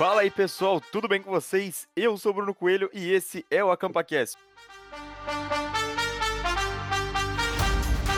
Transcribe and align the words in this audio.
Fala 0.00 0.22
aí 0.22 0.30
pessoal, 0.30 0.80
tudo 0.80 1.06
bem 1.06 1.20
com 1.20 1.30
vocês? 1.30 1.86
Eu 1.94 2.16
sou 2.16 2.32
Bruno 2.32 2.54
Coelho 2.54 2.88
e 2.90 3.12
esse 3.12 3.44
é 3.50 3.62
o 3.62 3.70
AcampaCast. 3.70 4.34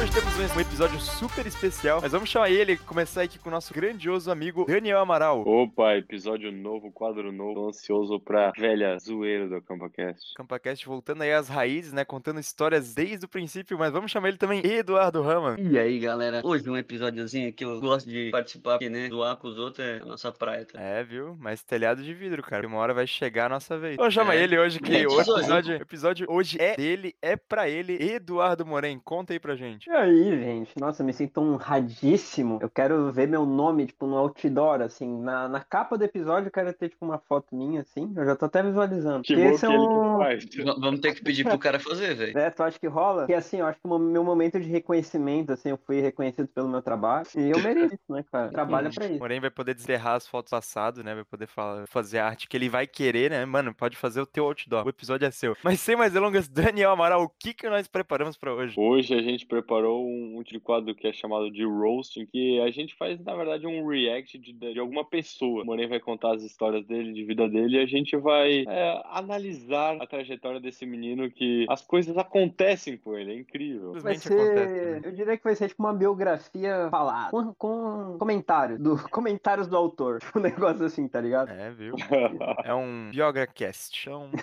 Hoje 0.03 0.12
temos 0.12 0.57
um 0.57 0.61
episódio 0.61 1.00
super 1.00 1.46
especial, 1.46 2.00
mas 2.02 2.11
vamos 2.11 2.29
chamar 2.29 2.51
ele, 2.51 2.77
começar 2.77 3.23
aqui 3.23 3.39
com 3.39 3.48
o 3.48 3.52
nosso 3.52 3.73
grandioso 3.73 4.32
amigo 4.32 4.64
Daniel 4.64 4.98
Amaral. 4.98 5.46
Opa, 5.46 5.95
episódio 5.96 6.51
novo, 6.51 6.91
quadro 6.91 7.30
novo, 7.30 7.55
tô 7.55 7.69
ansioso 7.69 8.19
pra 8.19 8.51
velha 8.59 8.98
zoeira 8.98 9.46
do 9.48 9.55
AcampaCast. 9.55 10.33
AcampaCast 10.34 10.87
voltando 10.87 11.23
aí 11.23 11.33
às 11.33 11.48
raízes, 11.48 11.93
né, 11.93 12.05
contando 12.05 12.41
histórias 12.41 12.93
desde 12.93 13.27
o 13.27 13.29
princípio, 13.29 13.79
mas 13.79 13.93
vamos 13.93 14.11
chamar 14.11 14.27
ele 14.30 14.38
também 14.38 14.61
Eduardo 14.66 15.23
Rama. 15.23 15.55
E 15.56 15.78
aí, 15.78 16.01
galera, 16.01 16.41
hoje 16.42 16.69
um 16.69 16.77
episódiozinho 16.77 17.53
que 17.53 17.64
eu 17.64 17.80
gosto 17.80 18.11
de 18.11 18.30
participar, 18.33 18.73
porque, 18.73 18.91
né, 18.91 19.09
doar 19.09 19.37
com 19.37 19.47
os 19.47 19.56
outros 19.56 19.87
é 19.87 20.00
a 20.03 20.05
nossa 20.05 20.33
praia. 20.33 20.66
Tá? 20.66 20.80
É, 20.80 21.05
viu? 21.05 21.37
Mas 21.39 21.62
telhado 21.62 22.03
de 22.03 22.12
vidro, 22.12 22.42
cara. 22.42 22.66
Uma 22.66 22.78
hora 22.78 22.92
vai 22.92 23.06
chegar 23.06 23.47
a 23.47 23.50
nossa 23.50 23.78
vez. 23.78 23.95
Vamos 23.95 24.12
chamar 24.14 24.34
É. 24.34 24.42
ele 24.42 24.59
hoje, 24.59 24.80
que 24.80 24.97
É, 24.97 25.06
o 25.06 25.20
episódio, 25.20 25.78
o 25.78 25.83
episódio 25.83 26.27
hoje 26.28 26.61
é 26.61 26.75
dele, 26.75 27.14
é 27.23 27.37
pra 27.37 27.69
ele. 27.69 28.03
Eduardo 28.03 28.66
Moren, 28.66 28.98
conta 28.98 29.33
aí 29.33 29.39
pra 29.39 29.55
gente. 29.55 29.91
E 29.92 29.95
aí, 29.95 30.42
gente? 30.42 30.80
Nossa, 30.80 31.05
me 31.05 31.12
sinto 31.12 31.38
honradíssimo. 31.42 32.59
Eu 32.62 32.70
quero 32.70 33.12
ver 33.12 33.28
meu 33.28 33.45
nome, 33.45 33.84
tipo, 33.84 34.06
no 34.06 34.16
outdoor, 34.16 34.80
assim. 34.80 35.20
Na, 35.20 35.46
na 35.46 35.60
capa 35.60 35.98
do 35.98 36.05
episódio, 36.05 36.46
eu 36.46 36.50
quero 36.50 36.73
ter, 36.73 36.88
tipo, 36.88 37.05
uma 37.05 37.19
foto 37.19 37.55
minha, 37.55 37.83
assim. 37.83 38.10
Eu 38.16 38.24
já 38.24 38.34
tô 38.34 38.47
até 38.47 38.62
visualizando. 38.62 39.23
Que 39.23 39.36
bom 39.36 39.42
esse 39.50 39.66
que 39.66 39.70
é 39.70 39.78
um... 39.78 40.19
que 40.19 40.24
faz. 40.24 40.78
Vamos 40.80 41.00
ter 41.00 41.14
que 41.14 41.23
pedir 41.23 41.45
pro 41.45 41.59
cara 41.59 41.78
fazer, 41.78 42.14
velho. 42.14 42.38
É, 42.38 42.48
tu 42.48 42.62
acha 42.62 42.78
que 42.78 42.86
rola? 42.86 43.24
Porque, 43.24 43.34
assim, 43.34 43.59
eu 43.59 43.66
acho 43.66 43.78
que 43.78 43.86
o 43.86 43.98
meu 43.98 44.24
momento 44.24 44.59
de 44.59 44.66
reconhecimento, 44.66 45.52
assim, 45.52 45.69
eu 45.69 45.77
fui 45.77 46.00
reconhecido 46.00 46.48
pelo 46.48 46.70
meu 46.70 46.80
trabalho. 46.80 47.27
E 47.36 47.50
eu 47.50 47.61
mereço, 47.61 47.98
né, 48.08 48.24
cara? 48.33 48.48
Trabalha 48.50 48.89
pra 48.89 49.05
isso. 49.05 49.19
Moren 49.19 49.41
vai 49.41 49.50
poder 49.50 49.74
desenterrar 49.74 50.14
as 50.14 50.27
fotos 50.27 50.52
passadas, 50.52 51.05
né? 51.05 51.14
Vai 51.14 51.24
poder 51.24 51.47
falar, 51.47 51.86
fazer 51.86 52.19
a 52.19 52.28
arte 52.28 52.48
que 52.48 52.56
ele 52.56 52.70
vai 52.70 52.86
querer, 52.86 53.30
né? 53.30 53.45
Mano, 53.45 53.74
pode 53.74 53.98
fazer 53.98 54.22
o 54.22 54.27
teu 54.27 54.47
outdoor. 54.47 54.86
O 54.86 54.89
episódio 54.89 55.27
é 55.27 55.30
seu. 55.30 55.55
Mas 55.62 55.80
sem 55.80 55.97
mais 55.97 56.14
delongas, 56.14 56.48
Daniel 56.48 56.92
Amaral, 56.92 57.24
o 57.24 57.28
que 57.28 57.52
que 57.52 57.69
nós 57.69 57.86
preparamos 57.86 58.39
pra 58.39 58.55
hoje? 58.55 58.74
Hoje 58.78 59.12
a 59.12 59.20
gente 59.20 59.45
preparou 59.45 59.81
um, 59.88 60.38
um 60.38 60.42
tipo 60.42 60.52
de 60.52 60.61
quadro 60.61 60.94
que 60.94 61.06
é 61.06 61.12
chamado 61.12 61.50
de 61.50 61.64
roasting, 61.64 62.27
que 62.27 62.61
a 62.61 62.70
gente 62.70 62.94
faz, 62.97 63.19
na 63.20 63.34
verdade, 63.34 63.66
um 63.66 63.86
react 63.86 64.39
de, 64.39 64.52
de 64.52 64.78
alguma 64.78 65.05
pessoa. 65.05 65.62
O 65.62 65.66
Moreno 65.66 65.89
vai 65.89 66.00
contar 66.00 66.34
as 66.34 66.42
histórias 66.42 66.86
dele, 66.86 67.12
de 67.12 67.24
vida 67.24 67.48
dele, 67.48 67.78
e 67.78 67.80
a 67.80 67.86
gente 67.86 68.16
vai 68.16 68.64
é, 68.66 69.02
analisar 69.06 69.97
a 70.00 70.06
trajetória 70.06 70.61
desse 70.61 70.84
menino 70.84 71.30
que 71.30 71.66
as 71.69 71.83
coisas 71.83 72.16
acontecem 72.16 72.97
com 72.97 73.16
ele, 73.16 73.33
é 73.33 73.36
incrível. 73.36 73.92
Vai 73.94 74.16
Simplesmente 74.16 74.42
acontece. 74.42 74.74
ser, 74.74 75.00
né? 75.00 75.08
eu 75.08 75.12
diria 75.12 75.36
que 75.36 75.44
vai 75.44 75.55
ser 75.55 75.69
tipo 75.69 75.83
uma 75.83 75.94
biografia 75.94 76.89
falada, 76.91 77.30
com, 77.30 77.55
com 77.55 78.17
comentários 78.19 78.78
do 78.78 78.96
comentários 79.11 79.67
do 79.67 79.77
autor, 79.77 80.20
um 80.34 80.41
negócio 80.41 80.84
assim, 80.84 81.08
tá 81.08 81.20
ligado? 81.20 81.50
É, 81.50 81.70
viu? 81.70 81.94
É 82.64 82.74
um 82.74 83.11
BiograCast. 83.11 84.08
É 84.08 84.14
um... 84.14 84.30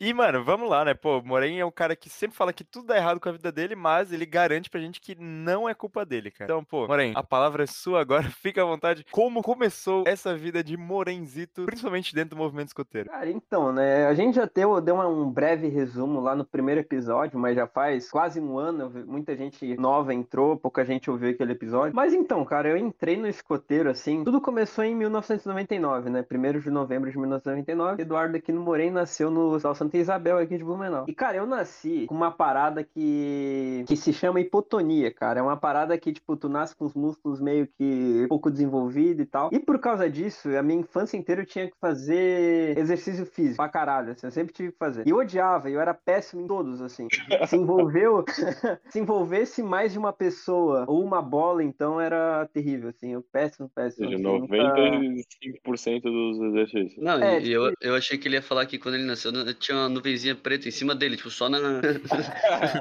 E, 0.00 0.12
mano, 0.12 0.44
vamos 0.44 0.68
lá, 0.68 0.84
né? 0.84 0.94
Pô, 0.94 1.18
o 1.18 1.24
Moren 1.24 1.58
é 1.58 1.64
um 1.64 1.70
cara 1.70 1.96
que 1.96 2.08
sempre 2.08 2.36
fala 2.36 2.47
que 2.52 2.64
tudo 2.64 2.86
dá 2.88 2.96
errado 2.96 3.20
com 3.20 3.28
a 3.28 3.32
vida 3.32 3.50
dele, 3.52 3.74
mas 3.74 4.12
ele 4.12 4.26
garante 4.26 4.68
pra 4.70 4.80
gente 4.80 5.00
que 5.00 5.14
não 5.18 5.68
é 5.68 5.74
culpa 5.74 6.04
dele, 6.04 6.30
cara. 6.30 6.44
Então, 6.50 6.64
pô, 6.64 6.86
Moren, 6.86 7.12
a 7.14 7.22
palavra 7.22 7.64
é 7.64 7.66
sua 7.66 8.00
agora, 8.00 8.24
fica 8.42 8.62
à 8.62 8.64
vontade. 8.64 9.04
Como 9.10 9.42
começou 9.42 10.04
essa 10.06 10.34
vida 10.36 10.62
de 10.62 10.76
Morenzito, 10.76 11.64
principalmente 11.66 12.14
dentro 12.14 12.30
do 12.30 12.36
movimento 12.36 12.68
escoteiro? 12.68 13.08
Cara, 13.10 13.30
então, 13.30 13.72
né? 13.72 14.06
A 14.06 14.14
gente 14.14 14.34
já 14.36 14.48
deu, 14.52 14.80
deu 14.80 14.94
uma- 14.94 15.08
um 15.08 15.30
breve 15.30 15.68
resumo 15.68 16.20
lá 16.20 16.34
no 16.34 16.44
primeiro 16.44 16.80
episódio, 16.80 17.38
mas 17.38 17.54
já 17.56 17.66
faz 17.66 18.10
quase 18.10 18.40
um 18.40 18.58
ano. 18.58 18.90
Muita 19.06 19.36
gente 19.36 19.76
nova 19.76 20.12
entrou, 20.14 20.56
pouca 20.56 20.84
gente 20.84 21.10
ouviu 21.10 21.30
aquele 21.30 21.52
episódio. 21.52 21.94
Mas 21.94 22.12
então, 22.14 22.44
cara, 22.44 22.68
eu 22.68 22.76
entrei 22.76 23.16
no 23.16 23.26
escoteiro 23.28 23.90
assim. 23.90 24.24
Tudo 24.24 24.40
começou 24.40 24.84
em 24.84 24.94
1999, 24.94 26.10
né? 26.10 26.24
1 26.30 26.58
de 26.60 26.70
novembro 26.70 27.10
de 27.10 27.18
1999. 27.18 28.02
Eduardo 28.02 28.36
Aquino 28.36 28.60
Moreno 28.60 28.94
nasceu 28.94 29.30
no 29.30 29.50
Hospital 29.50 29.74
Santa 29.74 29.96
Isabel 29.96 30.38
aqui 30.38 30.56
de 30.56 30.64
Blumenau. 30.64 31.04
E, 31.08 31.14
cara, 31.14 31.36
eu 31.36 31.46
nasci 31.46 32.06
com 32.06 32.14
uma 32.14 32.30
parada 32.38 32.84
que, 32.84 33.84
que 33.88 33.96
se 33.96 34.12
chama 34.12 34.40
hipotonia, 34.40 35.12
cara. 35.12 35.40
É 35.40 35.42
uma 35.42 35.56
parada 35.56 35.98
que, 35.98 36.12
tipo, 36.12 36.36
tu 36.36 36.48
nasce 36.48 36.74
com 36.76 36.84
os 36.84 36.94
músculos 36.94 37.40
meio 37.40 37.66
que 37.66 38.26
pouco 38.28 38.48
desenvolvido 38.50 39.20
e 39.20 39.26
tal. 39.26 39.50
E 39.52 39.58
por 39.58 39.80
causa 39.80 40.08
disso, 40.08 40.48
a 40.56 40.62
minha 40.62 40.78
infância 40.80 41.16
inteira 41.16 41.42
eu 41.42 41.46
tinha 41.46 41.66
que 41.66 41.74
fazer 41.80 42.78
exercício 42.78 43.26
físico 43.26 43.56
pra 43.56 43.68
caralho, 43.68 44.12
assim, 44.12 44.26
eu 44.28 44.30
sempre 44.30 44.54
tive 44.54 44.70
que 44.70 44.78
fazer. 44.78 45.04
E 45.06 45.10
eu 45.10 45.16
odiava, 45.16 45.68
eu 45.68 45.80
era 45.80 45.92
péssimo 45.92 46.42
em 46.42 46.46
todos, 46.46 46.80
assim. 46.80 47.08
Se 47.48 47.56
envolveu, 47.56 48.24
se 48.88 49.00
envolvesse 49.00 49.60
mais 49.62 49.92
de 49.92 49.98
uma 49.98 50.12
pessoa 50.12 50.84
ou 50.86 51.02
uma 51.04 51.20
bola, 51.20 51.64
então 51.64 52.00
era 52.00 52.48
terrível, 52.52 52.90
assim, 52.90 53.12
eu 53.14 53.22
péssimo, 53.32 53.68
péssimo. 53.74 54.08
seja, 54.08 54.14
assim, 54.14 54.22
nunca- 54.22 54.56
95% 54.56 56.02
dos 56.02 56.38
exercícios. 56.40 57.02
Não, 57.02 57.20
É, 57.20 57.40
e 57.40 57.50
eu, 57.50 57.72
eu 57.80 57.94
achei 57.96 58.16
que 58.16 58.28
ele 58.28 58.36
ia 58.36 58.42
falar 58.42 58.64
que 58.66 58.78
quando 58.78 58.94
ele 58.94 59.04
nasceu 59.04 59.32
tinha 59.54 59.76
uma 59.76 59.88
nuvenzinha 59.88 60.36
preta 60.36 60.68
em 60.68 60.70
cima 60.70 60.94
dele, 60.94 61.16
tipo, 61.16 61.30
só 61.30 61.48
na. 61.48 61.58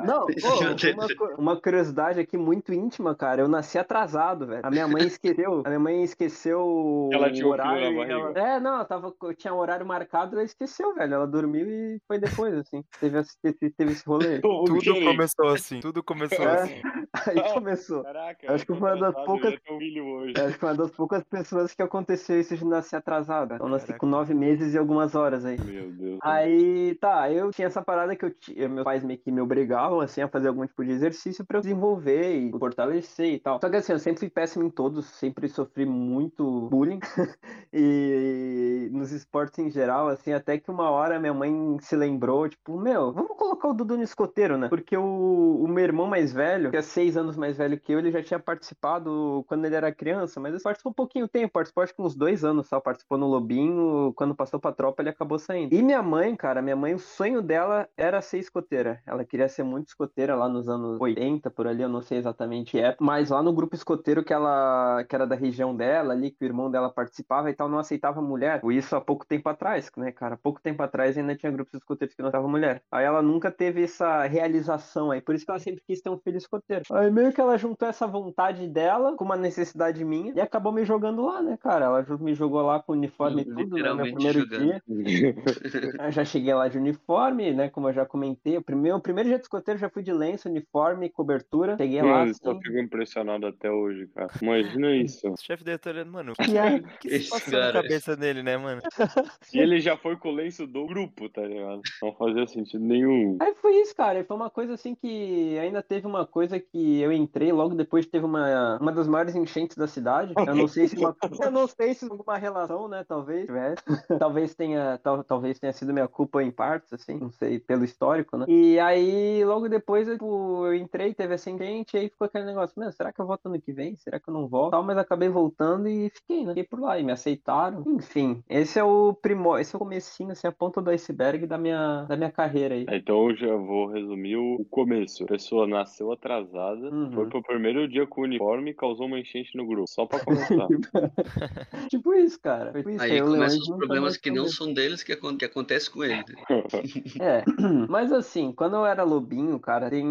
Não, 0.06 0.26
pô, 0.26 0.34
uma, 1.28 1.36
uma 1.38 1.62
curiosidade 1.62 2.20
aqui 2.20 2.38
muito 2.38 2.74
íntima, 2.74 3.16
cara. 3.16 3.42
Eu 3.42 3.48
nasci 3.48 3.78
atrasado, 3.78 4.48
velho. 4.48 4.62
A 4.64 4.70
minha 4.70 4.88
mãe 4.88 5.04
esqueceu. 5.08 5.62
A 5.66 5.70
minha 5.70 5.80
mãe 5.80 6.04
esqueceu 6.04 7.10
Ela 7.14 7.28
o 7.32 7.46
um 7.46 7.48
horário. 7.48 7.82
e 8.04 8.12
ela- 8.12 8.32
É, 8.36 8.60
não, 8.60 8.76
ela 8.76 8.86
tava, 8.86 9.14
tinha 9.38 9.54
um 9.54 9.58
horário 9.58 9.86
marcado, 9.86 10.36
ela 10.36 10.44
esqueceu, 10.44 10.94
velho. 10.96 11.14
Ela 11.14 11.28
dormiu 11.28 11.68
e 11.70 12.02
foi 12.08 12.20
depois, 12.20 12.54
assim. 12.56 12.84
Teve, 13.00 13.20
esse- 13.20 13.38
teve, 13.42 13.70
teve 13.72 13.92
esse 13.92 14.06
rolê. 14.06 14.40
Tudo 14.42 14.80
quê? 14.80 15.04
começou 15.06 15.48
assim, 15.50 15.80
tudo 15.80 16.04
começou 16.04 16.46
É. 16.46 16.62
assim. 16.62 16.82
Aí 17.30 17.36
começou. 17.54 18.04
Caraca, 18.04 18.54
Acho 18.54 18.66
que 18.66 18.74
tô 18.74 18.80
foi 18.80 18.90
uma 18.90 19.00
das 19.00 19.10
atrasado, 19.10 19.26
poucas- 19.26 19.60
hoje. 19.70 20.34
Acho 20.38 20.54
que 20.54 20.60
foi 20.60 20.70
uma 20.70 20.76
das 20.76 20.92
poucas 20.92 21.24
pessoas 21.24 21.74
que 21.74 21.82
aconteceu 21.82 22.40
isso 22.40 22.56
de 22.56 22.66
nascer 22.66 22.96
atrasada. 22.98 23.58
Eu 23.60 23.68
nasci 23.70 23.88
Caraca. 23.88 24.00
com 24.00 24.06
nove 24.08 24.34
meses 24.34 24.74
e 24.74 24.78
algumas 24.78 25.16
horas 25.16 25.46
aí. 25.46 25.58
Meu 25.60 25.92
Deus. 25.92 26.20
Aí, 26.22 26.96
tá, 26.96 27.32
eu 27.32 27.52
tinha 27.52 27.68
essa 27.68 27.82
parada 27.82 28.16
que 28.16 28.26
eu 28.26 28.32
tinha, 28.32 28.68
meus 28.70 28.84
pais 28.84 29.04
meio 29.04 29.20
que 29.20 29.32
me 29.32 29.42
obrigavam, 29.42 30.00
assim, 30.00 30.22
a 30.22 30.28
fazer 30.28 30.48
algum 30.48 30.66
tipo 30.66 30.84
de 30.84 30.92
exercício 30.92 31.46
pra 31.46 31.58
eu 31.58 31.62
desenvolver 31.62 32.36
e 32.38 32.52
fortalecer 32.52 33.34
e 33.34 33.40
tal. 33.40 33.60
Só 33.62 33.70
que 33.70 33.76
assim, 33.76 33.94
eu 33.94 34.00
sempre 34.00 34.20
fui 34.20 34.30
péssimo 34.30 34.64
em 34.66 34.70
todos, 34.70 35.06
sempre 35.06 35.48
sofri 35.48 35.86
muito 35.86 36.68
bullying 36.70 37.00
e 37.74 38.90
nos 38.92 39.12
esportes 39.12 39.60
em 39.60 39.70
geral, 39.70 40.08
assim, 40.08 40.34
até 40.34 40.58
que 40.58 40.70
uma 40.72 40.90
hora 40.90 41.20
minha 41.20 41.34
mãe 41.34 41.78
se 41.82 41.96
lembrou, 41.96 42.48
tipo, 42.48 42.80
meu, 42.80 43.12
vamos 43.12 43.36
colocar 43.38 43.68
o 43.70 43.74
Dudu 43.74 43.98
no 43.98 44.04
escoteiro, 44.04 44.58
né? 44.58 44.68
Porque 44.70 44.96
o, 44.98 45.62
o 45.64 45.68
meu 45.68 45.84
irmão 45.84 46.08
mais 46.08 46.32
velho, 46.34 46.72
que 46.72 46.78
é 46.78 46.82
seis 46.82 47.17
anos 47.18 47.36
mais 47.36 47.58
velho 47.58 47.80
que 47.80 47.92
eu, 47.92 48.00
ele 48.00 48.12
já 48.12 48.22
tinha 48.24 48.40
participado 48.40 49.44
quando 49.48 49.66
ele 49.66 49.76
era 49.76 49.92
criança, 49.92 50.40
mas 50.40 50.54
ele 50.54 50.64
participou 50.64 50.92
um 50.92 50.96
pouquinho 50.96 51.28
tempo, 51.28 51.54
participou 51.54 51.84
acho 51.84 51.94
que 51.94 52.02
uns 52.02 52.16
dois 52.16 52.44
anos 52.44 52.68
só, 52.68 52.80
participou 52.80 53.18
no 53.18 53.28
Lobinho, 53.28 54.14
quando 54.16 54.36
passou 54.36 54.60
pra 54.60 54.72
tropa 54.72 55.02
ele 55.02 55.10
acabou 55.10 55.38
saindo. 55.38 55.74
E 55.74 55.82
minha 55.82 56.02
mãe, 56.02 56.36
cara, 56.36 56.62
minha 56.62 56.76
mãe, 56.76 56.94
o 56.94 57.00
sonho 57.00 57.42
dela 57.42 57.88
era 57.98 58.22
ser 58.22 58.40
escoteira. 58.40 59.02
Ela 59.06 59.26
queria 59.26 59.50
ser 59.50 59.64
muito 59.64 59.88
escoteira 59.88 60.36
lá 60.36 60.48
nos 60.48 60.70
anos 60.70 61.00
80, 61.02 61.50
por 61.52 61.68
ali, 61.68 61.82
eu 61.82 61.90
não 61.90 62.02
sei 62.02 62.18
exatamente 62.18 62.80
é, 62.80 62.96
mas 63.00 63.30
lá 63.30 63.42
no 63.44 63.54
grupo 63.54 63.76
escoteiro 63.76 64.24
que 64.24 64.34
ela, 64.34 65.04
que 65.04 65.16
era 65.16 65.26
da 65.28 65.36
região 65.36 65.76
dela, 65.76 66.14
ali, 66.14 66.32
que 66.32 66.44
o 66.44 66.46
irmão 66.46 66.70
dela 66.72 66.90
participava 66.90 67.50
e 67.50 67.54
tal, 67.54 67.68
não 67.68 67.80
aceitava 67.80 68.22
mulher. 68.22 68.62
Isso 68.72 68.96
há 68.96 69.02
pouco 69.02 69.26
tempo 69.26 69.50
atrás, 69.50 69.90
né, 69.98 70.12
cara? 70.12 70.38
Pouco 70.38 70.62
tempo 70.62 70.82
atrás 70.84 71.18
ainda 71.18 71.36
tinha 71.36 71.52
grupos 71.52 71.74
escoteiros 71.74 72.16
que 72.16 72.22
não 72.22 72.30
aceitavam 72.30 72.50
mulher. 72.50 72.82
Aí 72.92 73.06
ela 73.06 73.22
nunca 73.22 73.52
teve 73.52 73.84
essa 73.84 74.24
realização 74.26 75.12
aí, 75.12 75.22
por 75.22 75.36
isso 75.36 75.46
que 75.46 75.52
ela 75.52 75.60
sempre 75.60 75.84
quis 75.86 76.02
ter 76.02 76.10
um 76.10 76.18
filho 76.18 76.38
escoteiro. 76.38 76.84
Aí 76.92 77.07
meio 77.12 77.32
que 77.34 77.40
ela 77.42 77.58
juntou 77.58 77.88
essa 77.88 78.06
vontade 78.08 78.68
dela 78.68 79.16
com 79.16 79.24
uma 79.26 79.36
necessidade 79.36 80.04
minha 80.04 80.34
e 80.36 80.40
acabou 80.42 80.72
me 80.72 80.84
jogando 80.86 81.26
lá, 81.26 81.42
né, 81.42 81.58
cara? 81.58 81.86
Ela 81.86 82.06
me 82.20 82.34
jogou 82.34 82.62
lá 82.62 82.82
com 82.82 82.94
uniforme 82.94 83.42
e 83.42 83.46
tudo, 83.46 83.78
né, 83.78 83.94
meu 83.94 84.14
primeiro 84.14 84.40
jogando. 84.42 84.64
dia. 85.04 85.36
Eu 86.08 86.12
já 86.12 86.24
cheguei 86.26 86.54
lá 86.54 86.68
de 86.68 86.78
uniforme, 86.78 87.52
né? 87.54 87.70
Como 87.70 87.90
eu 87.90 87.94
já 87.94 88.06
comentei. 88.06 88.58
O 88.58 88.62
primeiro, 88.62 88.98
o 88.98 89.02
primeiro 89.02 89.30
dia 89.30 89.38
de 89.38 89.44
escoteiro 89.44 89.80
já 89.80 89.90
fui 89.90 90.04
de 90.04 90.12
lenço, 90.14 90.48
uniforme, 90.50 91.10
cobertura. 91.10 91.76
Cheguei 91.78 92.02
lá 92.02 92.08
Mano, 92.20 92.32
eu 92.32 92.34
só 92.36 92.52
assim. 92.52 92.62
fico 92.62 92.78
impressionado 92.80 93.48
até 93.48 93.70
hoje, 93.72 94.08
cara. 94.16 94.30
Imagina 94.42 94.96
isso. 94.96 95.28
O 95.30 95.36
chefe 95.40 95.64
diretor, 95.64 96.06
mano, 96.06 96.34
E 96.48 96.58
aí? 96.58 96.80
o 96.80 96.84
que 97.00 97.20
se 97.20 97.30
passou 97.30 97.54
na 97.54 97.60
cara- 97.60 97.82
cabeça 97.82 98.16
dele, 98.16 98.44
né, 98.44 98.58
mano? 98.58 98.82
E 99.54 99.60
ele 99.60 99.80
já 99.80 99.98
foi 99.98 100.16
com 100.18 100.30
o 100.30 100.32
lenço 100.36 100.68
do 100.68 100.86
grupo, 100.86 101.30
tá 101.30 101.42
ligado? 101.42 101.82
Não 102.02 102.14
fazia 102.14 102.46
sentido 102.48 102.84
nenhum. 102.84 103.38
Aí 103.42 103.54
foi 103.56 103.76
isso, 103.82 103.96
cara. 103.96 104.24
Foi 104.24 104.36
uma 104.36 104.50
coisa 104.50 104.74
assim 104.74 104.94
que 104.96 105.58
ainda 105.58 105.82
teve 105.82 106.06
uma 106.06 106.26
coisa 106.26 106.60
que 106.60 106.87
eu 107.02 107.12
entrei 107.12 107.52
logo 107.52 107.76
depois 107.76 108.06
teve 108.06 108.26
uma, 108.26 108.78
uma 108.80 108.92
das 108.92 109.08
maiores 109.08 109.36
enchentes 109.36 109.78
da 109.78 109.88
cidade. 109.88 110.34
Eu 110.36 110.56
não 110.56 110.68
sei 110.68 110.88
se 110.88 110.98
uma, 110.98 111.16
eu 111.42 111.52
não 111.52 111.68
sei 111.68 111.94
se 111.94 112.06
alguma 112.06 112.38
relação, 112.38 112.88
né? 112.88 113.04
Talvez 113.08 113.46
tivesse. 113.46 113.84
talvez 114.20 114.56
tenha, 114.56 115.00
tal, 115.04 115.24
talvez 115.24 115.60
tenha 115.60 115.74
sido 115.74 115.94
minha 115.94 116.08
culpa 116.08 116.44
em 116.44 116.52
partes, 116.52 116.92
assim, 116.94 117.18
não 117.18 117.32
sei, 117.32 117.60
pelo 117.60 117.84
histórico, 117.84 118.38
né? 118.38 118.46
E 118.48 118.80
aí 118.80 119.44
logo 119.46 119.70
depois 119.70 120.08
eu, 120.08 120.16
tipo, 120.16 120.66
eu 120.66 120.76
entrei, 120.76 121.14
teve 121.14 121.36
essa 121.36 121.50
enchente, 121.50 121.96
e 121.96 122.00
aí 122.00 122.10
ficou 122.10 122.26
aquele 122.26 122.46
negócio, 122.46 122.80
meu, 122.80 122.92
será 122.92 123.14
que 123.14 123.22
eu 123.22 123.26
volto 123.26 123.48
ano 123.48 123.62
que 123.62 123.72
vem? 123.72 123.96
Será 123.98 124.20
que 124.20 124.30
eu 124.30 124.34
não 124.34 124.48
volto? 124.48 124.72
Tal, 124.72 124.84
mas 124.84 124.98
acabei 124.98 125.30
voltando 125.30 125.88
e 125.88 126.10
fiquei, 126.10 126.44
né? 126.44 126.50
Fiquei 126.50 126.64
por 126.64 126.80
lá 126.80 127.00
e 127.00 127.04
me 127.04 127.12
aceitaram. 127.12 127.84
Enfim, 127.88 128.44
esse 128.50 128.80
é 128.80 128.84
o 128.84 129.14
primor, 129.14 129.60
esse 129.60 129.76
é 129.76 129.78
o 129.78 129.80
comecinho, 129.80 130.32
assim, 130.32 130.48
a 130.48 130.52
ponta 130.52 130.82
do 130.82 130.90
iceberg 130.90 131.46
da 131.46 131.58
minha, 131.58 132.04
da 132.04 132.16
minha 132.16 132.32
carreira 132.32 132.76
aí. 132.76 132.86
Então 132.90 133.30
eu 133.30 133.36
já 133.36 133.56
vou 133.56 133.88
resumir 133.88 134.36
o 134.36 134.58
o 134.58 134.66
começo. 134.66 135.24
A 135.24 135.28
pessoa 135.28 135.68
nasceu 135.68 136.12
atrasada, 136.12 136.77
casa, 136.82 136.96
Uhum. 136.96 137.12
foi 137.12 137.26
pro 137.28 137.44
primeiro 137.44 137.88
dia 137.88 138.06
com 138.08 138.22
o 138.22 138.24
uniforme 138.24 138.72
e 138.72 138.74
causou 138.74 139.06
uma 139.08 139.20
enchente 139.20 139.56
no 139.56 139.66
grupo, 139.66 139.88
só 139.88 140.06
pra 140.06 140.20
começar. 140.20 140.68
tipo 141.90 142.14
isso, 142.14 142.40
cara. 142.40 142.72
Tipo 142.74 142.90
isso. 142.90 143.02
Aí 143.02 143.22
começam 143.22 143.60
os 143.60 143.68
problemas 143.68 144.18
que 144.18 144.32
não 144.32 144.48
são 144.48 144.74
deles 144.74 145.04
que, 145.04 145.16
que 145.16 145.46
acontecem 145.46 145.92
com 145.92 146.04
eles. 146.04 146.24
É, 147.20 147.44
mas 147.90 148.12
assim, 148.12 148.52
quando 148.52 148.76
eu 148.76 148.86
era 148.86 149.04
lobinho, 149.04 149.60
cara, 149.60 149.90
tem... 149.90 150.06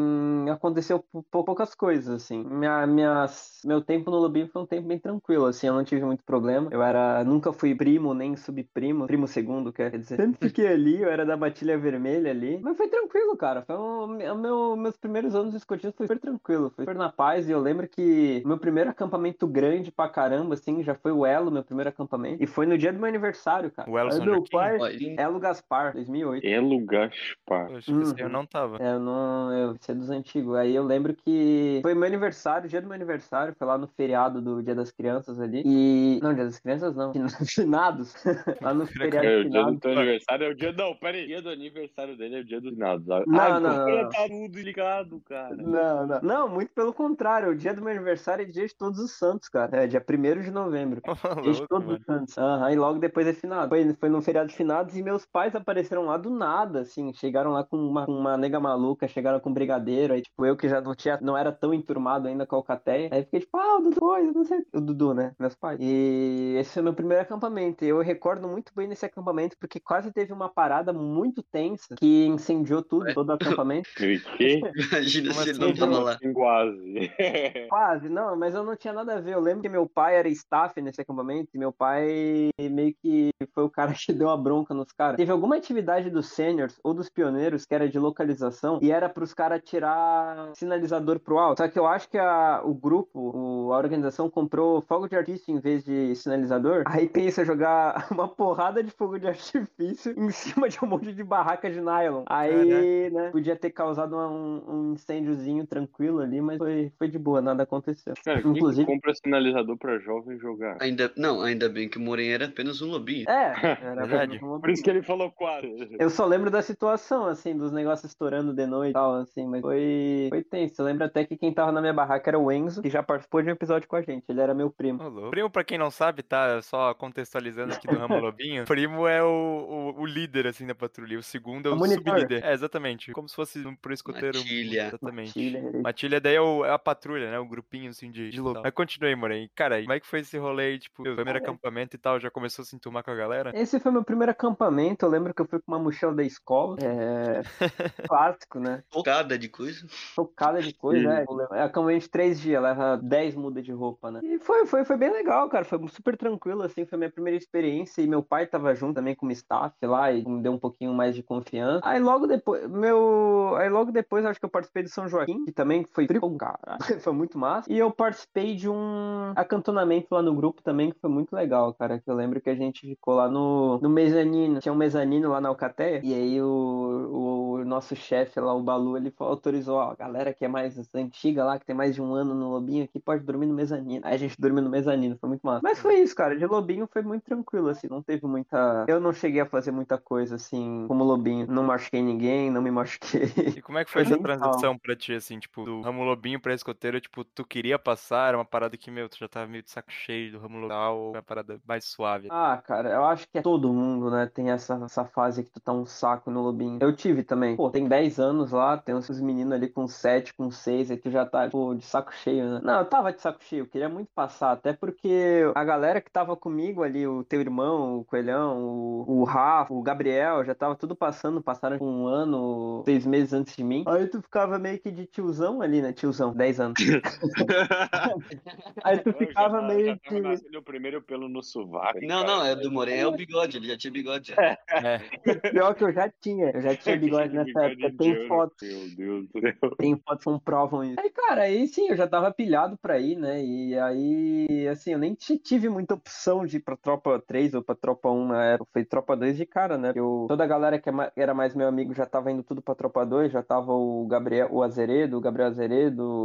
aconteceu 0.51 1.05
pou- 1.31 1.45
poucas 1.45 1.75
coisas, 1.75 2.09
assim. 2.09 2.43
Minha, 2.45 2.87
minhas... 2.87 3.61
Meu 3.65 3.81
tempo 3.81 4.11
no 4.11 4.19
lobinho 4.19 4.49
foi 4.49 4.63
um 4.63 4.67
tempo 4.67 4.89
bem 4.89 4.99
tranquilo, 4.99 5.47
assim, 5.47 5.67
eu 5.67 5.75
não 5.75 5.85
tive 5.85 6.05
muito 6.05 6.25
problema. 6.25 6.69
Eu 6.73 6.83
era, 6.83 7.23
nunca 7.25 7.53
fui 7.53 7.75
primo, 7.75 8.15
nem 8.15 8.37
subprimo, 8.37 9.07
primo 9.07 9.27
segundo, 9.27 9.73
quer 9.73 9.97
dizer. 9.99 10.17
Sempre 10.17 10.49
fiquei 10.49 10.67
ali, 10.73 11.01
eu 11.03 11.09
era 11.09 11.25
da 11.25 11.37
batilha 11.37 11.79
vermelha 11.79 12.31
ali. 12.31 12.59
Mas 12.63 12.77
foi 12.77 12.89
tranquilo, 12.89 13.37
cara. 13.37 13.63
Foi 13.63 13.77
um... 13.77 14.07
meu... 14.07 14.77
Meus 14.77 14.97
primeiros 14.97 15.35
anos 15.35 15.53
de 15.53 15.59
escotismo 15.59 15.95
foi 15.97 16.07
super 16.07 16.21
tranquilo, 16.21 16.56
foi 16.71 16.85
super 16.85 16.95
na 16.97 17.11
paz. 17.11 17.49
E 17.49 17.53
eu 17.53 17.61
lembro 17.61 17.89
que 17.89 18.43
meu 18.45 18.59
primeiro 18.59 18.91
acampamento 18.91 19.47
grande 19.47 19.91
pra 19.93 20.09
caramba, 20.09 20.55
assim, 20.55 20.83
já 20.83 20.95
foi 20.95 21.13
o 21.13 21.25
Elo, 21.25 21.51
meu 21.51 21.63
primeiro 21.65 21.91
acampamento. 21.91 22.43
E 22.43 22.47
foi 22.47 22.67
no 22.67 22.77
dia 22.77 22.93
do 22.93 22.99
meu 22.99 23.09
aniversário, 23.09 23.71
cara. 23.71 23.91
O 23.91 23.99
Elo 23.99 24.13
Aí 24.13 24.21
meu 24.21 24.45
pai... 24.51 24.79
Elo 25.19 25.39
Gaspar, 25.39 25.93
2008. 25.95 26.45
Elo 26.47 26.81
Gaspar. 26.87 27.69
Poxa, 27.69 27.93
aí 27.93 28.15
eu 28.19 28.27
Uhum. 28.27 28.33
não 28.33 28.47
tava. 28.47 28.77
É, 28.83 28.93
eu 28.95 29.01
não. 29.01 29.53
Eu, 29.53 29.75
isso 29.75 29.91
é 29.91 29.95
dos 29.95 30.11
antigos. 30.11 30.55
Aí 30.57 30.75
eu 30.75 30.83
lembro 30.85 31.15
que 31.15 31.81
foi 31.83 31.95
meu 31.95 32.05
aniversário, 32.05 32.69
dia 32.69 32.81
do 32.81 32.87
meu 32.87 32.95
aniversário, 32.95 33.55
foi 33.59 33.67
lá 33.67 33.79
no 33.79 33.87
feriado 33.89 34.41
do 34.41 34.63
Dia 34.63 34.75
das 34.75 34.91
Crianças 34.91 35.41
ali. 35.41 35.63
E. 35.65 36.19
Não, 36.23 36.35
Dia 36.35 36.45
das 36.45 36.59
Crianças 36.59 36.95
não. 36.95 37.13
Finados. 37.47 38.15
lá 38.61 38.75
no 38.75 38.87
feriado 38.87 39.27
É, 39.27 39.39
o 39.41 39.51
dia 39.51 39.65
do 39.65 39.79
teu 39.79 39.93
aniversário 39.93 40.47
é 40.47 40.51
o 40.51 40.55
dia. 40.55 40.73
Não, 40.73 40.95
peraí. 40.97 41.25
O 41.25 41.27
dia 41.27 41.43
do 41.43 41.51
aniversário 41.51 42.17
dele 42.17 42.37
é 42.37 42.41
o 42.41 42.45
dia 42.45 42.61
dos 42.61 42.71
finados. 42.75 43.07
Não, 43.07 43.23
não, 43.27 43.61
não, 43.61 43.71
Agora 43.71 44.03
não. 44.03 44.09
tá 44.11 44.27
tudo 44.29 44.59
ligado, 44.61 45.21
cara. 45.29 45.57
Não, 45.57 46.07
não. 46.07 46.21
Não, 46.23 46.46
muito 46.49 46.73
pelo 46.73 46.93
contrário. 46.93 47.51
O 47.51 47.57
dia 47.57 47.75
do 47.75 47.83
meu 47.83 47.93
aniversário 47.93 48.43
é 48.43 48.47
dia 48.47 48.67
de 48.67 48.75
todos 48.77 48.99
os 48.99 49.13
santos, 49.13 49.49
cara. 49.49 49.85
É 49.85 49.87
dia 49.87 50.05
1 50.07 50.43
de 50.43 50.51
novembro. 50.51 51.01
Dia 51.43 51.53
de 51.53 51.67
todos 51.67 51.87
mano. 51.87 51.99
os 51.99 52.05
santos. 52.05 52.39
Aham, 52.39 52.73
e 52.73 52.77
logo 52.77 52.99
depois 52.99 53.27
é 53.27 53.33
finado. 53.33 53.69
Foi, 53.69 53.95
foi 53.95 54.09
no 54.09 54.23
feriado 54.23 54.49
de 54.49 54.55
finados 54.55 54.97
e 54.97 55.03
meus 55.03 55.25
pais 55.27 55.55
apareceram 55.55 56.07
lá 56.07 56.17
do 56.17 56.31
nada, 56.31 56.81
assim. 56.81 57.13
Chegaram 57.15 57.53
lá 57.53 57.65
com 57.65 57.77
uma, 57.77 58.07
uma 58.07 58.37
nega 58.37 58.59
maluca, 58.59 59.09
chegaram 59.09 59.41
com 59.41 59.51
um 59.51 59.55
brigadeiro. 59.55 60.15
Aí, 60.15 60.23
tipo, 60.23 60.45
eu 60.45 60.57
que 60.57 60.69
já 60.69 60.81
não 60.81 60.95
tinha, 60.95 61.19
não 61.21 61.37
era 61.37 61.53
tão 61.53 61.73
enturmado 61.75 62.29
ainda 62.29 62.47
com 62.47 62.57
a 62.57 62.59
Alcateia. 62.59 63.09
Aí 63.13 63.25
fiquei 63.25 63.41
tipo, 63.41 63.57
ah, 63.57 63.79
o 63.79 63.83
Dudu, 63.83 64.17
eu 64.17 64.33
não 64.33 64.45
sei. 64.45 64.65
O 64.73 64.81
Dudu, 64.81 65.15
né? 65.15 65.33
Meus 65.39 65.55
pais. 65.55 65.79
E 65.81 66.57
esse 66.59 66.73
foi 66.73 66.83
meu 66.83 66.95
primeiro 66.95 67.23
acampamento. 67.23 67.85
E 67.85 67.89
eu 67.89 68.01
recordo 68.01 68.49
muito 68.49 68.73
bem 68.75 68.87
nesse 68.87 69.05
acampamento, 69.05 69.57
porque 69.59 69.81
quase 69.81 70.13
teve 70.13 70.33
uma 70.33 70.49
parada 70.49 70.93
muito 70.93 71.43
tensa 71.43 71.95
que 71.97 72.27
incendiou 72.27 72.83
tudo, 72.83 73.13
todo 73.15 73.31
o 73.31 73.33
acampamento. 73.33 73.89
Que? 74.37 74.61
Imagina 74.75 75.33
se 75.33 75.51
ele 75.51 75.51
assim? 75.51 75.61
não 75.61 75.75
tava 75.75 75.99
lá. 75.99 76.19
Quase. 76.37 77.11
Quase, 77.71 78.09
não, 78.11 78.37
mas 78.37 78.55
eu 78.55 78.63
não 78.63 78.77
tinha 78.77 78.93
nada 78.93 79.15
a 79.17 79.21
ver. 79.21 79.33
Eu 79.33 79.41
lembro 79.41 79.63
que 79.63 79.69
meu 79.71 79.89
pai 79.89 80.17
era 80.17 80.29
staff 80.29 80.79
nesse 80.83 81.01
acampamento 81.01 81.49
e 81.55 81.59
meu 81.59 81.73
pai 81.73 82.51
meio 82.61 82.95
que 83.03 83.31
foi 83.55 83.65
o 83.65 83.71
cara 83.71 83.93
que 83.97 84.13
deu 84.13 84.29
a 84.29 84.37
bronca 84.37 84.75
nos 84.75 84.93
caras. 84.93 85.17
Teve 85.17 85.33
alguma 85.33 85.57
atividade 85.57 86.11
dos 86.11 86.29
seniors 86.29 86.79
ou 86.85 86.93
dos 86.93 87.09
pioneiros 87.09 87.65
que 87.65 87.75
era 87.75 87.89
de 87.89 87.99
localização 87.99 88.79
e 88.83 88.91
era 88.91 89.09
pros 89.09 89.33
caras 89.33 89.63
tirar 89.65 90.51
sinalizador 90.55 91.19
pro 91.21 91.39
alto. 91.39 91.59
Só 91.63 91.69
que 91.69 91.79
eu 91.79 91.87
acho 91.87 92.07
que 92.11 92.19
a, 92.19 92.61
o 92.63 92.75
grupo, 92.75 93.19
o- 93.19 93.73
a 93.73 93.79
organização 93.79 94.29
comprou 94.29 94.83
fogo 94.83 95.09
de 95.09 95.17
artifício 95.17 95.55
em 95.55 95.59
vez 95.59 95.83
de 95.85 96.15
sinalizador. 96.17 96.83
Aí 96.87 97.09
pensa 97.09 97.47
jogar 97.47 98.09
uma 98.13 98.29
porrada 98.29 98.83
de 98.83 98.91
fogo 98.91 99.19
de 99.19 99.27
artifício 99.27 100.13
em 100.15 100.31
cima 100.31 100.69
de 100.69 100.79
um 100.85 100.87
monte 100.87 101.15
de 101.15 101.25
barraca 101.25 101.71
de 101.71 101.81
nylon. 101.81 102.25
Aí, 102.27 103.09
né, 103.11 103.31
podia 103.31 103.57
ter 103.57 103.71
causado 103.71 104.15
um, 104.17 104.63
um 104.91 104.93
incêndiozinho 104.93 105.67
tranquilo 105.67 106.26
ali, 106.27 106.41
mas 106.41 106.59
foi, 106.59 106.93
foi 106.99 107.09
de 107.09 107.19
boa, 107.19 107.41
nada 107.41 107.63
aconteceu. 107.63 108.15
Cara, 108.25 108.43
quem 108.43 108.51
Inclusive- 108.53 108.87
compra 108.87 109.13
sinalizador 109.15 109.77
pra 109.79 109.99
jovem 109.99 110.39
jogar? 110.39 110.77
Ainda, 110.81 111.13
não, 111.17 111.41
ainda 111.43 111.69
bem 111.69 111.89
que 111.89 111.99
o 111.99 112.01
Moren 112.01 112.29
era 112.29 112.47
apenas 112.47 112.83
um 112.83 112.91
lobinho. 112.91 113.29
É, 113.29 113.53
era 113.83 114.07
Verdade. 114.07 114.39
pra- 114.39 114.59
Por 114.59 114.71
isso 114.71 114.83
que 114.83 114.91
ele 114.91 115.03
falou 115.03 115.31
quase. 115.31 115.67
Eu 115.99 116.11
só 116.11 116.27
lembro 116.27 116.51
da 116.51 116.63
situação, 116.63 117.27
assim, 117.27 117.57
dos 117.57 117.73
negócios 117.73 118.11
estourando 118.11 118.53
de 118.53 118.67
noite 118.67 118.91
e 118.91 118.95
tal, 118.95 119.15
assim, 119.17 119.47
mas 119.47 119.61
foi, 119.63 120.27
foi 120.31 120.43
tenso. 120.43 120.81
Eu 120.81 120.87
lembro 120.87 121.05
até 121.05 121.25
que 121.25 121.37
quem 121.37 121.53
tava 121.53 121.73
na 121.73 121.81
minha 121.81 121.93
barraca 121.93 122.29
era 122.31 122.39
o 122.39 122.51
Enzo, 122.51 122.83
que 122.83 122.91
já 122.91 123.03
participou 123.03 123.43
de 123.43 123.49
um 123.49 123.53
episódio 123.53 123.89
com 123.89 123.97
a 123.97 124.03
gente. 124.03 124.25
Ele 124.29 124.41
era 124.41 124.55
meu 124.55 124.71
primo. 124.71 125.03
Ô, 125.03 125.09
louco. 125.09 125.31
Primo, 125.31 125.51
pra 125.51 125.65
quem 125.65 125.79
não 125.79 125.91
sabe, 125.91 126.23
tá? 126.23 126.61
Só 126.63 126.93
contextualizando 126.95 127.73
aqui 127.75 127.87
do 127.87 127.97
Ramo 127.97 128.19
Lobinho. 128.21 128.65
Primo 128.65 129.07
é 129.07 129.23
o, 129.23 129.95
o, 129.97 130.01
o 130.03 130.07
líder, 130.07 130.47
assim, 130.47 130.67
da 130.67 130.75
patrulha. 130.75 131.19
O 131.19 131.23
segundo 131.23 131.69
é 131.69 131.73
O 131.73 131.77
o 131.77 131.87
sublíder. 131.87 132.45
É, 132.45 132.53
exatamente. 132.53 133.13
Como 133.13 133.29
se 133.29 133.35
fosse 133.37 133.59
um 133.67 133.75
pro 133.75 133.93
escoteiro. 133.93 134.39
Matilha. 134.39 134.87
Exatamente. 134.89 135.29
Matilha. 135.29 135.81
Matilha 135.83 136.16
daí 136.21 136.35
é, 136.37 136.41
o- 136.41 136.65
é 136.65 136.71
a 136.71 136.79
patrulha, 136.79 137.31
né? 137.31 137.39
O 137.39 137.47
grupinho, 137.47 137.91
assim, 137.91 138.11
de, 138.11 138.31
de 138.31 138.41
lobo. 138.41 138.61
Mas 138.63 138.73
continue, 138.73 139.15
Moren. 139.15 139.49
Cara, 139.55 139.81
como 139.81 139.93
é 139.93 140.01
que 140.01 140.07
foi 140.07 140.21
esse 140.21 140.37
rolê 140.39 140.79
tipo, 140.79 141.03
primeiro 141.03 141.39
acampamento 141.39 141.97
e 141.97 141.99
tal? 141.99 142.19
Já 142.21 142.31
começou 142.31 142.63
a 142.63 142.67
se 142.67 142.75
enturmar 142.77 143.03
com 143.05 143.11
a 143.11 143.15
galera? 143.15 143.53
Esse 143.55 143.79
foi 143.81 143.93
meu 143.93 144.05
primeiro 144.05 144.33
acampamento. 144.33 145.05
Eu 145.05 145.11
lembro 145.11 145.33
que 145.35 145.41
eu 145.43 145.47
fui 145.47 145.61
com 145.61 145.73
uma 145.73 145.79
mochila 145.79 146.15
da 146.15 146.23
escola. 146.23 146.77
É. 146.83 147.43
Clássico, 148.09 148.59
né? 148.59 148.83
Tocada 148.91 149.39
de 149.39 149.49
coisa. 149.49 149.87
Tocada 150.15 150.61
de 150.63 150.73
coisa, 150.73 151.09
é. 151.21 151.25
É 151.59 151.63
acampamento 151.63 152.01
de 152.05 152.11
três 152.11 152.41
dias, 152.41 152.63
leva 152.63 152.97
10 152.97 153.35
mudas 153.35 153.65
de 153.65 153.73
roupa, 153.73 154.11
né? 154.11 154.21
E 154.23 154.39
foi, 154.39 154.67
foi, 154.67 154.85
foi 154.85 154.97
bem 154.97 155.11
legal, 155.11 155.49
cara. 155.49 155.65
Foi 155.65 155.79
super 155.89 156.17
tranquilo, 156.17 156.63
assim. 156.63 156.85
Foi 156.85 156.99
minha 156.99 157.11
primeira 157.11 157.37
experiência. 157.37 158.03
E 158.03 158.07
meu 158.07 158.23
pai 158.23 158.47
tava 158.47 158.75
junto 158.75 158.95
também 158.97 159.15
como 159.15 159.33
staff 159.33 159.75
lá 159.83 160.13
e 160.13 160.25
me 160.27 160.43
deu 160.43 160.53
um 160.53 160.59
pouquinho 160.59 160.93
mais 160.95 161.15
de 161.15 161.23
confiança. 161.23 161.81
Aí 161.87 162.01
logo 162.01 162.27
depois, 162.27 162.69
meu. 162.69 163.55
Aí 163.59 163.69
logo 163.69 163.93
depois, 163.93 164.25
acho 164.25 164.39
que 164.39 164.47
eu 164.47 164.51
participei 164.51 164.83
do 164.83 164.89
São 164.89 165.09
Joaquim, 165.09 165.45
que 165.45 165.53
também 165.53 165.85
foi 165.85 166.06
frio, 166.07 166.37
cara. 166.37 166.79
foi 167.01 167.13
muito 167.13 167.39
massa. 167.39 167.71
E 167.71 167.79
eu 167.79 167.91
participei 167.91 168.55
de 168.55 168.69
um 168.69 169.33
acantonamento 169.35 170.09
lá 170.11 170.23
no 170.23 170.35
grupo 170.35 170.63
também, 170.63 170.91
que 170.91 171.01
foi 171.01 171.11
muito 171.11 171.35
legal, 171.35 171.75
cara. 171.75 171.99
Que 171.99 172.11
eu 172.11 172.15
lembro 172.15 172.41
que 172.41 172.51
a 172.51 172.55
gente 172.55 172.87
ficou 172.87 173.15
lá 173.15 173.29
no, 173.29 173.79
no 173.81 173.91
mezanino. 173.91 174.61
Tinha 174.61 174.73
um 174.73 174.77
mezanino 174.77 175.31
lá 175.31 175.41
na 175.41 175.49
Alcateia. 175.49 176.01
E 176.03 176.15
aí 176.15 176.41
o, 176.41 177.59
o 177.61 177.65
nosso 177.65 177.95
chefe 177.95 178.41
lá, 178.41 178.55
o 178.55 178.63
Balu, 178.63 178.97
ele 178.97 179.13
autorizou, 179.19 179.77
ó, 179.77 179.91
a 179.91 179.95
galera 179.95 180.33
que 180.33 180.45
é 180.45 180.49
mais 180.49 180.79
antiga 180.95 181.45
lá, 181.45 181.59
que 181.59 181.67
tem 181.67 181.77
mais 181.77 181.95
de 181.95 182.03
um 182.03 182.15
ano 182.15 182.35
no 182.35 182.51
Lobinho 182.51 182.85
aqui, 182.85 182.99
pode 182.99 183.25
dormir 183.25 183.47
no 183.47 183.55
mezanino. 183.55 184.07
Aí 184.07 184.15
a 184.15 184.19
gente 184.19 184.41
dormiu 184.41 184.63
no 184.63 184.71
mezanino, 184.71 185.17
foi 185.21 185.29
muito 185.29 185.47
massa. 185.47 185.61
Mas 185.63 185.79
foi 185.79 186.01
isso, 186.01 186.15
cara. 186.15 186.37
De 186.37 186.47
Lobinho 186.47 186.89
foi 186.91 187.03
muito 187.03 187.25
tranquilo, 187.25 187.69
assim, 187.69 187.89
não 187.89 188.03
teve 188.03 188.27
muita. 188.27 188.85
Eu 188.89 189.01
não 189.01 189.13
cheguei 189.13 189.41
a 189.41 189.47
fazer 189.47 189.71
muita 189.71 189.99
coisa, 189.99 190.37
assim, 190.37 190.85
como 190.89 191.05
Lobinho. 191.05 191.47
Não 191.49 191.63
machuquei 191.63 192.03
ninguém, 192.03 192.51
não 192.51 192.63
me 192.63 192.71
machuquei. 192.71 193.33
E 193.57 193.63
como 193.63 193.79
é 193.79 193.85
que 193.85 193.91
foi 193.91 194.05
Foi 194.07 194.15
essa 194.15 194.23
transição 194.23 194.79
pra 194.79 194.95
ti, 194.95 195.15
assim, 195.15 195.39
tipo, 195.39 195.65
do 195.65 195.81
Ramo 195.81 195.96
Lobinho 196.05 196.41
pra 196.41 196.55
escoteiro? 196.55 197.01
Tipo, 197.01 197.25
tu 197.25 197.45
queria 197.45 197.79
passar, 197.79 198.29
era 198.29 198.37
uma 198.37 198.45
parada 198.45 198.77
que, 198.77 198.91
meu, 198.91 199.09
tu 199.09 199.19
já 199.19 199.29
tava 199.29 199.47
meio 199.47 199.63
de 199.63 199.71
saco 199.71 199.91
cheio 199.91 200.33
do 200.33 200.39
Ramo 200.39 200.59
Lobinho, 200.59 200.91
ou 200.93 201.13
uma 201.13 201.23
parada 201.23 201.61
mais 201.67 201.85
suave? 201.85 202.29
Ah, 202.31 202.61
cara, 202.65 202.91
eu 202.91 203.05
acho 203.05 203.29
que 203.29 203.39
é 203.39 203.43
todo 203.43 203.73
mundo, 203.73 204.11
né? 204.11 204.27
Tem 204.27 204.51
essa, 204.51 204.75
essa 204.85 205.05
fase 205.05 205.45
que 205.45 205.51
tu 205.51 205.61
tá 205.61 205.73
um 205.73 205.85
saco 205.85 206.31
no 206.31 206.43
lobinho. 206.43 206.79
Eu 206.81 206.95
tive 206.95 207.23
também. 207.23 207.57
Pô, 207.57 207.71
tem 207.71 207.89
10 207.89 208.19
anos 208.19 208.53
lá, 208.53 208.77
tem 208.77 208.95
uns 208.95 209.09
meninos 209.21 209.53
ali 209.53 209.69
com 209.69 209.87
7, 209.87 210.35
com 210.35 210.51
6, 210.51 210.91
aí 210.91 210.97
tu 210.97 211.11
já 211.11 211.25
tá, 211.25 211.49
pô, 211.49 211.75
de 211.75 211.85
saco 211.85 212.13
cheio, 212.15 212.45
né? 212.55 212.61
Não, 212.63 212.81
eu 212.81 212.85
tava 212.85 213.13
de 213.13 213.21
saco 213.21 213.43
cheio, 213.43 213.63
eu 213.63 213.67
queria 213.67 213.89
muito 213.89 214.09
passar, 214.15 214.53
até 214.53 214.73
porque 214.73 215.43
a 215.55 215.65
galera 215.65 216.01
que 216.01 216.11
tava 216.11 216.37
comigo 216.37 216.83
ali, 216.83 217.07
o 217.07 217.25
teu 217.25 217.41
irmão, 217.41 217.99
o 217.99 218.05
Coelhão, 218.05 218.59
o, 218.63 219.21
o 219.21 219.25
Rafa, 219.25 219.73
o 219.73 219.83
Gabriel, 219.83 220.45
já 220.45 220.55
tava 220.55 220.75
tudo 220.77 220.95
passando, 220.97 221.43
passaram 221.43 221.79
um 221.81 222.07
ano, 222.07 222.83
seis 222.85 223.07
meses 223.07 223.33
antes 223.33 223.57
de 223.57 223.65
mim. 223.65 223.85
Aí 223.87 224.07
tu 224.07 224.21
ficava 224.23 224.59
meio 224.59 224.79
que 224.79 224.91
de 224.91 225.07
tiozão 225.07 225.63
ali, 225.63 225.76
né? 225.83 225.93
Tiozão, 225.93 226.33
10 226.35 226.61
anos. 226.61 226.77
Aí 228.85 228.99
tu 228.99 229.13
ficava 229.13 229.61
já, 229.61 229.67
meio 229.67 229.87
já 229.87 229.97
que. 229.99 230.21
nascendo 230.21 230.59
o 230.59 230.63
primeiro 230.63 231.03
pelo 231.03 231.29
no 231.29 231.43
sovaco. 231.43 231.99
Não, 232.03 232.25
cara. 232.25 232.37
não, 232.39 232.47
é 232.47 232.57
do 232.57 232.71
Moren 232.71 232.95
é 232.97 233.07
o 233.07 233.13
bigode, 233.13 233.57
ele 233.57 233.69
já 233.69 233.77
tinha 233.77 233.93
bigode. 233.93 234.35
É. 234.39 234.57
Pior 235.51 235.75
que 235.75 235.85
eu 235.85 235.93
já 235.93 236.11
tinha, 236.21 236.51
eu 236.51 236.61
já 236.61 236.77
tinha 236.77 236.97
bigode 236.99 237.35
nessa 237.35 237.69
Bigode 237.69 237.85
época. 237.87 238.05
Tem 238.05 238.29
fotos, 238.29 238.69
Meu 238.69 238.97
Deus 238.97 239.27
do 239.29 239.41
céu. 239.41 239.77
tem 239.79 239.97
fotos 239.97 240.25
que 240.25 240.31
comprovam 240.31 240.85
isso. 240.85 241.01
Aí, 241.01 241.11
cara, 241.11 241.43
aí 241.43 241.67
sim, 241.69 241.89
eu 241.89 241.97
já 241.97 242.07
tava 242.07 242.33
pilhado 242.33 242.77
pra 242.77 242.99
ir, 242.99 243.17
né? 243.17 243.43
E 243.43 243.79
aí, 243.79 244.69
assim, 244.69 244.93
eu 244.93 244.99
nem 244.99 245.15
ti- 245.15 245.39
tive 245.39 245.69
muita 245.69 245.95
opção 245.95 246.45
de 246.47 246.57
ir 246.57 246.61
pra 246.61 246.77
Tropa 246.77 247.23
3 247.27 247.55
ou 247.55 247.63
pra 247.63 247.75
Tropa 247.75 248.11
1 248.11 248.29
na 248.29 248.45
época. 248.45 248.71
Foi 248.73 248.85
Tropa 248.85 249.17
2 249.17 249.37
de 249.37 249.47
cara, 249.47 249.77
né? 249.79 249.93
Eu, 249.95 250.27
toda 250.29 250.45
a 250.45 250.47
galera 250.47 250.79
que 250.79 250.89
é 250.89 250.93
era 251.17 251.35
mais 251.35 251.55
meu 251.55 251.69
amigo 251.69 251.95
já 251.95 252.07
tava 252.07 252.31
indo 252.31 252.43
tudo 252.43 252.63
pra 252.63 252.75
Tropa 252.75 253.05
2, 253.05 253.33
já 253.33 253.43
tava 253.43 253.73
o 253.73 254.07
Gabriel, 254.07 254.49
o 254.51 254.63
Azeredo, 254.63 255.17
o 255.17 255.21
Gabriel 255.21 255.49
Azeredo, 255.49 255.66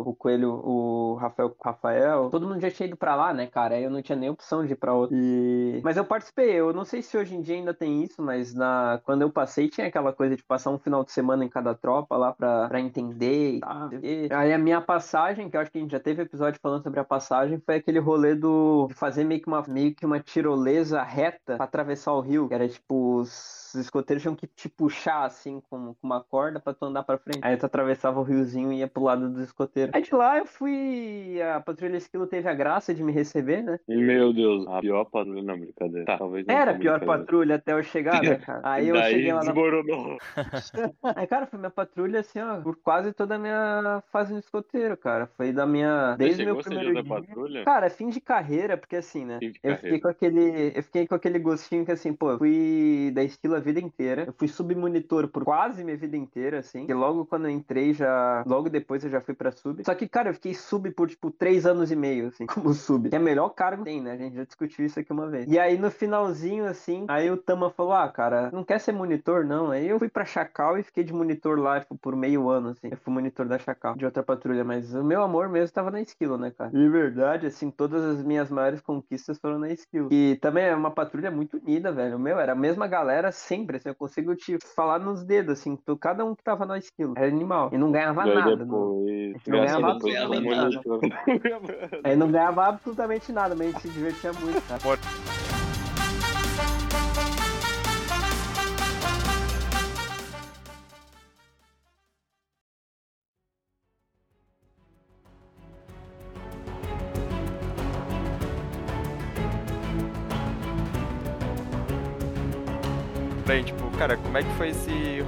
o 0.05 0.15
Coelho, 0.15 0.51
o 0.63 1.15
Rafael, 1.15 1.55
Rafael. 1.63 2.29
Todo 2.29 2.47
mundo 2.47 2.59
já 2.59 2.71
tinha 2.71 2.87
ido 2.87 2.97
pra 2.97 3.15
lá, 3.15 3.33
né, 3.33 3.47
cara? 3.47 3.75
Aí 3.75 3.83
eu 3.83 3.89
não 3.89 4.01
tinha 4.01 4.17
nem 4.17 4.29
opção 4.29 4.65
de 4.65 4.73
ir 4.73 4.75
pra 4.75 4.93
outro. 4.93 5.15
E... 5.15 5.81
Mas 5.83 5.97
eu 5.97 6.05
participei, 6.05 6.51
eu 6.51 6.73
não 6.73 6.85
sei 6.85 7.01
se 7.01 7.17
hoje 7.17 7.35
em 7.35 7.41
dia 7.41 7.55
ainda 7.55 7.73
tem 7.73 8.03
isso, 8.03 8.21
mas 8.21 8.53
na... 8.53 8.99
quando 9.03 9.21
eu 9.21 9.29
passei 9.29 9.69
tinha 9.69 9.87
aquela 9.87 10.13
coisa 10.13 10.35
de 10.35 10.43
passar 10.43 10.71
um 10.71 10.79
final 10.79 11.03
de 11.03 11.11
semana 11.11 11.43
em 11.45 11.49
cada 11.49 11.73
tropa 11.73 12.17
lá 12.17 12.33
pra, 12.33 12.67
pra 12.67 12.79
entender 12.79 13.55
e 13.55 13.59
tal. 13.59 13.89
E 14.01 14.29
aí 14.31 14.53
a 14.53 14.57
minha 14.57 14.81
passagem, 14.81 15.49
que 15.49 15.55
eu 15.55 15.61
acho 15.61 15.71
que 15.71 15.77
a 15.77 15.81
gente 15.81 15.91
já 15.91 15.99
teve 15.99 16.21
episódio 16.21 16.59
falando 16.61 16.83
sobre 16.83 16.99
a 16.99 17.03
passagem, 17.03 17.61
foi 17.65 17.75
aquele 17.75 17.99
rolê 17.99 18.35
do 18.35 18.87
de 18.87 18.93
fazer 18.93 19.23
meio 19.23 19.41
que 19.41 19.47
uma, 19.47 19.63
meio 19.67 19.93
que 19.95 20.05
uma 20.05 20.19
tirolesa 20.19 21.01
reta 21.01 21.55
pra 21.55 21.65
atravessar 21.65 22.13
o 22.13 22.21
rio, 22.21 22.47
que 22.47 22.53
era 22.53 22.67
tipo 22.67 23.17
os 23.17 23.60
escoteiros 23.75 24.21
tinham 24.21 24.35
que 24.35 24.47
te 24.47 24.67
puxar 24.69 25.25
assim 25.25 25.61
com, 25.69 25.93
com 25.93 26.07
uma 26.07 26.23
corda 26.23 26.59
pra 26.59 26.73
tu 26.73 26.85
andar 26.85 27.03
pra 27.03 27.17
frente. 27.17 27.39
Aí 27.41 27.55
tu 27.57 27.65
atravessava 27.65 28.19
o 28.19 28.23
riozinho 28.23 28.71
e 28.71 28.79
ia 28.79 28.87
pro 28.87 29.03
lado 29.03 29.29
dos 29.29 29.43
escoteiros. 29.43 29.93
Aí 29.93 30.01
de 30.01 30.13
lá 30.13 30.37
eu 30.37 30.45
fui. 30.45 31.41
A 31.41 31.59
patrulha 31.59 31.97
esquilo 31.97 32.27
teve 32.27 32.47
a 32.49 32.53
graça 32.53 32.93
de 32.93 33.03
me 33.03 33.11
receber, 33.11 33.61
né? 33.63 33.79
Meu 33.87 34.33
Deus, 34.33 34.65
a 34.67 34.79
pior 34.81 35.05
patrulha, 35.05 35.43
não, 35.43 35.59
brincadeira. 35.59 36.05
Tá, 36.05 36.17
talvez 36.17 36.45
não 36.45 36.53
Era 36.55 36.71
a 36.71 36.75
pior 36.75 37.03
patrulha 37.05 37.55
até 37.55 37.73
eu 37.73 37.83
chegar, 37.83 38.21
né, 38.21 38.35
cara? 38.35 38.61
Aí 38.63 38.87
eu 38.87 38.95
Daí 38.95 39.11
cheguei 39.13 39.33
lá 39.33 39.43
na 39.43 39.51
desmoronou. 39.51 40.17
Aí, 41.15 41.27
cara, 41.27 41.45
foi 41.45 41.59
minha 41.59 41.71
patrulha, 41.71 42.19
assim, 42.19 42.39
ó, 42.39 42.61
por 42.61 42.75
quase 42.77 43.13
toda 43.13 43.35
a 43.35 43.39
minha 43.39 44.03
fase 44.11 44.33
no 44.33 44.39
escoteiro, 44.39 44.97
cara. 44.97 45.27
Foi 45.37 45.51
da 45.51 45.65
minha. 45.65 46.15
Desde 46.17 46.43
o 46.43 46.45
meu 46.45 46.57
primeiro 46.57 46.93
dia. 46.93 47.03
patrulha? 47.03 47.63
Cara, 47.63 47.89
fim 47.89 48.09
de 48.09 48.19
carreira, 48.19 48.77
porque 48.77 48.95
assim, 48.95 49.25
né? 49.25 49.39
Fim 49.39 49.51
de 49.51 49.59
Eu 49.63 49.75
fiquei 49.77 49.99
carreira. 49.99 50.01
com 50.01 50.07
aquele. 50.09 50.71
Eu 50.75 50.83
fiquei 50.83 51.07
com 51.07 51.15
aquele 51.15 51.39
gostinho 51.39 51.85
que 51.85 51.91
assim, 51.91 52.13
pô, 52.13 52.37
fui 52.37 53.11
da 53.13 53.23
esquila 53.23 53.60
vida 53.61 53.79
inteira. 53.79 54.25
Eu 54.27 54.33
fui 54.33 54.47
submonitor 54.47 55.27
por 55.27 55.43
quase 55.43 55.83
minha 55.83 55.97
vida 55.97 56.17
inteira, 56.17 56.59
assim. 56.59 56.85
Que 56.85 56.93
logo 56.93 57.25
quando 57.25 57.45
eu 57.45 57.51
entrei, 57.51 57.93
já. 57.93 58.43
Logo 58.45 58.69
depois 58.69 59.03
eu 59.03 59.09
já 59.09 59.21
fui 59.21 59.33
pra 59.33 59.51
sub. 59.51 59.83
Só 59.85 59.95
que, 59.95 60.07
cara, 60.07 60.29
eu 60.29 60.33
fiquei 60.33 60.53
sub 60.53 60.89
por, 60.91 61.09
tipo, 61.09 61.31
três 61.31 61.65
anos 61.65 61.91
e 61.91 61.95
meio, 61.95 62.27
assim, 62.27 62.45
como 62.47 62.73
sub. 62.73 63.09
Que 63.09 63.15
é 63.15 63.19
o 63.19 63.23
melhor 63.23 63.49
cargo 63.49 63.83
que 63.83 63.91
tem, 63.91 64.01
né? 64.01 64.13
A 64.13 64.17
gente 64.17 64.35
já 64.35 64.43
discutiu 64.43 64.85
isso 64.85 64.99
aqui 64.99 65.11
uma 65.11 65.27
vez. 65.27 65.47
E 65.47 65.57
aí, 65.57 65.77
no 65.77 65.89
finalzinho, 65.89 66.65
assim, 66.65 67.05
aí 67.07 67.29
o 67.29 67.37
Tama 67.37 67.69
falou: 67.69 67.93
ah, 67.93 68.09
cara, 68.09 68.49
não 68.51 68.63
quer 68.63 68.79
ser 68.79 68.91
monitor, 68.91 69.45
não? 69.45 69.71
Aí 69.71 69.87
eu 69.87 69.99
fui 69.99 70.09
pra 70.09 70.25
Chacal 70.25 70.77
e 70.77 70.83
fiquei 70.83 71.03
de 71.03 71.13
monitor 71.13 71.59
lá, 71.59 71.79
tipo, 71.79 71.97
por 71.97 72.15
meio 72.15 72.49
ano, 72.49 72.69
assim. 72.69 72.89
Eu 72.91 72.97
fui 72.97 73.13
monitor 73.13 73.47
da 73.47 73.57
Chacal, 73.57 73.95
de 73.95 74.05
outra 74.05 74.23
patrulha, 74.23 74.63
mas 74.63 74.93
o 74.93 75.03
meu 75.03 75.21
amor 75.21 75.49
mesmo 75.49 75.73
tava 75.73 75.91
na 75.91 76.01
esquila, 76.01 76.37
né, 76.37 76.51
cara? 76.51 76.71
De 76.71 76.89
verdade, 76.89 77.47
assim, 77.47 77.69
todas 77.69 78.03
as 78.03 78.23
minhas 78.23 78.49
maiores 78.49 78.81
conquistas 78.81 79.37
foram 79.37 79.59
na 79.59 79.69
esquila. 79.69 80.09
E 80.11 80.37
também 80.41 80.65
é 80.65 80.75
uma 80.75 80.91
patrulha 80.91 81.31
muito 81.31 81.57
unida, 81.57 81.91
velho. 81.91 82.19
Meu, 82.19 82.39
era 82.39 82.53
a 82.53 82.55
mesma 82.55 82.87
galera 82.87 83.31
sempre, 83.51 83.75
assim, 83.75 83.89
eu 83.89 83.95
consigo 83.95 84.33
te 84.33 84.57
falar 84.73 84.97
nos 84.97 85.25
dedos, 85.25 85.59
assim, 85.59 85.75
tu, 85.75 85.97
cada 85.97 86.23
um 86.23 86.33
que 86.33 86.41
tava 86.41 86.65
na 86.65 86.77
esquila. 86.77 87.13
Era 87.17 87.27
animal. 87.27 87.69
E 87.73 87.77
não 87.77 87.91
ganhava 87.91 88.23
Daí 88.23 88.33
nada. 88.33 88.55
Não... 88.55 89.03
depois. 89.03 89.33
não 89.45 89.59
ganhava 89.59 89.93
depois 89.93 90.15
absolutamente 90.15 90.57
monitor. 90.57 90.99
Aí 92.05 92.15
não 92.15 92.31
ganhava 92.31 92.65
absolutamente 92.67 93.31
nada, 93.33 93.53
mas 93.53 93.67
a 93.67 93.71
gente 93.71 93.81
se 93.81 93.89
divertia 93.89 94.31
muito, 94.31 94.61
cara. 94.67 95.60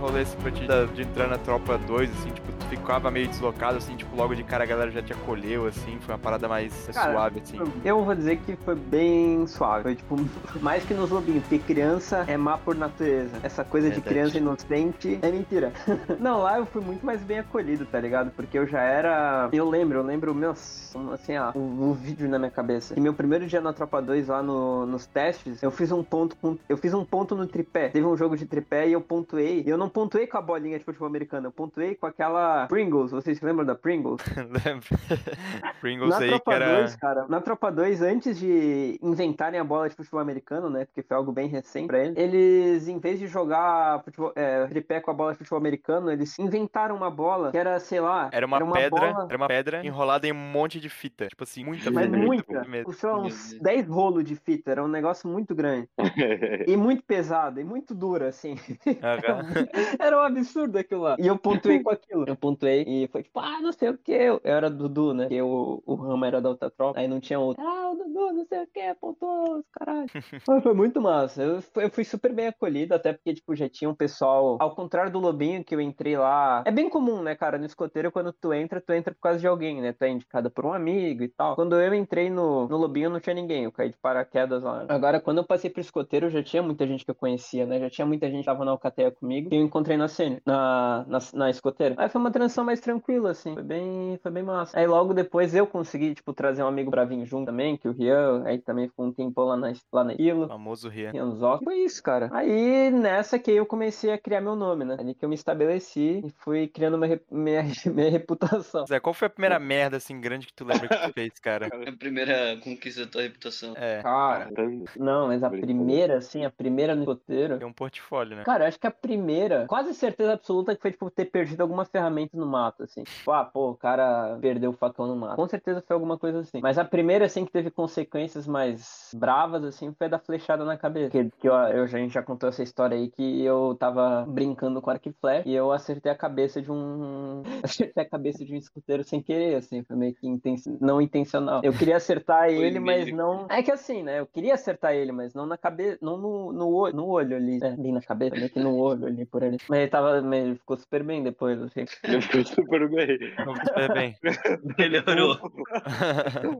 Rolê 0.04 0.22
assim, 0.22 0.38
pra 0.38 0.52
ti 0.52 0.66
da- 0.68 0.86
de 0.86 1.02
entrar 1.02 1.28
na 1.28 1.38
tropa 1.38 1.78
2, 1.78 2.10
assim, 2.12 2.30
tipo, 2.30 2.52
ficava 2.78 3.10
meio 3.12 3.28
deslocado, 3.28 3.78
assim, 3.78 3.96
tipo, 3.96 4.16
logo 4.16 4.36
de 4.36 4.44
cara 4.44 4.64
a 4.64 4.68
galera 4.68 4.92
já 4.92 5.02
te 5.02 5.14
acolheu, 5.14 5.68
assim, 5.68 5.98
foi 6.02 6.14
uma 6.16 6.20
parada 6.20 6.48
mais 6.48 6.74
Cara, 6.94 7.12
suave, 7.12 7.40
assim. 7.42 7.60
Eu 7.84 8.04
vou 8.04 8.16
dizer 8.16 8.38
que 8.38 8.56
foi 8.58 8.76
bem 8.76 9.46
suave. 9.48 9.84
Foi 9.84 9.96
tipo, 9.96 10.16
mais 10.62 10.84
que 10.84 10.94
nos 10.94 11.10
lobinhos, 11.10 11.44
porque 11.44 11.60
criança 11.60 12.24
é 12.28 12.38
má 12.38 12.58
por 12.58 12.76
natureza. 12.76 13.32
Essa 13.44 13.64
coisa 13.64 13.88
de 13.90 13.96
Verdade. 13.96 14.10
criança 14.14 14.38
inocente 14.38 15.20
é 15.22 15.32
mentira. 15.32 15.72
Não, 16.20 16.40
lá 16.42 16.58
eu 16.58 16.66
fui 16.66 16.82
muito 16.82 17.06
mais 17.06 17.22
bem 17.22 17.40
acolhido, 17.40 17.86
tá 17.86 18.00
ligado? 18.00 18.32
Porque 18.32 18.58
eu 18.58 18.68
já 18.68 18.82
era. 18.82 19.50
Eu 19.52 19.70
lembro, 19.70 20.00
eu 20.00 20.04
lembro, 20.04 20.34
meu, 20.34 20.52
assim, 20.52 21.38
ó, 21.38 21.52
o, 21.56 21.90
o 21.90 21.94
vídeo 21.94 22.28
na 22.30 22.38
minha 22.40 22.52
cabeça. 22.52 22.94
E 22.98 23.00
meu 23.02 23.14
primeiro 23.14 23.46
dia 23.46 23.62
na 23.62 23.74
Tropa 23.74 24.02
2 24.02 24.28
lá 24.28 24.42
no- 24.42 24.86
nos 24.86 25.06
testes, 25.06 25.62
eu 25.64 25.72
fiz 25.72 25.92
um 25.92 26.04
ponto 26.04 26.36
com. 26.38 26.58
Eu 26.68 26.78
fiz 26.78 26.94
um 26.94 27.04
ponto 27.06 27.36
no 27.36 27.46
tripé. 27.48 27.90
Teve 27.90 28.06
um 28.06 28.16
jogo 28.18 28.38
de 28.38 28.46
tripé 28.46 28.88
e 28.88 28.94
eu 28.94 29.02
pontuei. 29.02 29.64
E 29.66 29.70
eu 29.70 29.78
não 29.78 29.90
pontuei 29.90 30.28
com 30.28 30.38
a 30.38 30.42
bolinha 30.42 30.78
de 30.80 30.86
futebol 30.86 31.08
americano, 31.08 31.48
eu 31.48 31.52
pontuei 31.52 31.96
com 31.96 32.06
aquela 32.06 32.63
Pringles. 32.68 33.12
Vocês 33.12 33.42
lembram 33.42 33.66
da 33.66 33.76
Pringles? 33.76 34.22
Lembra? 34.38 34.88
Pringles 35.82 36.10
Na 36.10 36.18
aí 36.18 36.24
que 36.24 36.30
Tropa 36.30 36.54
era. 36.54 36.76
2, 36.80 36.96
cara, 36.96 37.26
na 37.28 37.42
Tropa 37.42 37.72
2, 37.72 38.02
antes 38.02 38.38
de 38.40 39.00
inventarem 39.02 39.60
a 39.60 39.64
bola 39.64 39.90
de 39.90 39.96
futebol 39.96 40.20
americano, 40.20 40.70
né? 40.70 40.86
Porque 40.86 41.02
foi 41.04 41.16
algo 41.18 41.32
bem 41.32 41.48
recente 41.48 41.88
pra 41.88 42.00
eles, 42.04 42.18
eles, 42.18 42.88
em 42.88 43.00
vez 43.00 43.20
de 43.20 43.28
jogar 43.28 44.04
futebol, 44.04 44.32
é, 44.36 44.66
tripé 44.68 45.00
com 45.00 45.12
a 45.12 45.14
bola 45.14 45.32
de 45.32 45.38
futebol 45.38 45.60
americano, 45.60 46.12
eles 46.12 46.38
inventaram 46.40 46.96
uma 46.96 47.10
bola 47.10 47.52
que 47.52 47.58
era, 47.58 47.80
sei 47.80 48.00
lá, 48.00 48.30
Era 48.32 48.46
uma, 48.46 48.60
pedra, 48.72 48.90
bola, 49.14 49.28
era 49.30 49.38
uma 49.38 49.48
pedra 49.48 49.86
enrolada 49.86 50.28
em 50.28 50.32
um 50.32 50.36
monte 50.36 50.80
de 50.80 50.90
fita. 50.90 51.28
Tipo 51.28 51.44
assim, 51.44 51.64
muita 51.64 51.92
mas 51.92 52.06
fita. 52.06 52.18
muita, 52.18 52.64
Meu 52.66 52.86
uns 52.88 53.02
Deus. 53.02 53.60
10 53.62 53.88
rolos 53.88 54.24
de 54.24 54.36
fita, 54.36 54.72
era 54.72 54.84
um 54.84 54.88
negócio 54.88 55.28
muito 55.30 55.54
grande. 55.56 55.88
E 56.68 56.78
muito 56.78 57.04
pesado, 57.04 57.60
e 57.60 57.64
muito 57.64 57.94
duro, 57.94 58.26
assim. 58.26 58.56
Aham. 59.02 59.68
Era 60.00 60.18
um 60.18 60.22
absurdo 60.22 60.78
aquilo 60.78 61.02
lá. 61.02 61.16
E 61.20 61.28
eu 61.28 61.38
pontuei 61.38 61.82
com 61.82 61.90
aquilo. 61.90 62.26
Eu 62.28 62.36
pontuei 62.36 62.53
e 62.62 63.08
foi 63.12 63.24
tipo, 63.24 63.40
ah, 63.40 63.60
não 63.62 63.72
sei 63.72 63.90
o 63.90 63.98
que. 63.98 64.12
Eu 64.12 64.42
era 64.44 64.70
Dudu, 64.70 65.14
né? 65.14 65.24
Porque 65.26 65.42
o, 65.42 65.82
o 65.86 65.96
Rama 65.96 66.28
era 66.28 66.42
da 66.42 66.50
outra 66.50 66.70
tropa. 66.70 67.00
Aí 67.00 67.08
não 67.08 67.20
tinha 67.20 67.40
outro. 67.40 67.64
Ah, 67.66 67.92
o 67.92 67.96
Dudu, 67.96 68.34
não 68.34 68.46
sei 68.46 68.64
o 68.64 68.68
que, 68.68 68.94
pontuou, 68.96 69.58
os 69.60 69.66
caralho. 69.72 70.08
Foi 70.64 70.74
muito 70.74 71.02
massa. 71.02 71.42
Eu, 71.44 71.62
fui- 71.62 71.84
eu 71.86 71.90
fui 71.90 72.04
super 72.04 72.34
bem 72.34 72.48
acolhido, 72.48 72.94
até 72.94 73.14
porque, 73.14 73.34
tipo, 73.34 73.56
já 73.56 73.68
tinha 73.70 73.90
um 73.90 73.96
pessoal. 73.96 74.58
Ao 74.60 74.76
contrário 74.76 75.12
do 75.12 75.20
Lobinho, 75.20 75.64
que 75.64 75.74
eu 75.76 75.82
entrei 75.82 76.18
lá. 76.18 76.64
É 76.66 76.72
bem 76.72 76.90
comum, 76.90 77.22
né, 77.22 77.36
cara? 77.36 77.58
No 77.58 77.66
escoteiro, 77.66 78.12
quando 78.12 78.32
tu 78.34 78.54
entra, 78.54 78.82
tu 78.82 78.94
entra 78.94 79.14
por 79.14 79.22
causa 79.22 79.40
de 79.40 79.48
alguém, 79.48 79.82
né? 79.82 79.94
Tu 79.94 80.04
é 80.04 80.10
indicado 80.10 80.50
por 80.52 80.66
um 80.66 80.74
amigo 80.74 81.24
e 81.24 81.28
tal. 81.30 81.56
Quando 81.56 81.80
eu 81.80 81.94
entrei 81.94 82.30
no, 82.30 82.68
no 82.68 82.78
Lobinho, 82.78 83.10
não 83.10 83.20
tinha 83.20 83.34
ninguém. 83.34 83.64
Eu 83.66 83.72
caí 83.72 83.90
de 83.90 83.98
paraquedas 83.98 84.62
lá. 84.64 84.86
Agora, 84.90 85.20
quando 85.20 85.38
eu 85.40 85.46
passei 85.46 85.70
pro 85.70 85.82
escoteiro, 85.82 86.30
já 86.30 86.44
tinha 86.44 86.62
muita 86.64 86.86
gente 86.88 87.04
que 87.06 87.12
eu 87.12 87.16
conhecia, 87.16 87.66
né? 87.66 87.80
Já 87.80 87.90
tinha 87.90 88.06
muita 88.06 88.28
gente 88.30 88.40
que 88.40 88.46
tava 88.46 88.66
na 88.66 88.72
Alcateia 88.72 89.12
comigo. 89.12 89.50
Que 89.50 89.56
eu 89.56 89.62
encontrei 89.62 89.98
na 89.98 90.08
cena, 90.08 90.42
na, 90.46 91.06
na, 91.08 91.20
na 91.34 91.50
escoteira. 91.50 91.96
Aí 91.98 92.10
foi 92.10 92.20
uma 92.22 92.32
transição 92.44 92.64
mais 92.64 92.80
tranquila, 92.80 93.32
assim. 93.32 93.54
Foi 93.54 93.64
bem, 93.64 94.20
foi 94.22 94.32
bem 94.32 94.44
massa. 94.44 94.78
Aí 94.78 94.86
logo 94.88 95.14
depois 95.14 95.54
eu 95.56 95.66
consegui, 95.66 96.14
tipo, 96.14 96.34
trazer 96.34 96.64
um 96.64 96.68
amigo 96.68 96.92
pra 96.92 97.06
vir 97.06 97.26
junto 97.26 97.46
também, 97.46 97.78
que 97.78 97.88
o 97.88 97.92
Rian. 97.92 98.44
Aí 98.46 98.60
também 98.60 98.88
ficou 98.88 99.06
um 99.06 99.14
tempão 99.14 99.46
lá 99.46 99.58
na, 99.58 99.74
lá 99.92 100.04
na 100.04 100.14
Ilo. 100.14 100.48
Famoso 100.48 100.90
Rian. 100.90 101.12
Rianzoc. 101.12 101.64
Foi 101.64 101.76
isso, 101.80 102.02
cara. 102.04 102.30
Aí 102.34 102.92
nessa 102.92 103.40
que 103.40 103.52
eu 103.52 103.66
comecei 103.66 104.12
a 104.12 104.18
criar 104.18 104.42
meu 104.42 104.56
nome, 104.56 104.84
né? 104.86 104.98
Ali 105.00 105.14
que 105.16 105.24
eu 105.24 105.30
me 105.30 105.36
estabeleci 105.36 106.22
e 106.26 106.30
fui 106.38 106.68
criando 106.68 106.98
minha, 106.98 107.16
re- 107.16 107.22
minha, 107.32 107.64
minha 107.94 108.10
reputação. 108.10 108.86
Zé, 108.86 109.00
qual 109.00 109.14
foi 109.14 109.28
a 109.28 109.30
primeira 109.30 109.60
merda, 109.60 109.98
assim, 109.98 110.20
grande 110.20 110.48
que 110.48 110.54
tu 110.54 110.66
lembra 110.66 110.88
que 110.88 111.08
tu 111.08 111.14
fez, 111.14 111.40
cara? 111.40 111.68
É 111.72 111.90
a 111.90 111.98
primeira 111.98 112.58
conquista 112.62 113.06
da 113.06 113.12
tua 113.12 113.22
reputação. 113.22 113.74
É, 113.76 114.02
Cara, 114.02 114.50
não, 114.98 115.28
mas 115.28 115.44
a 115.44 115.50
primeira, 115.50 116.18
assim, 116.18 116.46
a 116.46 116.50
primeira 116.50 116.96
no 116.96 117.02
escoteiro. 117.02 117.58
tem 117.58 117.68
um 117.68 117.74
portfólio, 117.74 118.36
né? 118.38 118.44
Cara, 118.44 118.68
acho 118.68 118.80
que 118.80 118.88
a 118.88 118.92
primeira, 118.92 119.66
quase 119.68 119.94
certeza 119.94 120.34
absoluta 120.34 120.76
que 120.76 120.82
foi, 120.82 120.92
tipo, 120.92 121.10
ter 121.10 121.26
perdido 121.26 121.62
alguma 121.62 121.86
ferramenta 121.86 122.23
no 122.34 122.46
mato, 122.46 122.84
assim. 122.84 123.04
Tipo, 123.04 123.32
ah, 123.32 123.44
pô, 123.44 123.72
o 123.72 123.76
cara 123.76 124.38
perdeu 124.42 124.72
o 124.72 124.74
facão 124.74 125.08
no 125.08 125.16
mato. 125.16 125.36
Com 125.36 125.48
certeza 125.48 125.84
foi 125.86 125.94
alguma 125.94 126.18
coisa 126.18 126.40
assim. 126.40 126.60
Mas 126.62 126.78
a 126.78 126.86
primeira, 126.86 127.26
assim, 127.26 127.46
que 127.46 127.52
teve 127.52 127.70
consequências 127.72 128.48
mais 128.48 129.12
bravas, 129.16 129.64
assim, 129.64 129.94
foi 129.94 130.08
da 130.10 130.20
flechada 130.20 130.64
na 130.64 130.78
cabeça. 130.78 131.12
Que, 131.12 131.30
que 131.40 131.48
eu, 131.48 131.54
eu, 131.54 131.84
a 131.84 131.88
gente 131.88 132.14
já 132.14 132.24
contou 132.24 132.50
essa 132.50 132.64
história 132.64 132.98
aí, 132.98 133.10
que 133.10 133.44
eu 133.44 133.76
tava 133.80 134.26
brincando 134.28 134.82
com 134.82 134.90
arco 134.90 135.10
e 135.10 135.14
flecha 135.14 135.48
e 135.48 135.54
eu 135.54 135.72
acertei 135.72 136.12
a 136.12 136.16
cabeça 136.16 136.62
de 136.62 136.72
um... 136.72 137.44
acertei 137.64 138.04
a 138.04 138.10
cabeça 138.10 138.46
de 138.46 138.54
um 138.54 138.58
escoteiro 138.58 139.04
sem 139.04 139.22
querer, 139.22 139.56
assim. 139.56 139.84
Foi 139.84 139.96
meio 139.96 140.14
que 140.14 140.28
inten... 140.28 140.56
não 140.80 141.02
intencional. 141.02 141.62
Eu 141.64 141.74
queria 141.74 141.98
acertar 141.98 142.50
ele, 142.50 142.80
mas 142.80 143.12
não... 143.12 143.48
É 143.50 143.62
que 143.62 143.72
assim, 143.72 144.04
né? 144.04 144.20
Eu 144.20 144.28
queria 144.28 144.54
acertar 144.54 144.94
ele, 144.94 145.12
mas 145.12 145.34
não 145.34 145.46
na 145.46 145.58
cabeça, 145.58 145.98
não 146.02 146.18
no, 146.18 146.54
no, 146.54 146.74
olho, 146.74 146.96
no 146.96 147.08
olho 147.08 147.36
ali. 147.36 147.60
É, 147.62 147.72
bem 147.72 147.92
na 147.92 148.02
cabeça, 148.02 148.36
meio 148.36 148.50
que 148.50 148.60
no 148.60 148.78
olho 148.78 149.06
ali, 149.06 149.26
por 149.26 149.44
ali. 149.44 149.58
Mas 149.70 149.80
ele 149.80 149.90
tava, 149.90 150.22
mas 150.22 150.46
ele 150.46 150.56
ficou 150.56 150.78
super 150.78 151.04
bem 151.04 151.24
depois, 151.24 151.62
assim. 151.62 151.86
Ele 152.14 152.22
ficou 152.22 152.46
super 152.46 152.90
bem. 152.90 153.18
Super 153.66 153.94
bem. 153.94 154.16
Melhorou. 154.78 155.38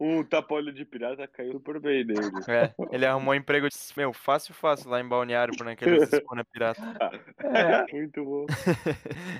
Um 0.00 0.22
tapa-olho 0.24 0.72
de 0.72 0.84
pirata 0.84 1.26
caiu 1.26 1.52
super 1.52 1.80
bem 1.80 2.04
nele. 2.04 2.20
É, 2.48 2.72
ele 2.92 3.06
arrumou 3.06 3.32
um 3.32 3.36
emprego, 3.36 3.66
meu, 3.96 4.12
fácil, 4.12 4.54
fácil, 4.54 4.90
lá 4.90 5.00
em 5.00 5.08
Balneário, 5.08 5.56
por 5.56 5.64
naqueles 5.64 6.10
espona 6.12 6.44
pirata. 6.44 6.80
É, 7.42 7.92
Muito 7.92 8.24
bom. 8.24 8.46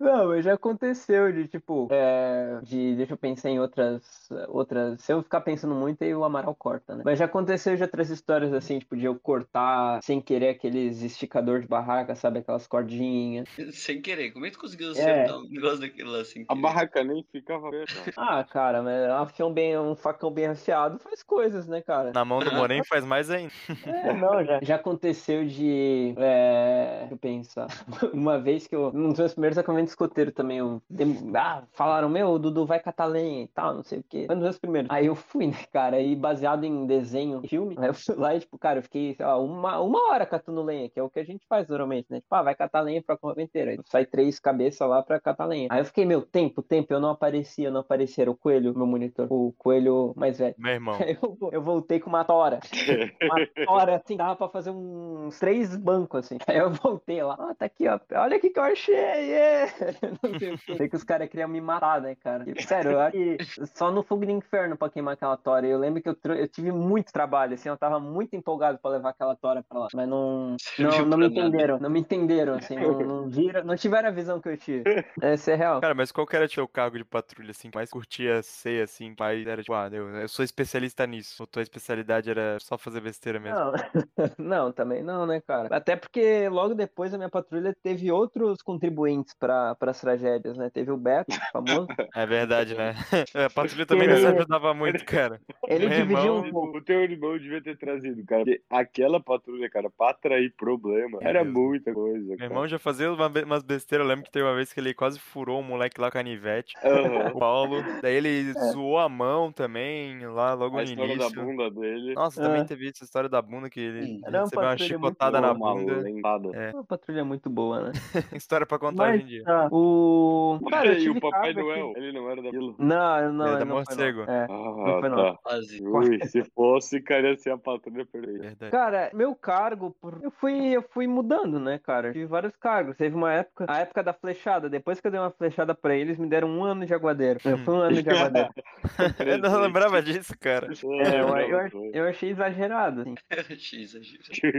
não, 0.00 0.28
mas 0.28 0.44
já 0.44 0.54
aconteceu 0.54 1.32
de, 1.32 1.48
tipo, 1.48 1.88
é, 1.90 2.60
de, 2.62 2.94
deixa 2.96 3.12
eu 3.14 3.16
pensar 3.18 3.50
em 3.50 3.58
outras, 3.60 4.28
outras, 4.48 5.00
se 5.00 5.12
eu 5.12 5.22
ficar 5.22 5.40
pensando 5.40 5.74
muito, 5.74 6.02
aí 6.04 6.14
o 6.14 6.24
Amaral 6.24 6.54
corta, 6.54 6.94
né? 6.94 7.02
Mas 7.04 7.18
já 7.18 7.24
aconteceu 7.24 7.76
de 7.76 7.82
outras 7.82 8.10
histórias, 8.10 8.52
assim, 8.52 8.78
tipo, 8.78 8.96
de 8.96 9.04
eu 9.04 9.14
cortar 9.18 10.02
sem 10.02 10.20
querer 10.20 10.50
aqueles 10.50 11.02
esticador 11.02 11.60
de 11.60 11.66
barraca, 11.68 12.14
sabe? 12.14 12.38
Aquelas 12.40 12.66
cordinhas. 12.66 13.48
Sem 13.72 14.00
querer. 14.00 14.30
Como 14.32 14.46
é 14.46 14.50
que 14.50 14.56
tu 14.56 14.60
conseguiu 14.60 14.88
É. 14.88 14.90
acertar 14.92 15.38
um 15.38 15.48
negócio 15.48 15.80
daquele? 15.80 16.03
Lá 16.06 16.18
assim. 16.20 16.44
A 16.48 16.54
barraca 16.54 17.02
nem 17.04 17.22
ficava 17.30 17.70
perto. 17.70 18.12
Ah, 18.16 18.44
cara, 18.44 18.82
mas 18.82 19.08
um 19.08 19.14
afião 19.14 19.52
bem, 19.52 19.78
um 19.78 19.94
facão 19.96 20.30
bem 20.30 20.46
afiado 20.46 20.98
faz 20.98 21.22
coisas, 21.22 21.66
né, 21.66 21.80
cara? 21.82 22.12
Na 22.12 22.24
mão 22.24 22.38
do 22.40 22.52
Moren 22.52 22.82
faz 22.84 23.04
mais 23.04 23.30
ainda. 23.30 23.52
É, 23.86 24.12
não, 24.12 24.44
já, 24.44 24.60
já 24.62 24.74
aconteceu 24.76 25.44
de. 25.44 26.14
É, 26.16 26.98
deixa 27.00 27.14
eu 27.14 27.18
pensar. 27.18 27.66
Uma 28.12 28.38
vez 28.38 28.66
que 28.66 28.74
eu. 28.76 28.88
Um 28.94 29.10
dos 29.10 29.18
meus 29.18 29.32
primeiros 29.32 29.58
acampamentos 29.58 29.92
escoteiro 29.92 30.32
também. 30.32 30.58
Eu, 30.58 30.82
dem- 30.88 31.32
ah, 31.34 31.64
falaram, 31.72 32.08
meu, 32.08 32.28
o 32.30 32.38
Dudu 32.38 32.66
vai 32.66 32.80
catar 32.80 33.06
lenha 33.06 33.44
e 33.44 33.48
tal, 33.48 33.74
não 33.74 33.82
sei 33.82 33.98
o 34.00 34.04
quê. 34.08 34.24
Foi 34.26 34.34
um 34.34 34.38
dos 34.38 34.44
meus 34.44 34.58
primeiros. 34.58 34.90
Aí 34.90 35.06
eu 35.06 35.14
fui, 35.14 35.46
né, 35.46 35.58
cara? 35.72 36.00
E 36.00 36.14
baseado 36.16 36.64
em 36.64 36.86
desenho, 36.86 37.42
filme. 37.46 37.74
Aí 37.78 37.88
eu 37.88 37.94
fui 37.94 38.14
lá 38.16 38.34
e, 38.34 38.40
tipo, 38.40 38.58
cara, 38.58 38.78
eu 38.78 38.82
fiquei, 38.82 39.14
sei 39.14 39.24
lá, 39.26 39.38
uma, 39.38 39.80
uma 39.80 40.10
hora 40.10 40.26
catando 40.26 40.62
lenha, 40.62 40.88
que 40.88 40.98
é 40.98 41.02
o 41.02 41.10
que 41.10 41.20
a 41.20 41.24
gente 41.24 41.44
faz 41.48 41.68
normalmente, 41.68 42.06
né? 42.10 42.20
Tipo, 42.20 42.34
ah, 42.34 42.42
vai 42.42 42.54
catar 42.54 42.80
lenha 42.80 43.02
pro 43.02 43.14
acampamento 43.14 43.48
inteiro. 43.50 43.70
Aí 43.70 43.78
sai 43.86 44.04
três 44.06 44.38
cabeças 44.40 44.88
lá 44.88 45.02
pra 45.02 45.20
catar 45.20 45.46
lenha. 45.46 45.68
Aí 45.70 45.80
eu 45.80 45.84
fiquei, 45.94 46.04
meu, 46.04 46.22
tempo, 46.22 46.60
tempo, 46.60 46.92
eu 46.92 46.98
não 46.98 47.10
aparecia, 47.10 47.70
não 47.70 47.80
aparecia. 47.80 48.24
Era 48.24 48.30
o 48.30 48.36
coelho, 48.36 48.76
meu 48.76 48.84
monitor. 48.86 49.28
O 49.30 49.54
coelho 49.56 50.12
mais 50.16 50.38
velho. 50.38 50.56
Meu 50.58 50.72
irmão. 50.72 50.98
Eu, 51.14 51.50
eu 51.52 51.62
voltei 51.62 52.00
com 52.00 52.08
uma 52.08 52.24
tora. 52.24 52.58
Uma 53.22 53.66
tora, 53.66 53.96
assim, 53.96 54.16
dava 54.16 54.34
pra 54.34 54.48
fazer 54.48 54.70
uns 54.70 55.38
três 55.38 55.76
bancos, 55.76 56.20
assim. 56.20 56.38
Aí 56.46 56.56
eu 56.56 56.70
voltei 56.70 57.22
lá, 57.22 57.36
ah, 57.38 57.54
tá 57.54 57.66
aqui, 57.66 57.86
ó. 57.86 58.00
Olha 58.16 58.36
o 58.36 58.40
que 58.40 58.52
eu 58.54 58.62
achei, 58.62 58.94
yeah! 58.94 59.72
Não 60.68 60.76
sei 60.76 60.88
que 60.88 60.96
os 60.96 61.04
caras 61.04 61.28
queriam 61.28 61.48
me 61.48 61.60
matar, 61.60 62.00
né, 62.00 62.16
cara? 62.16 62.44
E, 62.46 62.60
sério, 62.62 62.92
eu 62.92 63.00
acho 63.00 63.12
que 63.12 63.38
só 63.74 63.90
no 63.90 64.02
fogo 64.02 64.24
do 64.24 64.32
inferno 64.32 64.76
pra 64.76 64.90
queimar 64.90 65.14
aquela 65.14 65.36
tora. 65.36 65.66
Eu 65.66 65.78
lembro 65.78 66.02
que 66.02 66.08
eu, 66.08 66.16
eu 66.34 66.48
tive 66.48 66.72
muito 66.72 67.12
trabalho, 67.12 67.54
assim, 67.54 67.68
eu 67.68 67.76
tava 67.76 68.00
muito 68.00 68.34
empolgado 68.34 68.78
pra 68.78 68.90
levar 68.90 69.10
aquela 69.10 69.36
tora 69.36 69.62
pra 69.62 69.80
lá. 69.80 69.88
Mas 69.94 70.08
não, 70.08 70.56
não, 70.78 71.06
não 71.06 71.18
me 71.18 71.26
entenderam, 71.26 71.78
não 71.78 71.90
me 71.90 72.00
entenderam, 72.00 72.54
assim, 72.54 72.76
não, 72.76 72.98
não 72.98 73.28
viram, 73.28 73.62
não 73.64 73.76
tiveram 73.76 74.08
a 74.08 74.12
visão 74.12 74.40
que 74.40 74.48
eu 74.48 74.56
tive. 74.56 74.82
Essa 75.20 75.52
é 75.52 75.54
real. 75.54 75.80
Cara, 75.84 75.94
mas 75.94 76.10
qual 76.10 76.26
que 76.26 76.34
era 76.34 76.48
teu 76.48 76.66
cargo 76.66 76.96
de 76.96 77.04
patrulha, 77.04 77.50
assim, 77.50 77.68
que 77.70 77.76
mais 77.76 77.90
curtia 77.90 78.42
ser, 78.42 78.84
assim, 78.84 79.14
mais 79.20 79.46
era 79.46 79.60
tipo, 79.60 79.74
ah, 79.74 79.90
eu, 79.92 80.08
eu 80.16 80.28
sou 80.28 80.42
especialista 80.42 81.06
nisso. 81.06 81.42
Ou 81.42 81.46
tua 81.46 81.60
especialidade 81.60 82.30
era 82.30 82.56
só 82.58 82.78
fazer 82.78 83.02
besteira 83.02 83.38
mesmo? 83.38 83.58
Não, 83.58 83.72
não, 84.38 84.72
também 84.72 85.02
não, 85.02 85.26
né, 85.26 85.42
cara? 85.46 85.68
Até 85.70 85.94
porque 85.94 86.48
logo 86.48 86.74
depois 86.74 87.12
a 87.12 87.18
minha 87.18 87.28
patrulha 87.28 87.76
teve 87.82 88.10
outros 88.10 88.62
contribuintes 88.62 89.34
para 89.34 89.76
as 89.78 90.00
tragédias, 90.00 90.56
né? 90.56 90.70
Teve 90.70 90.90
o 90.90 90.96
Beto, 90.96 91.36
famoso. 91.52 91.86
É 92.14 92.24
verdade, 92.24 92.74
né? 92.74 92.94
A 93.46 93.50
patrulha 93.50 93.84
também 93.84 94.08
não 94.08 94.16
se 94.16 94.26
ajudava 94.26 94.72
muito, 94.72 95.04
cara. 95.04 95.38
Ele 95.68 95.86
Meu 95.86 95.98
dividiu 95.98 96.36
irmão- 96.36 96.40
um 96.40 96.50
pouco. 96.50 96.78
O 96.78 96.82
teu 96.82 97.02
irmão 97.02 97.36
devia 97.36 97.62
ter 97.62 97.76
trazido, 97.76 98.24
cara. 98.24 98.42
Porque 98.42 98.62
aquela 98.70 99.22
patrulha, 99.22 99.68
cara, 99.68 99.90
pra 99.90 100.12
atrair 100.12 100.50
problema, 100.56 101.18
Meu 101.20 101.28
era 101.28 101.44
muita 101.44 101.92
coisa. 101.92 102.24
Meu 102.26 102.38
cara. 102.38 102.50
irmão 102.50 102.66
já 102.66 102.78
fazia 102.78 103.12
umas 103.12 103.62
besteiras. 103.62 104.02
Eu 104.06 104.08
lembro 104.08 104.24
que 104.24 104.30
teve 104.30 104.46
uma 104.46 104.54
vez 104.54 104.72
que 104.72 104.80
ele 104.80 104.94
quase 104.94 105.18
furou 105.18 105.60
um 105.60 105.62
moleque 105.74 106.00
lá 106.00 106.10
com 106.10 106.18
a 106.18 106.20
canivete. 106.22 106.74
Aham. 106.84 107.28
O 107.34 107.38
Paulo. 107.38 107.76
Daí 108.02 108.14
ele 108.14 108.52
zoou 108.72 108.98
a 108.98 109.08
mão 109.08 109.52
também, 109.52 110.26
lá 110.26 110.54
logo 110.54 110.76
A 110.78 110.82
no 110.82 110.84
história 110.84 111.16
da 111.18 111.24
início. 111.26 111.42
bunda 111.44 111.70
dele. 111.70 112.14
Nossa, 112.14 112.42
também 112.42 112.60
É. 112.62 112.64
teve 112.64 112.88
essa 112.88 113.04
história 113.04 113.28
da 113.28 113.40
bunda 113.42 113.68
que 113.70 113.80
ele 113.80 113.94
ele 113.94 114.20
Era 114.24 114.38
uma 114.38 114.42
recebeu 114.44 114.64
uma 114.68 114.76
chicotada 114.78 115.40
na 115.40 115.52
Uma 115.52 115.74
bunda. 115.74 115.94
lentada. 115.96 116.48
É. 116.54 116.70
Uma 116.72 116.84
patrulha 116.84 117.24
muito 117.24 117.48
boa, 117.50 117.80
né? 117.84 117.92
História 118.40 118.66
pra 118.66 118.78
contar 118.78 119.04
Mas 119.04 119.14
hoje 119.16 119.24
em 119.24 119.26
dia. 119.28 119.44
tá, 119.44 119.68
o. 119.70 120.58
Cara, 120.70 120.98
e 120.98 121.08
o 121.08 121.20
Papai 121.20 121.52
Noel, 121.54 121.92
ele 121.96 122.12
não 122.12 122.28
era 122.30 122.42
daquilo. 122.42 122.74
Não, 122.78 123.32
não, 123.32 123.46
É, 123.46 123.50
ele 123.50 123.58
da 123.58 123.64
não 123.64 123.66
foi, 123.66 123.66
não. 123.66 123.74
morcego. 123.76 124.20
É. 124.30 124.44
Ah, 124.44 124.98
foi, 125.00 125.08
não. 125.08 125.16
tá. 125.16 125.38
Quase. 125.42 125.82
Ui, 125.86 126.26
se 126.26 126.44
fosse, 126.54 127.00
cara, 127.00 127.28
ia 127.30 127.36
ser 127.36 127.50
a 127.50 127.58
patrulha 127.58 128.04
perfeita. 128.06 128.70
Cara, 128.70 129.10
meu 129.14 129.34
cargo, 129.34 129.94
por- 130.00 130.18
eu 130.22 130.30
fui, 130.30 130.52
eu 130.76 130.82
fui 130.92 131.06
mudando, 131.06 131.58
né, 131.60 131.78
cara? 131.78 132.12
Tive 132.12 132.26
vários 132.26 132.54
cargos. 132.56 132.96
Teve 132.96 133.14
uma 133.14 133.32
época, 133.32 133.66
a 133.68 133.78
época 133.78 134.02
da 134.02 134.12
flechada. 134.12 134.68
Depois 134.68 135.00
que 135.00 135.06
eu 135.06 135.10
dei 135.10 135.20
uma 135.20 135.30
flechada 135.30 135.63
pra 135.72 135.94
eles, 135.94 136.18
me 136.18 136.26
deram 136.26 136.48
um 136.48 136.64
ano 136.64 136.84
de 136.84 136.92
aguadeiro. 136.92 137.38
Eu 137.44 137.58
fui 137.58 137.74
um 137.74 137.78
ano 137.78 138.02
de 138.02 138.10
aguadeiro. 138.10 138.48
Eu 139.24 139.38
não 139.38 139.60
lembrava 139.60 140.02
disso, 140.02 140.36
cara. 140.38 140.66
É, 140.66 141.20
eu, 141.20 141.36
eu, 141.36 141.90
eu 141.92 142.08
achei 142.08 142.30
exagerado, 142.30 143.02
assim. 143.02 143.14
X, 143.56 143.94
X. 143.94 144.50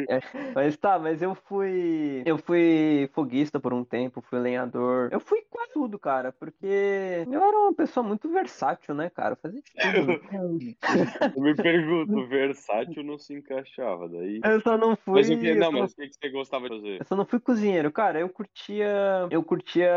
Mas 0.53 0.77
tá, 0.77 0.97
mas 0.97 1.21
eu 1.21 1.35
fui. 1.35 2.23
Eu 2.25 2.37
fui 2.37 3.09
foguista 3.13 3.59
por 3.59 3.73
um 3.73 3.83
tempo, 3.83 4.21
fui 4.21 4.39
lenhador. 4.39 5.09
Eu 5.11 5.19
fui 5.19 5.41
quase 5.49 5.65
tudo, 5.75 5.99
cara, 5.99 6.31
porque 6.31 7.25
eu 7.29 7.43
era 7.43 7.57
uma 7.57 7.73
pessoa 7.73 8.01
muito 8.01 8.29
versátil, 8.31 8.95
né, 8.95 9.09
cara? 9.09 9.33
Eu 9.33 9.37
fazia 9.37 9.61
de 9.61 9.73
tudo. 9.91 11.35
Eu 11.35 11.41
me 11.41 11.53
pergunto, 11.53 12.25
versátil 12.27 13.03
não 13.03 13.17
se 13.17 13.33
encaixava 13.33 14.07
daí. 14.07 14.39
Eu 14.41 14.61
só 14.61 14.77
não 14.77 14.95
fui. 14.95 15.15
Mas 15.15 15.29
eu 15.29 15.55
Não, 15.57 15.65
só 15.65 15.71
mas 15.71 15.91
o 15.91 15.95
que 15.97 16.07
que 16.07 16.15
você 16.15 16.29
gostava 16.29 16.69
de 16.69 16.75
fazer? 16.77 17.01
Eu 17.01 17.05
só 17.05 17.15
não 17.17 17.25
fui 17.25 17.41
cozinheiro, 17.41 17.91
cara. 17.91 18.21
Eu 18.21 18.29
curtia. 18.29 18.87
Eu 19.29 19.43
curtia 19.43 19.91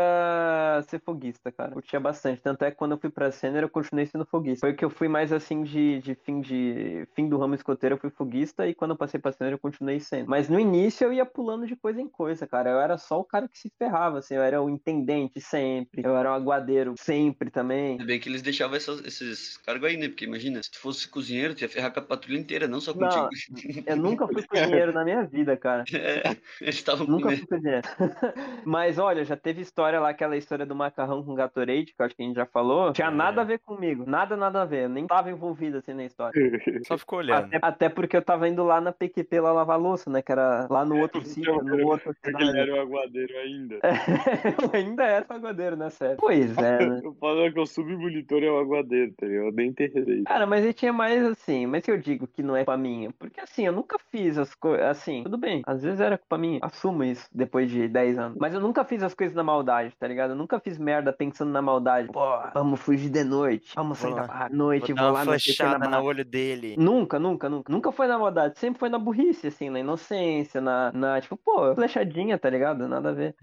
ser 0.89 0.98
foguista, 0.99 1.51
cara. 1.51 1.71
Curtia 1.71 1.99
bastante. 1.99 2.41
Tanto 2.41 2.63
é 2.63 2.71
que 2.71 2.77
quando 2.77 2.91
eu 2.91 2.97
fui 2.99 3.09
pra 3.09 3.31
Sênior, 3.31 3.63
eu 3.63 3.69
continuei 3.69 4.05
sendo 4.05 4.25
foguista. 4.25 4.65
Foi 4.65 4.75
que 4.75 4.83
eu 4.83 4.89
fui 4.89 5.07
mais 5.07 5.31
assim 5.31 5.63
de, 5.63 5.99
de 5.99 6.15
fim 6.15 6.41
de 6.41 7.07
fim 7.15 7.27
do 7.27 7.37
ramo 7.37 7.55
escoteiro, 7.55 7.95
eu 7.95 7.99
fui 7.99 8.09
foguista. 8.09 8.67
E 8.67 8.75
quando 8.75 8.91
eu 8.91 8.97
passei 8.97 9.19
pra 9.19 9.31
Sênior, 9.31 9.53
eu 9.53 9.59
continuei 9.59 9.99
sendo. 9.99 10.29
Mas 10.29 10.49
no 10.49 10.59
início 10.59 11.05
eu 11.05 11.13
ia 11.13 11.25
pulando 11.25 11.65
de 11.65 11.75
coisa 11.75 12.01
em 12.01 12.07
coisa, 12.07 12.45
cara. 12.47 12.69
Eu 12.69 12.79
era 12.79 12.97
só 12.97 13.19
o 13.19 13.23
cara 13.23 13.47
que 13.47 13.57
se 13.57 13.71
ferrava, 13.77 14.19
assim. 14.19 14.35
Eu 14.35 14.41
era 14.41 14.61
o 14.61 14.69
intendente 14.69 15.39
sempre. 15.41 16.01
Eu 16.03 16.15
era 16.15 16.31
o 16.31 16.33
aguadeiro 16.33 16.95
sempre 16.97 17.49
também. 17.49 17.91
Ainda 17.91 18.05
bem 18.05 18.19
que 18.19 18.29
eles 18.29 18.41
deixavam 18.41 18.75
essas- 18.77 19.03
esses 19.05 19.57
cargos 19.57 19.89
aí, 19.89 19.97
né? 19.97 20.07
Porque 20.07 20.25
imagina, 20.25 20.61
se 20.63 20.71
tu 20.71 20.79
fosse 20.79 21.07
cozinheiro, 21.07 21.55
tu 21.55 21.61
ia 21.61 21.69
ferrar 21.69 21.93
com 21.93 21.99
a 21.99 22.03
patrulha 22.03 22.37
inteira, 22.37 22.67
não 22.67 22.81
só 22.81 22.93
Não, 22.93 23.29
contigo. 23.29 23.83
Eu 23.85 23.97
nunca 23.97 24.27
fui 24.27 24.45
cozinheiro 24.45 24.93
na 24.93 25.03
minha 25.03 25.23
vida, 25.23 25.55
cara. 25.57 25.83
É, 26.09 26.37
eles 26.61 26.75
estavam 26.75 27.05
Nunca 27.05 27.29
fui 27.29 27.45
cozinheiro. 27.45 27.81
Mas 28.65 28.97
olha, 28.97 29.23
já 29.23 29.35
teve 29.35 29.61
história 29.61 29.99
lá, 29.99 30.09
aquela 30.09 30.37
história 30.37 30.65
do 30.65 30.75
macarrão 30.79 31.23
com 31.23 31.35
Gatorade, 31.35 31.93
que 31.93 32.01
eu 32.01 32.05
acho 32.05 32.15
que 32.15 32.23
a 32.23 32.25
gente 32.25 32.35
já 32.35 32.45
falou. 32.45 32.91
Tinha 32.93 33.07
É. 33.07 33.11
nada 33.11 33.41
a 33.41 33.43
ver 33.43 33.59
comigo, 33.59 34.03
nada, 34.07 34.35
nada 34.37 34.61
a 34.61 34.65
ver. 34.65 34.83
Eu 34.85 34.89
nem 34.89 35.05
tava 35.07 35.29
envolvido 35.29 35.77
assim 35.77 35.93
na 35.93 36.05
história. 36.05 36.31
Só 36.87 36.97
ficou 36.97 37.19
olhando. 37.19 37.45
Até, 37.45 37.59
até 37.61 37.89
porque 37.89 38.15
eu 38.15 38.21
tava 38.21 38.47
indo 38.47 38.63
lá 38.63 38.79
na 38.81 38.91
PQP 38.91 39.39
lá 39.39 39.51
lavar 39.51 39.79
louça, 39.79 40.09
né? 40.09 40.21
Que 40.21 40.31
era 40.31 40.67
lá 40.69 40.85
no 40.85 40.97
outro 40.99 41.21
sítio, 41.25 41.61
no 41.63 41.87
outro 41.87 42.15
ele 42.25 42.59
era 42.59 42.73
o 42.75 42.79
aguadeiro 42.81 43.37
ainda. 43.37 43.75
eu 43.75 44.69
ainda 44.73 45.03
era 45.03 45.25
pagodeiro, 45.25 45.75
né? 45.75 45.89
Sério. 45.89 46.17
Pois 46.19 46.57
é, 46.57 46.85
né? 46.85 47.01
Eu 47.03 47.13
falo 47.15 47.51
que 47.51 47.59
o 47.59 47.65
submonitor 47.65 48.43
é 48.43 48.49
o 48.51 48.59
aguadeiro, 48.59 49.13
tá 49.17 49.25
ligado? 49.25 49.45
Eu 49.47 49.51
nem 49.51 49.67
enterrei. 49.69 50.23
Cara, 50.23 50.45
mas 50.45 50.63
ele 50.63 50.73
tinha 50.73 50.93
mais 50.93 51.23
assim, 51.25 51.65
mas 51.65 51.83
que 51.83 51.91
eu 51.91 51.97
digo 51.97 52.27
que 52.27 52.41
não 52.43 52.55
é 52.55 52.59
culpa 52.65 52.77
minha. 52.77 53.11
Porque 53.17 53.39
assim, 53.41 53.65
eu 53.65 53.71
nunca 53.73 53.97
fiz 54.11 54.37
as 54.37 54.53
coisas. 54.55 54.85
Assim, 54.85 55.23
tudo 55.23 55.37
bem. 55.37 55.61
Às 55.65 55.83
vezes 55.83 55.99
era 55.99 56.17
culpa 56.17 56.37
minha. 56.37 56.59
Assumo 56.61 57.03
isso 57.03 57.27
depois 57.33 57.69
de 57.69 57.87
10 57.87 58.17
anos. 58.19 58.37
Mas 58.39 58.53
eu 58.53 58.59
nunca 58.61 58.83
fiz 58.83 59.01
as 59.03 59.13
coisas 59.13 59.35
na 59.35 59.43
maldade, 59.43 59.93
tá 59.99 60.07
ligado? 60.07 60.31
Eu 60.31 60.35
nunca 60.35 60.59
fiz 60.59 60.68
merda 60.77 61.11
pensando 61.13 61.51
na 61.51 61.61
maldade. 61.61 62.07
Pô, 62.11 62.21
vamos 62.53 62.79
fugir 62.79 63.09
de 63.09 63.23
noite. 63.23 63.73
Vamos 63.75 63.99
sair 63.99 64.13
da 64.15 64.21
lá. 64.21 64.27
barra 64.27 64.45
à 64.45 64.49
noite, 64.49 64.93
Vou 64.93 64.97
vou, 64.97 65.05
dar 65.05 65.11
lá 65.11 65.23
uma 65.23 65.39
flechada 65.39 65.77
na 65.77 65.87
no 65.89 65.91
barra. 65.91 66.01
olho 66.01 66.25
dele. 66.25 66.75
Nunca, 66.77 67.19
nunca, 67.19 67.47
nunca. 67.49 67.71
Nunca 67.71 67.91
foi 67.91 68.07
na 68.07 68.17
maldade, 68.17 68.57
sempre 68.59 68.79
foi 68.79 68.89
na 68.89 68.97
burrice, 68.99 69.47
assim, 69.47 69.69
na 69.69 69.79
inocência, 69.79 70.59
na, 70.59 70.91
na 70.91 71.21
tipo, 71.21 71.37
pô, 71.37 71.75
flechadinha, 71.75 72.37
tá 72.37 72.49
ligado? 72.49 72.87
Nada 72.87 73.09
a 73.09 73.13
ver. 73.13 73.35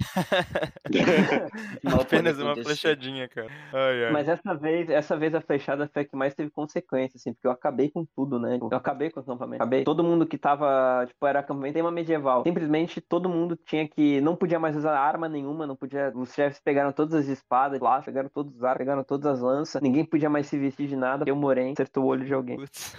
Apenas 2.01 2.39
uma 2.39 2.55
flechadinha, 2.57 3.29
cara. 3.29 3.49
Ai, 3.73 4.05
ai. 4.07 4.13
Mas 4.13 4.29
essa 4.29 4.55
vez, 4.55 4.89
essa 4.91 5.17
vez 5.17 5.35
a 5.35 5.41
flechada 5.41 5.89
foi 5.93 6.03
a 6.03 6.05
que 6.05 6.17
mais 6.17 6.35
teve 6.35 6.51
consequência, 6.51 7.17
assim, 7.17 7.33
porque 7.33 7.47
eu 7.47 7.51
acabei 7.51 7.91
com 7.91 8.05
tudo, 8.05 8.39
né? 8.39 8.59
Eu 8.61 8.77
acabei 8.77 9.11
com 9.11 9.21
o 9.21 9.23
acampamento. 9.23 9.63
Acabei. 9.63 9.85
Todo 9.85 10.03
mundo 10.03 10.27
que 10.27 10.37
tava, 10.39 11.05
tipo, 11.07 11.27
era 11.27 11.41
acampamento 11.41 11.77
tema 11.77 11.91
medieval. 11.91 12.43
Simplesmente 12.43 13.01
todo 13.03 13.29
mundo 13.29 13.57
tinha 13.65 13.87
que. 13.87 14.21
Não 14.23 14.35
podia 14.35 14.59
mais 14.59 14.75
usar 14.77 14.99
arma 14.99 15.29
nenhuma, 15.29 15.67
não 15.67 15.77
podia. 15.77 16.11
Os 16.15 16.33
chefes 16.33 16.59
pegaram 16.59 16.91
todas 16.93 17.15
as 17.17 17.27
espadas 17.27 17.81
lá, 17.81 18.01
pegaram 18.03 18.29
todos 18.29 18.55
os 18.57 18.63
arcos, 18.65 18.79
pegaram 18.79 19.03
todas 19.05 19.27
as 19.27 19.41
lanças. 19.41 19.81
Ninguém 19.83 20.05
podia 20.05 20.31
mais 20.31 20.47
se 20.47 20.59
vestir 20.59 20.87
de 20.89 20.97
nada. 20.97 21.25
Eu 21.27 21.35
morei, 21.37 21.73
acertou 21.73 22.05
o 22.05 22.07
olho 22.07 22.25
de 22.25 22.33
alguém. 22.35 22.57
Putz. 22.57 22.95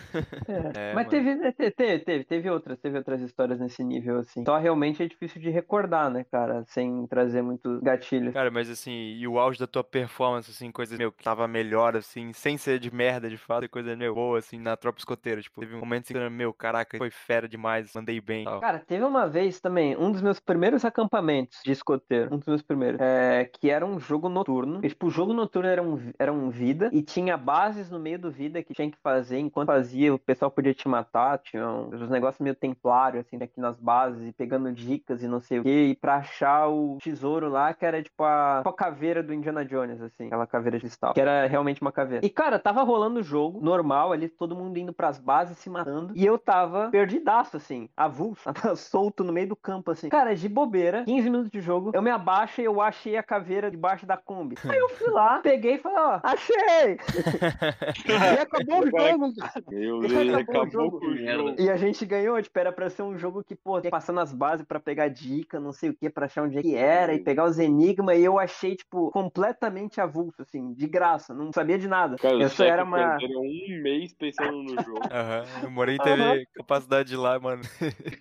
É, 0.47 0.57
É, 0.77 0.93
Mas 0.93 1.07
teve, 1.07 1.35
né, 1.35 1.51
te- 1.51 1.71
teve, 1.71 1.99
teve, 2.03 2.23
teve 2.23 2.49
outras, 2.49 2.79
teve 2.79 2.97
outras 2.97 3.21
histórias 3.21 3.59
nesse 3.59 3.83
nível, 3.83 4.19
assim. 4.19 4.43
Só 4.45 4.57
realmente 4.57 5.01
é 5.03 5.07
difícil 5.07 5.41
de 5.41 5.49
recordar, 5.49 6.09
né, 6.09 6.25
cara? 6.31 6.63
Sem 6.67 7.05
trazer 7.07 7.41
muitos 7.41 7.79
gatilhos. 7.81 8.33
Cara, 8.33 8.49
mas 8.51 8.69
assim, 8.69 8.91
e 8.91 9.27
o 9.27 9.39
auge 9.39 9.59
da 9.59 9.67
tua 9.67 9.83
performance, 9.83 10.49
assim, 10.51 10.71
coisa, 10.71 10.97
meu, 10.97 11.11
que 11.11 11.23
tava 11.23 11.47
melhor, 11.47 11.95
assim, 11.95 12.31
sem 12.33 12.57
ser 12.57 12.79
de 12.79 12.93
merda 12.93 13.29
de 13.29 13.37
fato, 13.37 13.65
e 13.65 13.67
coisa, 13.69 13.95
meu, 13.95 14.13
boa, 14.15 14.39
assim, 14.39 14.57
na 14.59 14.75
tropa 14.77 14.99
escoteira. 14.99 15.41
Tipo, 15.41 15.61
teve 15.61 15.75
um 15.75 15.79
momento 15.79 16.03
assim, 16.05 16.13
que, 16.13 16.29
meu, 16.29 16.53
caraca, 16.53 16.97
foi 16.97 17.09
fera 17.09 17.47
demais, 17.47 17.91
mandei 17.93 18.19
bem. 18.21 18.45
tal. 18.45 18.59
Cara, 18.59 18.79
teve 18.79 19.03
uma 19.03 19.27
vez 19.27 19.59
também, 19.59 19.95
um 19.97 20.11
dos 20.11 20.21
meus 20.21 20.39
primeiros 20.39 20.83
acampamentos 20.85 21.59
de 21.63 21.71
escoteiro, 21.71 22.33
um 22.33 22.37
dos 22.37 22.47
meus 22.47 22.61
primeiros, 22.61 22.99
é, 22.99 23.45
que 23.45 23.69
era 23.69 23.85
um 23.85 23.99
jogo 24.07 24.29
noturno. 24.29 24.79
E, 24.83 24.89
tipo, 24.89 25.07
o 25.07 25.09
jogo 25.09 25.33
noturno 25.33 25.69
era 25.69 25.81
um, 25.83 25.99
era 26.17 26.33
um 26.33 26.49
vida 26.49 26.89
e 26.91 27.01
tinha 27.01 27.37
bases 27.37 27.89
no 27.89 27.99
meio 27.99 28.19
do 28.19 28.31
vida 28.31 28.63
que 28.63 28.73
tinha 28.73 28.89
que 28.89 28.97
fazer. 28.97 29.39
Enquanto 29.39 29.67
fazia, 29.67 30.13
o 30.13 30.19
pessoal 30.19 30.49
podia 30.49 30.73
te 30.73 30.87
matar. 30.87 31.37
Tinha 31.39 31.67
uns 31.67 32.09
negócios 32.09 32.41
meio 32.41 32.55
templário, 32.55 33.19
assim, 33.19 33.37
aqui 33.41 33.59
nas 33.59 33.79
bases, 33.79 34.27
e 34.27 34.33
pegando 34.33 34.71
dicas 34.71 35.21
e 35.21 35.27
não 35.27 35.39
sei 35.39 35.59
o 35.59 35.63
quê. 35.63 35.87
E 35.89 35.95
pra 35.95 36.17
achar 36.17 36.67
o 36.67 36.97
tesouro 37.01 37.49
lá, 37.49 37.73
que 37.73 37.85
era 37.85 38.01
tipo 38.01 38.23
a, 38.23 38.57
tipo 38.59 38.69
a 38.69 38.73
caveira 38.73 39.21
do 39.21 39.33
Indiana 39.33 39.63
Jones, 39.65 40.01
assim, 40.01 40.27
aquela 40.27 40.47
caveira 40.47 40.77
de 40.77 40.87
cristal, 40.87 41.13
que 41.13 41.21
era 41.21 41.45
realmente 41.47 41.81
uma 41.81 41.91
caveira. 41.91 42.25
E, 42.25 42.29
cara, 42.29 42.57
tava 42.57 42.81
rolando 42.83 43.19
o 43.19 43.23
jogo 43.23 43.59
normal 43.61 44.13
ali, 44.13 44.29
todo 44.29 44.55
mundo 44.55 44.77
indo 44.77 44.93
pras 44.93 45.19
bases 45.19 45.57
se 45.57 45.69
matando. 45.69 46.13
E 46.15 46.25
eu 46.25 46.37
tava 46.37 46.89
perdidaço, 46.89 47.57
assim, 47.57 47.89
avulso, 47.95 48.49
solto 48.75 49.23
no 49.23 49.33
meio 49.33 49.49
do 49.49 49.55
campo, 49.55 49.91
assim. 49.91 50.09
Cara, 50.09 50.35
de 50.35 50.47
bobeira, 50.47 51.03
15 51.03 51.29
minutos 51.29 51.51
de 51.51 51.59
jogo, 51.59 51.91
eu 51.93 52.01
me 52.01 52.09
abaixo 52.09 52.61
e 52.61 52.63
eu 52.63 52.81
achei 52.81 53.17
a 53.17 53.23
caveira 53.23 53.69
debaixo 53.69 53.96
embaixo 53.97 54.05
da 54.05 54.17
Kombi. 54.17 54.55
Aí 54.69 54.77
eu 54.77 54.89
fui 54.89 55.09
lá, 55.11 55.39
peguei 55.41 55.75
e 55.75 55.77
falei, 55.79 55.97
ó, 55.97 56.19
achei! 56.23 56.97
e 58.07 58.39
acabou 58.39 58.81
o 58.81 58.89
jogo, 58.89 59.33
cara. 59.35 59.63
Meu 59.67 60.03
E 60.03 60.07
Deus, 60.07 60.13
ele 60.21 60.35
acabou 60.35 60.37
o 60.37 60.61
acabou 60.61 60.71
jogo. 60.71 60.99
com 60.99 61.07
o 61.07 61.17
jogo. 61.17 61.55
E 61.59 61.69
a 61.69 61.77
gente 61.77 62.05
ganhou, 62.05 62.41
tipo, 62.41 62.57
era 62.59 62.71
pra 62.71 62.89
ser 62.89 63.01
um 63.01 63.17
jogo 63.17 63.43
que, 63.43 63.55
pô, 63.55 63.81
passar 63.89 64.13
nas 64.13 64.31
bases 64.33 64.65
pra 64.65 64.79
pegar 64.79 65.07
dica, 65.07 65.59
não 65.59 65.71
sei 65.71 65.89
o 65.89 65.97
que, 65.97 66.09
pra 66.09 66.25
achar 66.25 66.43
onde 66.43 66.57
é 66.57 66.61
que 66.61 66.75
era, 66.75 67.13
e 67.13 67.23
pegar 67.23 67.45
os 67.45 67.57
enigmas, 67.57 68.17
e 68.17 68.23
eu 68.23 68.37
achei, 68.37 68.75
tipo, 68.75 69.09
completamente 69.11 69.99
avulso, 69.99 70.41
assim, 70.41 70.73
de 70.73 70.87
graça, 70.87 71.33
não 71.33 71.51
sabia 71.51 71.77
de 71.77 71.87
nada. 71.87 72.15
Cara, 72.17 72.35
eu 72.35 72.49
só 72.49 72.63
era 72.63 72.83
uma. 72.83 73.17
um 73.17 73.81
mês 73.81 74.13
pensando 74.13 74.63
no 74.63 74.81
jogo. 74.83 75.01
Aham. 75.11 75.67
O 75.67 75.71
Moren 75.71 75.97
teve 75.97 76.21
Aham. 76.21 76.43
capacidade 76.55 77.09
de 77.09 77.15
ir 77.15 77.17
lá, 77.17 77.39
mano. 77.39 77.61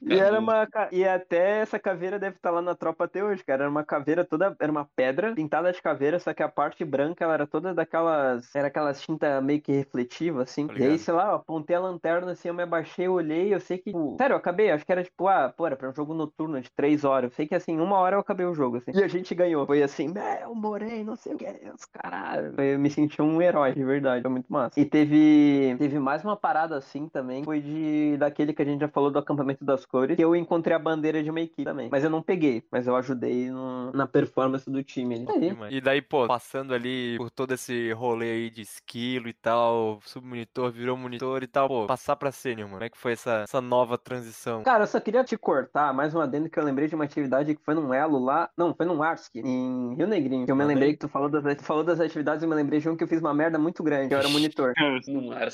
E 0.03 0.15
era 0.19 0.39
uma. 0.39 0.69
E 0.93 1.05
até 1.05 1.61
essa 1.61 1.79
caveira 1.79 2.19
deve 2.19 2.37
estar 2.37 2.51
lá 2.51 2.63
na 2.63 2.75
tropa 2.75 3.05
até 3.05 3.25
hoje, 3.25 3.45
cara. 3.45 3.65
Era 3.65 3.71
uma 3.71 3.85
caveira 3.85 4.25
toda. 4.25 4.55
Era 4.61 4.71
uma 4.71 4.89
pedra 4.95 5.35
pintada 5.35 5.66
de 5.73 5.83
caveira, 5.83 6.19
só 6.19 6.33
que 6.35 6.43
a 6.43 6.49
parte 6.49 6.85
branca 6.85 7.25
ela 7.25 7.35
era 7.35 7.47
toda 7.47 7.75
daquelas. 7.75 8.55
Era 8.55 8.69
aquelas 8.69 9.01
tinta 9.01 9.41
meio 9.41 9.61
que 9.61 9.73
refletiva, 9.73 10.43
assim. 10.43 10.67
Tô 10.67 10.75
E 10.75 10.83
aí, 10.85 10.99
sei 10.99 11.15
lá, 11.15 11.31
eu 11.31 11.35
apontei 11.37 11.77
a 11.77 11.81
lanterna 11.81 12.33
assim, 12.33 12.49
eu 12.49 12.55
me 12.55 12.63
abaixei, 12.63 13.07
eu 13.07 13.13
olhei, 13.15 13.55
eu 13.55 13.61
sei 13.61 13.79
que. 13.79 13.91
tipo, 13.91 14.17
sério, 14.19 14.35
eu 14.35 14.39
acabei. 14.39 14.71
Acho 14.71 14.85
que 14.85 14.93
era 14.93 15.03
tipo, 15.05 15.29
ah, 15.29 15.53
pô, 15.57 15.67
era 15.67 15.77
pra 15.77 15.89
um 15.91 15.95
jogo 15.95 16.15
noturno 16.15 16.61
de 16.61 16.71
três 16.71 17.05
horas. 17.05 17.31
Eu 17.31 17.37
sei 17.37 17.47
que 17.47 17.55
assim, 17.55 17.79
uma 17.81 17.99
hora 17.99 18.17
eu 18.17 18.21
acabei 18.21 18.47
o 18.47 18.55
jogo, 18.55 18.77
assim. 18.79 18.93
E 18.95 19.03
a 19.03 19.09
gente 19.09 19.35
ganhou. 19.35 19.67
Foi 19.67 19.83
assim, 19.83 20.09
meu, 20.09 20.55
morei, 20.55 21.03
não 21.05 21.17
sei 21.17 21.35
o 21.35 21.37
que, 21.37 21.47
os 21.75 21.85
caralho. 21.87 22.55
Eu 22.61 22.79
me 22.79 22.91
senti 22.91 23.21
um 23.23 23.41
herói, 23.41 23.73
de 23.75 23.85
verdade. 23.85 24.23
Foi 24.23 24.31
muito 24.31 24.53
massa. 24.53 24.79
E 24.81 24.85
teve. 24.85 25.77
Teve 25.79 25.99
mais 25.99 26.25
uma 26.25 26.37
parada 26.37 26.77
assim 26.77 27.09
também. 27.09 27.45
Foi 27.45 27.61
de. 27.61 28.17
Daquele 28.19 28.53
que 28.53 28.63
a 28.63 28.65
gente 28.65 28.81
já 28.81 28.89
falou 28.89 29.11
do 29.11 29.19
acampamento 29.19 29.65
das 29.65 29.85
cores. 29.85 30.17
Que 30.17 30.25
eu 30.25 30.35
encontrei 30.37 30.75
a 30.75 30.79
bandeira 30.79 31.23
de 31.23 31.31
uma 31.31 31.41
equipe 31.41 31.65
também. 31.65 31.89
Mas 31.91 32.05
eu 32.05 32.11
não 32.11 32.23
peguei. 32.23 32.63
Mas 32.71 32.87
eu 32.87 32.97
ajudei 32.97 33.51
no- 33.51 33.93
na 33.93 34.07
performance 34.07 34.69
do 34.71 34.83
time. 34.83 35.15
ali. 35.17 35.27
Aí. 35.29 35.56
E 35.71 35.81
daí, 35.81 36.03
pô, 36.03 36.27
passando 36.27 36.75
ali 36.75 37.17
por 37.17 37.31
todo 37.31 37.53
esse 37.53 37.93
rolê 37.93 38.31
aí 38.33 38.51
de 38.51 38.63
esquilo 38.63 39.29
e 39.29 39.33
tal, 39.33 40.01
submonitor 40.05 40.71
virou 40.71 40.97
monitor 40.97 41.43
e 41.43 41.47
tal, 41.47 41.69
pô, 41.69 41.87
passar 41.87 42.17
pra 42.17 42.33
sênior, 42.33 42.69
mano. 42.69 42.77
Como 42.79 42.85
é 42.85 42.91
que 42.91 42.99
foi 42.99 43.13
essa, 43.13 43.43
essa 43.45 43.61
nova 43.61 43.97
transição? 43.97 44.63
Cara, 44.63 44.85
eu 44.85 44.87
só 44.87 45.01
queria 45.01 45.25
te 45.25 45.37
cortar 45.37 45.93
mais 45.95 46.15
um 46.15 46.21
adendo 46.21 46.49
que 46.51 46.59
eu 46.59 46.65
lembrei 46.65 46.89
de 46.89 46.95
uma 46.95 47.05
atividade 47.05 47.55
que 47.55 47.63
foi 47.65 47.75
num 47.75 47.93
Elo 47.93 48.19
lá. 48.19 48.51
Não, 48.57 48.75
foi 48.75 48.87
num 48.87 49.03
Arsk, 49.03 49.37
em 49.37 49.95
Rio 49.95 50.07
Negrinho. 50.07 50.47
Que 50.47 50.53
eu 50.53 50.57
me 50.57 50.65
lembrei 50.65 50.93
que 50.93 50.99
tu 50.99 51.09
falou 51.09 51.29
das, 51.29 51.43
tu 51.57 51.65
falou 51.65 51.85
das 51.85 52.01
atividades, 52.01 52.43
eu 52.43 52.49
me 52.49 52.55
lembrei 52.55 52.81
de 52.81 52.89
um 52.89 52.97
que 52.97 53.05
eu 53.05 53.09
fiz 53.09 53.21
uma 53.21 53.35
merda 53.35 53.59
muito 53.59 53.83
grande. 53.83 54.09
que 54.09 54.15
Eu 54.15 54.19
era 54.19 54.29
monitor. 54.29 54.73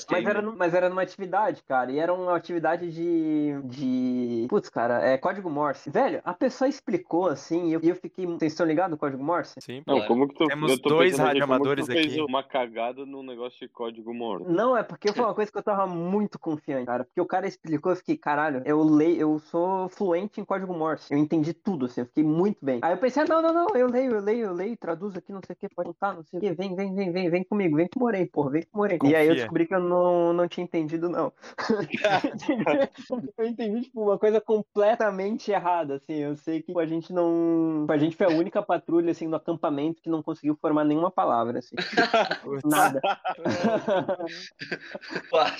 Mas 0.09 0.25
era, 0.25 0.41
mas 0.41 0.73
era 0.73 0.89
numa 0.89 1.01
atividade, 1.01 1.63
cara. 1.63 1.91
E 1.91 1.99
era 1.99 2.13
uma 2.13 2.35
atividade 2.35 2.91
de. 2.91 3.61
de. 3.65 4.45
Putz, 4.49 4.69
cara, 4.69 5.01
é 5.01 5.17
código 5.17 5.49
Morse. 5.49 5.89
Velho, 5.89 6.21
a 6.23 6.33
pessoa 6.33 6.67
explicou 6.67 7.27
assim, 7.27 7.69
e 7.69 7.73
eu, 7.73 7.79
e 7.83 7.89
eu 7.89 7.95
fiquei. 7.95 8.25
Vocês 8.25 8.53
estão 8.53 8.65
ligados 8.65 8.91
no 8.91 8.97
código 8.97 9.23
Morse? 9.23 9.55
Sim, 9.59 9.83
Não, 9.93 9.99
Claro. 9.99 10.07
como 10.13 10.27
que 10.27 10.35
tu. 10.35 10.47
Temos 10.47 10.71
eu 10.71 10.81
tô 10.81 10.89
dois 10.89 11.13
aqui, 11.19 11.23
radioamadores 11.27 11.85
tu 11.85 11.91
fez 11.91 12.13
aqui. 12.13 12.21
uma 12.21 12.43
cagada 12.43 13.05
num 13.05 13.23
negócio 13.23 13.59
de 13.59 13.67
código 13.67 14.13
morto. 14.13 14.49
Não, 14.49 14.75
é 14.75 14.83
porque 14.83 15.11
foi 15.11 15.23
uma 15.23 15.33
coisa 15.33 15.51
que 15.51 15.57
eu 15.57 15.63
tava 15.63 15.85
muito 15.87 16.37
confiante, 16.39 16.85
cara. 16.85 17.03
Porque 17.03 17.21
o 17.21 17.25
cara 17.25 17.47
explicou, 17.47 17.91
eu 17.91 17.95
fiquei, 17.95 18.17
caralho, 18.17 18.61
eu 18.65 18.83
leio, 18.83 19.19
eu 19.21 19.39
sou 19.39 19.87
fluente 19.89 20.39
em 20.41 20.45
código 20.45 20.73
Morse. 20.73 21.13
Eu 21.13 21.17
entendi 21.17 21.53
tudo, 21.53 21.85
assim, 21.85 22.01
eu 22.01 22.07
fiquei 22.07 22.23
muito 22.23 22.63
bem. 22.63 22.79
Aí 22.81 22.93
eu 22.93 22.97
pensei, 22.97 23.23
ah, 23.23 23.25
não, 23.27 23.41
não, 23.41 23.53
não, 23.53 23.67
eu 23.75 23.87
leio, 23.89 24.11
eu 24.11 24.21
leio, 24.21 24.45
eu 24.47 24.53
leio, 24.53 24.77
traduzo 24.77 25.17
aqui, 25.17 25.31
não 25.31 25.41
sei 25.45 25.53
o 25.53 25.57
que, 25.57 25.69
pode 25.73 25.89
contar, 25.89 26.13
não 26.13 26.23
sei 26.23 26.39
o 26.39 26.41
que, 26.41 26.53
vem, 26.53 26.75
vem, 26.75 26.93
vem, 26.95 27.11
vem, 27.11 27.29
vem 27.29 27.43
comigo, 27.43 27.75
vem 27.75 27.87
com 27.87 27.99
o 27.99 28.03
Morei, 28.03 28.25
porra, 28.25 28.49
vem 28.51 28.63
com 28.63 28.77
o 28.77 28.81
Morei. 28.81 28.99
E 29.03 29.15
aí 29.15 29.27
eu 29.27 29.35
descobri 29.35 29.65
que 29.67 29.75
eu 29.75 29.79
não, 29.79 30.33
não 30.33 30.47
tinha 30.47 30.63
entendido, 30.63 31.09
não. 31.09 31.31
eu 33.37 33.45
entendi, 33.45 33.81
tipo, 33.81 34.01
uma 34.01 34.17
coisa 34.17 34.39
completamente 34.41 35.51
errada, 35.51 35.95
assim. 35.95 36.13
Eu 36.13 36.35
sei 36.35 36.59
que 36.61 36.67
tipo, 36.67 36.79
a 36.79 36.85
gente 36.85 37.11
não. 37.13 37.85
A 37.89 37.97
gente 37.97 38.15
foi 38.15 38.27
a 38.27 38.29
única 38.29 38.61
patrulha, 38.61 39.11
assim, 39.11 39.27
no 39.27 39.35
acampamento 39.35 39.72
que 40.01 40.09
não 40.09 40.21
conseguiu 40.21 40.57
formar 40.61 40.83
nenhuma 40.83 41.09
palavra, 41.11 41.59
assim. 41.59 41.75
Nada. 42.65 43.01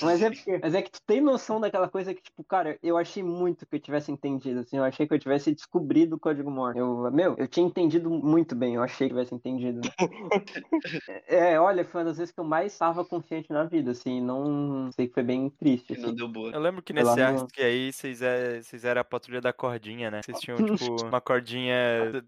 Mas 0.02 0.22
é, 0.22 0.30
porque, 0.30 0.58
mas 0.62 0.74
é 0.74 0.82
que 0.82 0.90
tu 0.92 1.00
tem 1.06 1.20
noção 1.20 1.60
daquela 1.60 1.88
coisa 1.88 2.14
que, 2.14 2.22
tipo, 2.22 2.44
cara, 2.44 2.78
eu 2.82 2.96
achei 2.96 3.22
muito 3.22 3.66
que 3.66 3.76
eu 3.76 3.80
tivesse 3.80 4.10
entendido, 4.12 4.60
assim, 4.60 4.76
eu 4.76 4.84
achei 4.84 5.06
que 5.06 5.14
eu 5.14 5.18
tivesse 5.18 5.52
descobrido 5.52 6.16
o 6.16 6.18
código 6.20 6.50
Morse. 6.50 6.78
Eu, 6.78 7.10
meu, 7.12 7.34
eu 7.38 7.48
tinha 7.48 7.66
entendido 7.66 8.10
muito 8.10 8.54
bem, 8.54 8.74
eu 8.74 8.82
achei 8.82 9.08
que 9.08 9.14
eu 9.14 9.18
tivesse 9.18 9.34
entendido. 9.34 9.80
é, 11.28 11.58
olha, 11.58 11.84
foi 11.84 12.00
uma 12.02 12.08
das 12.08 12.18
vezes 12.18 12.32
que 12.32 12.40
eu 12.40 12.44
mais 12.44 12.72
estava 12.72 13.04
confiante 13.04 13.50
na 13.52 13.64
vida, 13.64 13.90
assim, 13.90 14.20
não 14.20 14.90
sei 14.92 15.08
que 15.08 15.14
foi 15.14 15.22
bem 15.22 15.50
triste, 15.50 15.94
Que 15.94 16.00
não 16.00 16.08
assim. 16.08 16.16
deu 16.16 16.28
boa. 16.28 16.50
Eu 16.50 16.60
lembro 16.60 16.82
que 16.82 16.92
nesse 16.92 17.14
no- 17.16 17.22
Arsk 17.22 17.58
aí, 17.58 17.92
vocês 17.92 18.22
é- 18.22 18.60
vocês 18.62 18.84
eram 18.84 19.00
a 19.00 19.04
patrulha 19.04 19.40
da 19.40 19.52
cordinha, 19.52 20.10
né? 20.10 20.20
Vocês 20.24 20.38
tinham, 20.40 20.56
tipo, 20.76 21.04
uma 21.06 21.20
cordinha. 21.20 21.74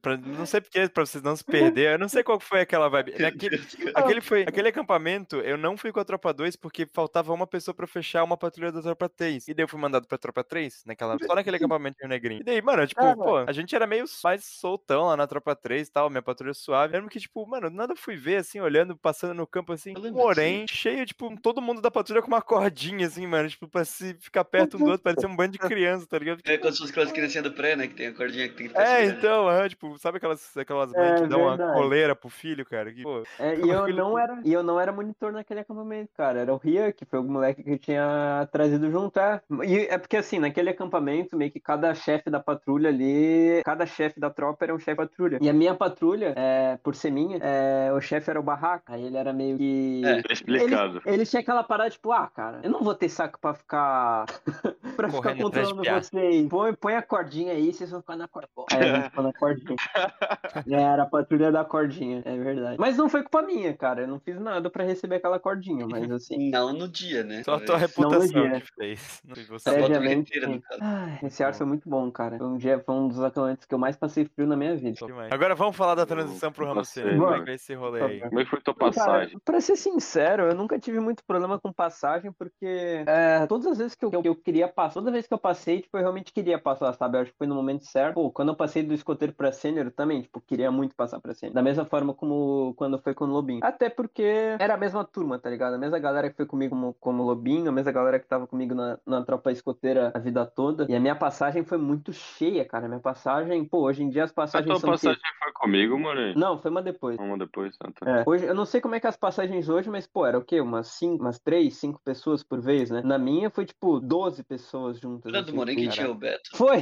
Pra, 0.01 0.17
não 0.17 0.47
sei 0.47 0.61
porque, 0.61 0.89
pra 0.89 1.05
vocês 1.07 1.23
não 1.23 1.37
se 1.37 1.45
perder. 1.77 1.93
Eu 1.93 1.99
não 1.99 2.09
sei 2.09 2.23
qual 2.23 2.39
que 2.39 2.45
foi 2.45 2.61
aquela 2.61 2.89
vibe. 2.89 3.15
Naquele, 3.21 3.61
aquele, 3.95 4.21
foi, 4.21 4.43
aquele 4.43 4.69
acampamento, 4.69 5.37
eu 5.41 5.57
não 5.59 5.77
fui 5.77 5.93
com 5.93 6.01
a 6.01 6.05
tropa 6.05 6.33
2 6.33 6.57
porque 6.57 6.87
faltava 6.87 7.33
uma 7.33 7.47
pessoa 7.47 7.75
pra 7.75 7.87
fechar 7.87 8.25
uma 8.25 8.37
patrulha 8.37 8.73
da 8.73 8.83
tropa 8.83 9.09
3. 9.09 9.47
E 9.49 9.55
daí 9.55 9.65
eu 9.65 9.69
fui 9.69 9.79
mandado 9.81 10.07
pra 10.07 10.19
tropa 10.19 10.43
3, 10.43 10.83
naquela, 10.87 11.19
só 11.25 11.35
naquele 11.35 11.57
acampamento 11.57 11.97
de 12.01 12.09
negrinho. 12.09 12.41
E 12.41 12.45
daí, 12.45 12.63
mano, 12.63 12.87
tipo, 12.87 13.01
Ah, 13.01 13.15
pô, 13.17 13.37
a 13.39 13.53
gente 13.53 13.75
era 13.75 13.87
meio 13.87 14.05
mais 14.25 14.45
soltão 14.45 15.05
lá 15.07 15.17
na 15.17 15.27
tropa 15.27 15.55
3 15.55 15.89
e 15.89 15.93
tal, 15.93 16.11
minha 16.11 16.23
patrulha 16.23 16.55
suave. 16.55 16.95
Eu 16.95 16.99
lembro 16.99 17.11
que, 17.11 17.21
tipo, 17.21 17.47
mano, 17.47 17.69
nada 17.71 17.95
fui 17.97 18.17
ver, 18.17 18.37
assim, 18.37 18.61
olhando, 18.61 18.97
passando 18.97 19.35
no 19.35 19.47
campo, 19.47 19.73
assim, 19.73 19.95
porém, 20.13 20.67
cheio, 20.69 21.05
tipo, 21.07 21.35
todo 21.41 21.61
mundo 21.61 21.81
da 21.81 21.91
patrulha 21.91 22.23
com 22.23 22.29
uma 22.29 22.43
cordinha, 22.43 23.07
assim, 23.07 23.27
mano, 23.27 23.49
tipo, 23.49 23.69
pra 23.69 23.85
se 23.85 24.15
ficar 24.21 24.45
perto 24.45 24.77
um 24.77 24.83
do 24.83 24.91
outro, 24.91 25.03
parecia 25.03 25.29
um 25.29 25.37
bando 25.37 25.53
de 25.53 25.59
criança, 25.59 26.07
tá 26.07 26.19
ligado? 26.19 26.41
É 26.45 26.59
como 26.59 26.73
se 26.73 26.79
fosse 26.79 26.91
aquelas 26.91 27.13
criancinhas 27.13 27.45
do 27.45 27.53
pré, 27.53 27.77
né? 27.77 27.87
Que 27.89 27.95
tem 27.95 28.07
a 28.09 28.15
cordinha 28.15 28.49
que 28.49 28.55
tem 28.55 28.69
que 28.69 28.79
É, 28.79 29.05
então, 29.07 29.49
aham, 29.49 29.69
tipo, 29.69 29.99
sabe 29.99 30.19
aquelas, 30.19 30.57
aquelas 30.57 30.93
mães 30.93 31.21
É, 31.21 31.23
que 31.23 31.29
dão 31.29 31.43
uma 31.43 31.57
verdade. 31.67 31.83
coleira 31.83 32.17
pro 32.17 32.29
filho, 32.29 32.65
cara? 32.65 32.93
Que, 32.93 33.03
pô, 33.03 33.23
É, 33.39 33.55
e 33.61 33.69
eu 33.69 33.89
não 33.95 34.19
era, 34.19 34.41
e 34.45 34.53
eu 34.53 34.63
não 34.63 34.81
era 34.81 34.93
monitor 34.93 35.33
naquele 35.33 35.61
acampamento, 35.61 36.11
cara. 36.17 36.41
Era 36.41 36.53
o 36.53 36.57
Ria, 36.57 36.93
que 36.93 37.05
foi 37.05 37.19
o 37.19 37.25
moleque 37.25 37.63
que 37.63 37.71
eu 37.71 37.79
tinha 37.79 38.49
trazido 38.53 38.91
junto. 38.91 39.19
É. 39.19 39.41
E 39.65 39.87
é 39.87 39.99
porque 39.99 40.17
assim, 40.17 40.39
naquele 40.39 40.71
acampamento, 40.71 41.37
meio 41.37 41.51
que 41.51 41.61
cada 41.61 41.95
chefe 41.95 42.31
da 42.31 42.41
patrulha 42.41 42.89
ali, 42.89 43.63
cada 43.65 43.87
chefe 43.87 44.21
da 44.21 44.31
tropa 44.31 44.65
era 44.65 44.75
um 44.75 44.79
chefe 44.79 44.97
da 44.97 45.07
patrulha. 45.07 45.39
E 45.41 45.49
a 45.49 45.53
minha 45.53 45.75
patrulha, 45.75 46.35
é, 46.37 46.79
por 46.83 46.95
ser 46.95 47.11
minha, 47.11 47.39
é, 47.39 47.93
o 47.93 48.01
chefe 48.01 48.31
era 48.31 48.41
o 48.41 48.43
Barraca. 48.43 48.95
Aí 48.95 49.05
ele 49.05 49.17
era 49.17 49.33
meio 49.33 49.57
que. 49.59 50.03
É, 50.05 50.33
explicado. 50.33 51.03
Ele, 51.05 51.17
ele 51.17 51.27
tinha 51.27 51.41
aquela 51.41 51.63
parada, 51.63 51.91
tipo, 51.91 52.13
ah, 52.13 52.29
cara, 52.35 52.61
eu 52.63 52.71
não 52.71 52.83
vou 52.83 52.95
ter 52.95 53.09
saco 53.09 53.39
pra 53.41 53.55
ficar. 53.55 54.27
pra 54.97 55.09
ficar 55.09 55.23
Correndo 55.23 55.37
de 55.37 55.43
controlando 55.43 55.83
vocês. 55.85 56.49
Põe, 56.49 56.75
põe 56.75 56.95
a 56.95 57.03
cordinha 57.03 57.53
aí, 57.53 57.73
vocês 57.73 57.91
vão 57.91 58.01
ficar 58.01 58.17
na 58.17 58.29
cordinha. 58.29 58.67
Aí 58.73 58.91
a 58.91 59.01
gente 59.01 59.23
na 59.23 59.33
cordinha. 59.33 59.77
É, 60.69 60.83
Era 60.83 61.03
a 61.03 61.07
patrulha 61.07 61.51
da 61.57 61.65
cordinha, 61.65 62.23
é 62.25 62.37
verdade. 62.37 62.77
Mas 62.79 62.99
não 62.99 63.09
foi 63.09 63.23
culpa 63.23 63.41
minha, 63.41 63.75
cara. 63.75 64.03
Eu 64.03 64.09
não 64.09 64.21
fiz 64.21 64.39
nada 64.39 64.69
pra 64.69 64.85
receber 64.85 65.17
aquela 65.17 65.39
cordinha, 65.39 65.87
mas 65.87 66.11
assim. 66.13 66.51
Não 66.51 66.73
no 66.73 66.87
dia, 66.87 67.25
né? 67.25 67.43
só 67.43 67.55
a 67.55 67.61
tua 67.61 67.79
Talvez. 67.79 67.97
Não 67.97 68.11
no 68.11 68.11
reputação 68.19 68.51
dia. 68.51 68.61
que 68.61 68.75
fez. 68.75 69.23
Não 69.25 69.35
foi 69.35 69.45
você. 69.45 69.73
Previamente, 69.73 70.31
inteira, 70.31 70.49
no 70.49 70.55
sim. 70.55 70.61
caso. 70.61 70.81
Ai, 70.83 71.19
esse 71.23 71.43
ar 71.43 71.55
foi 71.55 71.67
muito 71.67 71.89
bom, 71.89 72.11
cara. 72.11 72.37
Foi 72.37 72.47
um 72.47 72.59
dia, 72.59 72.79
foi 72.85 72.95
um 72.95 73.09
dos 73.09 73.21
acampamentos 73.21 73.65
que 73.65 73.75
eu 73.75 73.79
mais 73.79 73.97
passei 73.97 74.27
frio 74.27 74.47
na 74.47 74.57
minha 74.57 74.77
vida. 74.77 75.07
Agora 75.31 75.55
vamos 75.55 75.77
falar 75.77 75.95
da 75.95 76.05
transição 76.05 76.53
pro 76.53 76.67
Ramos 76.67 76.89
Passei, 76.89 77.05
Sênior. 77.05 77.25
Como 77.25 77.43
é 77.43 77.45
que 77.45 77.51
é 77.51 77.55
esse 77.55 77.75
rolê 77.75 78.03
aí? 78.03 78.21
Como 78.21 78.41
é 78.41 78.45
que 78.45 78.51
foi 78.51 78.61
tua 78.61 78.75
Cara, 78.75 78.93
passagem? 78.93 79.39
pra 79.45 79.61
ser 79.61 79.77
sincero, 79.77 80.45
eu 80.45 80.55
nunca 80.55 80.79
tive 80.79 81.01
muito 81.01 81.25
problema 81.25 81.59
com 81.59 81.73
passagem, 81.73 82.31
porque 82.33 83.05
é, 83.07 83.47
todas 83.47 83.67
as 83.67 83.79
vezes 83.79 83.95
que 83.95 84.05
eu, 84.05 84.11
que 84.11 84.29
eu 84.29 84.37
queria 84.37 84.69
passar, 84.69 84.95
toda 84.95 85.11
vez 85.11 85.27
que 85.27 85.33
eu 85.33 85.39
passei, 85.39 85.81
tipo, 85.81 85.97
eu 85.97 86.03
realmente 86.03 86.33
queria 86.33 86.59
passar, 86.59 86.93
sabe? 86.93 87.17
Eu 87.17 87.23
acho 87.23 87.33
que 87.33 87.39
foi 87.39 87.47
no 87.47 87.55
momento 87.55 87.87
certo. 87.87 88.15
Pô, 88.15 88.31
quando 88.31 88.49
eu 88.51 88.57
passei 88.57 88.83
do 88.83 88.93
escoteiro 88.93 89.33
pra 89.33 89.53
sênior, 89.53 89.87
eu 89.87 89.93
também, 89.93 90.23
tipo, 90.23 90.41
queria 90.41 90.71
muito 90.71 90.95
passar 90.95 91.21
pra 91.21 91.35
sênior. 91.35 91.46
Da 91.51 91.63
mesma 91.63 91.85
forma 91.85 92.15
como 92.15 92.75
quando 92.77 92.99
foi 92.99 93.15
com 93.15 93.25
o 93.25 93.29
Lobinho. 93.29 93.61
Até 93.63 93.89
porque 93.89 94.23
era 94.59 94.75
a 94.75 94.77
mesma 94.77 95.05
turma, 95.05 95.39
tá 95.39 95.49
ligado? 95.51 95.75
A 95.75 95.79
mesma 95.79 95.99
galera 95.99 96.31
que 96.31 96.37
foi 96.37 96.47
comigo 96.47 96.75
como, 96.75 96.95
como 96.95 97.23
Lobinho, 97.23 97.69
a 97.69 97.73
mesma 97.73 97.93
galera 97.93 98.19
que 98.19 98.27
tava 98.27 98.47
comigo 98.47 98.75
na, 98.75 98.99
na 99.07 99.23
tropa 99.25 99.51
escoteira 99.53 100.13
a 100.15 100.19
vida 100.19 100.45
toda. 100.47 100.87
E 100.89 100.95
a 100.95 101.01
minha 101.01 101.15
passagem 101.17 101.65
foi 101.65 101.79
muito 101.79 102.13
cheia, 102.13 102.65
cara. 102.65 102.89
Minha 102.89 103.01
passagem, 103.01 103.65
pô, 103.65 103.81
hoje 103.83 104.03
em 104.03 104.09
dia 104.11 104.25
as 104.25 104.31
A 104.31 104.35
passagens 104.35 104.69
tua 104.69 104.81
são. 104.81 104.91
o 104.91 104.93
quê? 104.99 105.07
passagem 105.07 105.23
foi 105.43 105.53
comigo, 105.53 105.99
mano? 105.99 106.35
Não, 106.37 106.59
foi 106.61 106.71
uma 106.71 106.83
depois. 106.83 107.17
Vamos 107.17 107.39
depois, 107.39 107.77
tá? 107.77 107.91
tá. 107.93 108.21
É, 108.21 108.25
hoje, 108.27 108.45
eu 108.45 108.55
não 108.55 108.65
sei 108.65 108.81
como 108.81 108.95
é 108.95 109.01
que 109.01 109.07
é 109.07 109.11
as 109.11 109.17
passagens 109.17 109.69
hoje, 109.69 109.89
mas, 109.91 110.07
pô, 110.07 110.25
era 110.27 110.39
o 110.39 110.45
quê? 110.45 110.61
Umas 110.61 110.89
cinco, 110.89 111.23
umas 111.23 111.39
três, 111.39 111.77
cinco 111.77 112.01
pessoas 112.05 112.43
por 112.43 112.61
vez, 112.61 112.91
né? 112.91 113.03
Na 113.05 113.19
minha 113.19 113.51
foi, 113.51 113.65
tipo, 113.65 114.01
12 114.01 114.43
pessoas 114.45 114.99
juntas. 114.99 115.33
Era 115.33 115.43
do 115.43 115.49
assim, 115.49 115.75
que 115.75 115.85
foi- 115.85 115.89
tinha 115.89 116.11
o 116.11 116.15
Beto. 116.15 116.51
Foi! 116.55 116.81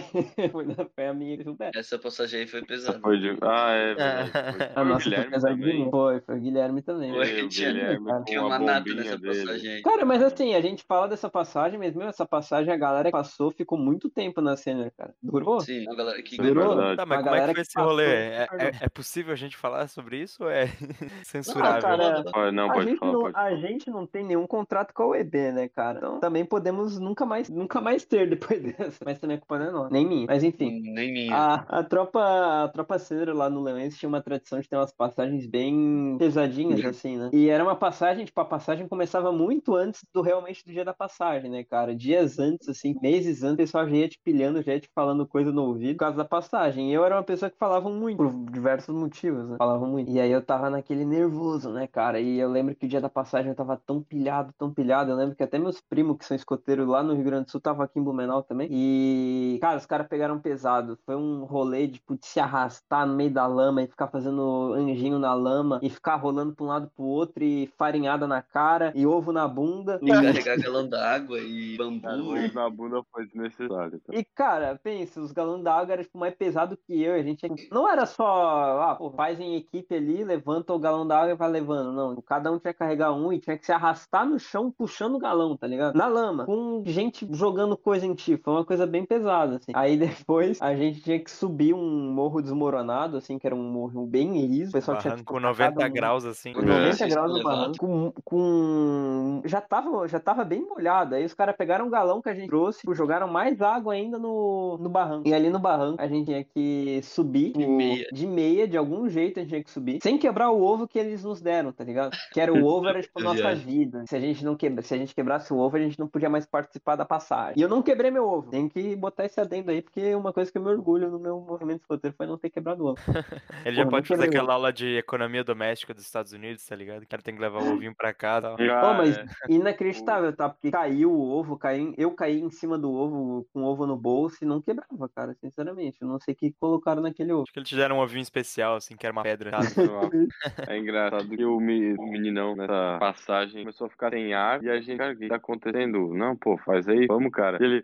foi, 0.95 1.07
a 1.07 1.15
minha 1.15 1.39
que 1.39 1.49
o 1.49 1.55
Beto. 1.55 1.79
Essa 1.79 1.99
passagem 1.99 2.41
aí 2.41 2.47
foi 2.47 2.63
pesada. 2.65 2.99
foi 3.01 3.19
de... 3.19 3.37
Ah, 3.43 3.71
é 3.73 3.95
verdade. 3.95 4.33
A 4.75 4.83
o 4.83 4.85
nossa 4.85 5.11
foi 5.11 5.55
Guilherme. 5.57 5.91
Foi, 5.91 6.21
foi 6.21 6.37
o 6.37 6.41
Guilherme 6.41 6.83
também. 6.83 7.13
Foi, 7.13 7.27
Foi 7.27 7.43
o 7.43 7.49
Guilherme 7.49 7.99
com 8.07 8.25
Tinha 8.25 8.41
a 8.41 8.47
uma 8.47 8.59
bombinha 8.59 8.95
nessa 8.97 9.19
passagem 9.19 9.71
aí. 9.73 9.83
Cara, 9.83 10.05
mas 10.05 10.23
assim, 10.23 10.55
a 10.55 10.61
gente 10.61 10.85
fala 10.87 11.09
dessa 11.09 11.29
passagem, 11.29 11.79
mas, 11.79 11.95
meu, 11.95 12.09
essa 12.09 12.27
passagem 12.27 12.73
a 12.73 12.77
galera 12.77 13.09
que 13.09 13.13
passou 13.13 13.51
ficou 13.51 13.79
muito 13.79 14.09
tempo 14.11 14.41
na 14.41 14.57
cena, 14.57 14.91
cara. 14.97 15.15
Durou? 15.23 15.61
Sim, 15.61 15.85
a 15.91 15.95
galera 15.95 16.23
que 16.23 16.37
Durou? 16.37 16.97
Tá, 16.97 17.05
mas 17.07 17.19
Uma 17.21 17.25
como 17.25 17.37
é 17.37 17.47
que 17.49 17.53
foi 17.55 17.63
esse 17.63 17.79
rolê? 17.81 18.05
É, 18.07 18.49
é- 18.59 18.73
é 18.83 18.89
possível 18.89 19.33
a 19.33 19.37
gente 19.37 19.57
falar 19.57 19.89
sobre 19.89 20.19
isso 20.19 20.45
ou 20.45 20.51
é 20.51 20.65
Não, 21.01 21.25
censurável? 21.25 21.83
cara, 21.83 22.25
Pode- 22.33 22.55
Não, 22.57 22.71
a 22.71 22.73
pode 22.73 22.89
gente 22.89 22.99
falar, 22.99 23.13
não, 23.13 23.21
pode 23.21 23.37
a 23.37 23.57
gente 23.57 23.91
não 23.91 24.07
tem 24.07 24.25
nenhum 24.25 24.47
contrato 24.47 24.93
com 24.93 25.03
a 25.03 25.07
UEB, 25.09 25.53
né, 25.53 25.69
cara? 25.69 25.99
Então 25.99 26.21
também 26.21 26.45
podemos 26.45 26.99
nunca 26.99 27.25
mais, 27.27 27.49
nunca 27.49 27.81
mais 27.81 28.05
ter 28.05 28.29
depois 28.29 28.61
dessa. 28.63 29.05
Mas 29.05 29.19
também 29.19 29.37
a 29.37 29.41
culpa 29.41 29.59
não 29.59 29.67
é 29.67 29.71
nossa, 29.71 29.91
nem 29.91 30.07
minha. 30.07 30.27
Mas 30.27 30.43
enfim. 30.43 30.81
Nem 30.95 31.13
minha. 31.13 31.35
A, 31.35 31.79
a 31.81 31.83
tropa, 31.85 32.65
a 32.65 32.69
tropa 32.69 32.99
cedra 32.99 33.33
lá 33.35 33.49
no 33.51 33.63
Leões 33.63 33.97
tinha 33.97 34.09
uma 34.09 34.21
tradição 34.23 34.44
tradição 34.45 34.61
de 34.61 34.69
ter 34.69 34.77
umas 34.77 34.93
passagens 34.93 35.47
bem 35.47 36.17
pesadinhas, 36.19 36.85
assim, 36.85 37.17
né? 37.17 37.31
E 37.33 37.49
era 37.49 37.65
uma 37.65 37.75
passagem, 37.75 38.25
tipo, 38.25 38.41
a 38.41 38.45
passagem 38.45 38.87
começava 38.87 39.33
muito 39.33 39.75
antes 39.75 40.05
do 40.13 40.21
realmente 40.21 40.65
do 40.65 40.73
dia 40.73 40.85
da 40.85 40.95
passagem, 40.95 41.51
né, 41.51 41.65
cara? 41.65 41.95
Dias 41.95 42.39
antes, 42.39 42.69
assim, 42.69 42.95
meses 43.01 43.43
antes, 43.43 43.55
o 43.55 43.57
pessoal 43.57 43.89
já 43.89 43.97
ia 43.97 44.09
te 44.09 44.21
pilhando, 44.23 44.63
já 44.63 44.75
ia 44.75 44.81
te 44.81 44.91
falando 44.95 45.27
coisa 45.27 45.51
no 45.51 45.63
ouvido 45.63 45.95
por 45.95 46.01
causa 46.01 46.17
da 46.17 46.25
passagem. 46.25 46.91
E 46.91 46.95
eu 46.95 47.05
era 47.05 47.17
uma 47.17 47.23
pessoa 47.23 47.51
que 47.51 47.57
falava 47.59 47.89
muito, 47.89 48.19
por 48.19 48.33
diversos 48.53 48.95
motivos, 48.95 49.49
né? 49.49 49.57
Falava 49.59 49.87
muito. 49.87 50.11
E 50.11 50.21
aí 50.21 50.31
eu 50.31 50.43
tava 50.45 50.69
naquele 50.69 51.05
nervoso, 51.05 51.71
né, 51.71 51.87
cara? 51.87 52.21
E 52.21 52.39
eu 52.39 52.51
lembro 52.51 52.75
que 52.75 52.87
o 52.87 52.89
dia 52.89 53.01
da 53.01 53.09
passagem 53.09 53.51
eu 53.51 53.57
tava 53.57 53.81
tão 53.87 54.03
pilhado, 54.03 54.53
tão 54.59 54.73
pilhado. 54.73 55.11
Eu 55.11 55.17
lembro 55.17 55.35
que 55.35 55.43
até 55.43 55.59
meus 55.59 55.81
primos, 55.81 56.19
que 56.19 56.25
são 56.25 56.37
escoteiros 56.37 56.87
lá 56.87 57.03
no 57.03 57.15
Rio 57.15 57.25
Grande 57.25 57.47
do 57.47 57.51
Sul, 57.51 57.61
tava 57.61 57.85
aqui 57.85 57.99
em 57.99 58.03
Blumenau 58.03 58.43
também. 58.43 58.69
E, 58.71 59.59
cara, 59.61 59.79
os 59.79 59.87
caras 59.87 60.07
pegaram 60.07 60.39
pesado. 60.39 60.99
Foi 61.07 61.17
um 61.17 61.45
rolê 61.45 61.87
de, 61.87 61.95
tipo, 61.95 62.19
de 62.19 62.27
se 62.27 62.41
arrastar 62.41 63.07
no 63.07 63.15
meio 63.15 63.33
da 63.33 63.47
lama 63.47 63.83
e 63.83 63.87
ficar 63.87 64.09
fazendo 64.09 64.34
anjinho 64.43 65.19
na 65.19 65.35
lama 65.35 65.81
e 65.83 65.91
ficar 65.91 66.17
rolando 66.17 66.55
pra 66.55 66.65
um 66.65 66.69
lado 66.69 66.91
pro 66.95 67.05
outro 67.05 67.43
e 67.43 67.67
farinhada 67.79 68.27
na 68.27 68.43
cara 68.43 68.93
e 68.95 69.07
ovo 69.07 69.33
na 69.33 69.47
bunda. 69.47 69.99
E 70.03 70.11
carregar 70.11 70.57
galão 70.59 70.89
d'água 70.89 71.39
e 71.41 71.77
bambu. 71.77 72.01
Cara, 72.03 72.53
na 72.53 72.71
bunda 72.71 73.03
foi 73.13 73.27
desnecessário. 73.27 74.01
Tá? 74.01 74.15
E, 74.15 74.25
cara, 74.25 74.79
pensa, 74.83 75.21
os 75.21 75.33
galões 75.33 75.63
d'água 75.63 75.93
eram 75.93 76.03
tipo, 76.03 76.19
mais 76.19 76.35
pesado 76.35 76.77
que 76.77 77.03
eu. 77.03 77.15
A 77.15 77.23
gente 77.23 77.47
não 77.71 77.89
era 77.89 78.07
só, 78.07 78.81
ah, 78.83 78.95
pô, 78.97 79.11
faz 79.11 79.41
em 79.41 79.57
equipe 79.57 79.95
ali, 79.95 80.25
levanta 80.25 80.73
o 80.73 80.79
galão 80.79 81.07
d'água 81.07 81.33
e 81.33 81.37
vai 81.37 81.51
levando. 81.51 81.93
Não, 81.93 82.17
cada 82.23 82.51
um 82.51 82.59
tinha 82.59 82.73
que 82.73 82.79
carregar 82.79 83.13
um 83.13 83.33
e 83.33 83.39
tinha 83.39 83.59
que 83.59 83.67
se 83.67 83.73
arrastar 83.73 84.27
no 84.27 84.39
chão 84.39 84.71
puxando 84.71 85.15
o 85.15 85.19
galão, 85.19 85.57
tá 85.57 85.67
ligado? 85.67 85.97
Na 85.97 86.07
lama, 86.07 86.47
com 86.47 86.83
gente 86.87 87.27
jogando 87.33 87.77
coisa 87.77 88.07
em 88.07 88.15
ti. 88.15 88.37
Foi 88.37 88.55
uma 88.55 88.65
coisa 88.65 88.87
bem 88.87 89.05
pesada, 89.05 89.57
assim. 89.57 89.73
Aí 89.75 89.97
depois 89.97 90.61
a 90.61 90.75
gente 90.75 91.01
tinha 91.01 91.19
que 91.19 91.31
subir 91.31 91.75
um 91.75 92.13
morro 92.13 92.41
desmoronado, 92.41 93.17
assim, 93.17 93.39
que 93.39 93.47
era 93.47 93.55
um 93.55 93.63
morro 93.63 94.07
bem 94.07 94.24
liso. 94.33 94.71
O 94.71 94.73
pessoal 94.73 94.99
tinha 94.99 95.13
Barranco 95.13 95.41
90 95.41 95.89
graus, 95.89 96.25
assim. 96.25 96.53
Com 96.53 96.63
90 96.63 97.05
É, 97.05 97.09
graus 97.09 97.33
no 97.33 97.43
barranco. 97.43 97.79
Com, 97.79 98.13
com- 98.25 99.43
Já, 99.45 99.61
tava, 99.61 100.07
já 100.09 100.21
tava 100.21 100.45
bem 100.45 100.63
molhado. 100.67 101.15
Aí 101.15 101.25
os 101.25 101.35
caras 101.35 101.57
pegaram 101.57 101.87
um 101.87 101.91
galão 101.91 102.21
que 102.21 102.29
a 102.29 102.35
gente 102.35 102.49
trouxe, 102.49 102.83
jogaram 102.93 103.29
mais 103.29 103.61
água 103.61 103.95
ainda 103.95 104.19
no, 104.19 104.79
no 104.79 104.89
barranco. 104.89 105.29
E 105.29 105.35
ali 105.35 105.51
no 105.51 105.59
barranco 105.59 106.01
a 106.03 106.07
gente 106.07 106.27
tinha 106.27 106.45
que 106.45 107.01
subir. 107.03 107.53
De 107.53 107.65
o- 107.65 107.71
meia. 107.71 108.07
De 108.13 108.27
meia, 108.27 108.67
de 108.69 108.77
algum 108.77 109.09
jeito 109.09 109.39
a 109.39 109.43
gente 109.43 109.51
tinha 109.51 109.65
que 109.65 109.71
subir. 109.71 109.99
Sem 110.03 110.19
quebrar 110.19 110.51
o 110.51 110.63
ovo 110.63 110.87
que 110.87 110.99
eles 110.99 111.25
nos 111.25 111.41
deram, 111.41 111.73
tá 111.73 111.85
ligado? 111.85 112.17
Que 112.33 112.41
era 112.41 112.53
o 112.53 112.65
ovo, 112.65 112.89
era 112.89 113.01
tipo 113.03 113.19
a 113.21 113.23
nossa 113.23 113.35
Viagem. 113.43 113.65
vida. 113.65 114.05
Se 114.07 114.17
a 114.17 114.21
gente 114.21 114.45
não 114.45 114.55
quebra, 114.57 114.83
se 114.83 114.95
a 114.95 114.99
gente 114.99 115.15
quebrasse 115.15 115.53
o 115.53 115.59
ovo, 115.59 115.77
a 115.77 115.81
gente 115.81 115.99
não 115.99 116.07
podia 116.09 116.29
mais 116.31 116.47
participar 116.47 116.97
da 116.97 117.05
passagem. 117.05 117.55
E 117.57 117.63
eu 117.63 117.69
não 117.69 117.83
quebrei 117.83 118.11
meu 118.11 118.27
ovo. 118.29 118.51
Tem 118.51 118.69
que 118.69 118.95
botar 118.97 119.25
esse 119.25 119.41
adendo 119.41 119.71
aí, 119.71 119.83
porque 119.83 120.15
uma 120.15 120.33
coisa 120.33 120.51
que 120.51 120.59
eu 120.59 120.63
me 120.63 120.69
orgulho 120.71 121.11
no 121.11 121.19
meu 121.19 121.41
movimento 121.41 121.81
escoteiro 121.81 122.15
foi 122.17 122.27
não 122.27 122.39
ter 122.39 122.51
quebrado 122.51 122.85
o 122.85 122.89
ovo. 122.91 122.99
Ele 123.65 123.75
já 123.77 123.83
Porra, 123.83 123.91
pode 123.97 124.04
quebrei 124.05 124.29
aquela 124.29 124.55
aula 124.55 124.73
de 124.73 124.97
economia 124.97 125.43
doméstica 125.45 125.93
dos 125.95 126.05
Estados 126.05 126.33
Unidos, 126.33 126.65
tá 126.67 126.77
ligado? 126.77 127.03
O 127.03 127.09
cara 127.09 127.23
tem 127.23 127.35
que 127.35 127.41
levar 127.41 127.61
o 127.63 127.73
ovinho 127.75 127.95
pra 127.95 128.13
casa. 128.15 128.55
tal. 128.57 128.71
Ah, 128.71 128.81
Pô, 128.81 128.95
mas 128.95 129.17
é. 129.17 129.25
inacreditável, 129.49 130.33
tá? 130.35 130.49
Porque 130.49 130.71
caiu 130.71 131.13
o 131.13 131.21
ovo, 131.31 131.57
caiu, 131.59 131.95
eu 131.97 132.11
caí 132.13 132.41
em 132.41 132.51
cima 132.51 132.79
do 132.79 132.93
ovo 132.93 133.47
com 133.53 133.63
o 133.63 133.67
ovo 133.67 133.87
no 133.87 133.97
bolso 133.97 134.39
e 134.43 134.47
não 134.47 134.61
quebrava, 134.61 135.09
cara, 135.15 135.35
sinceramente. 135.41 135.99
Eu 136.01 136.09
não 136.09 136.19
sei 136.21 136.35
o 136.35 136.37
que 136.37 136.53
colocaram 136.53 137.03
naquele 137.03 137.33
ovo. 137.33 137.43
Acho 137.43 137.53
que 137.53 137.59
eles 137.59 137.69
te 137.69 137.77
deram 137.77 137.97
um 137.97 138.01
ovinho 138.01 138.23
especial, 138.23 138.77
assim, 138.77 138.97
que 138.97 139.07
era 139.07 139.13
uma 139.13 139.23
pedra. 139.23 139.51
tá? 139.51 139.61
É 140.69 140.79
engraçado 140.79 141.29
que 141.29 141.45
o, 141.45 141.59
me- 141.61 141.95
o 141.95 142.07
meninão 142.11 142.55
nessa 142.57 142.97
passagem 142.99 143.63
começou 143.63 143.87
a 143.87 143.91
ficar 143.91 144.11
sem 144.11 144.33
ar 144.35 144.63
e 144.63 144.71
a 144.71 144.81
gente, 144.81 144.97
cara, 144.99 145.13
o 145.13 145.17
que 145.17 145.29
tá 145.29 145.37
acontecendo? 145.37 146.13
Não, 146.15 146.37
pô, 146.37 146.57
faz 146.59 146.89
aí, 146.89 147.07
vamos, 147.07 147.33
cara. 147.33 147.59
E 147.61 147.65
ele. 147.65 147.83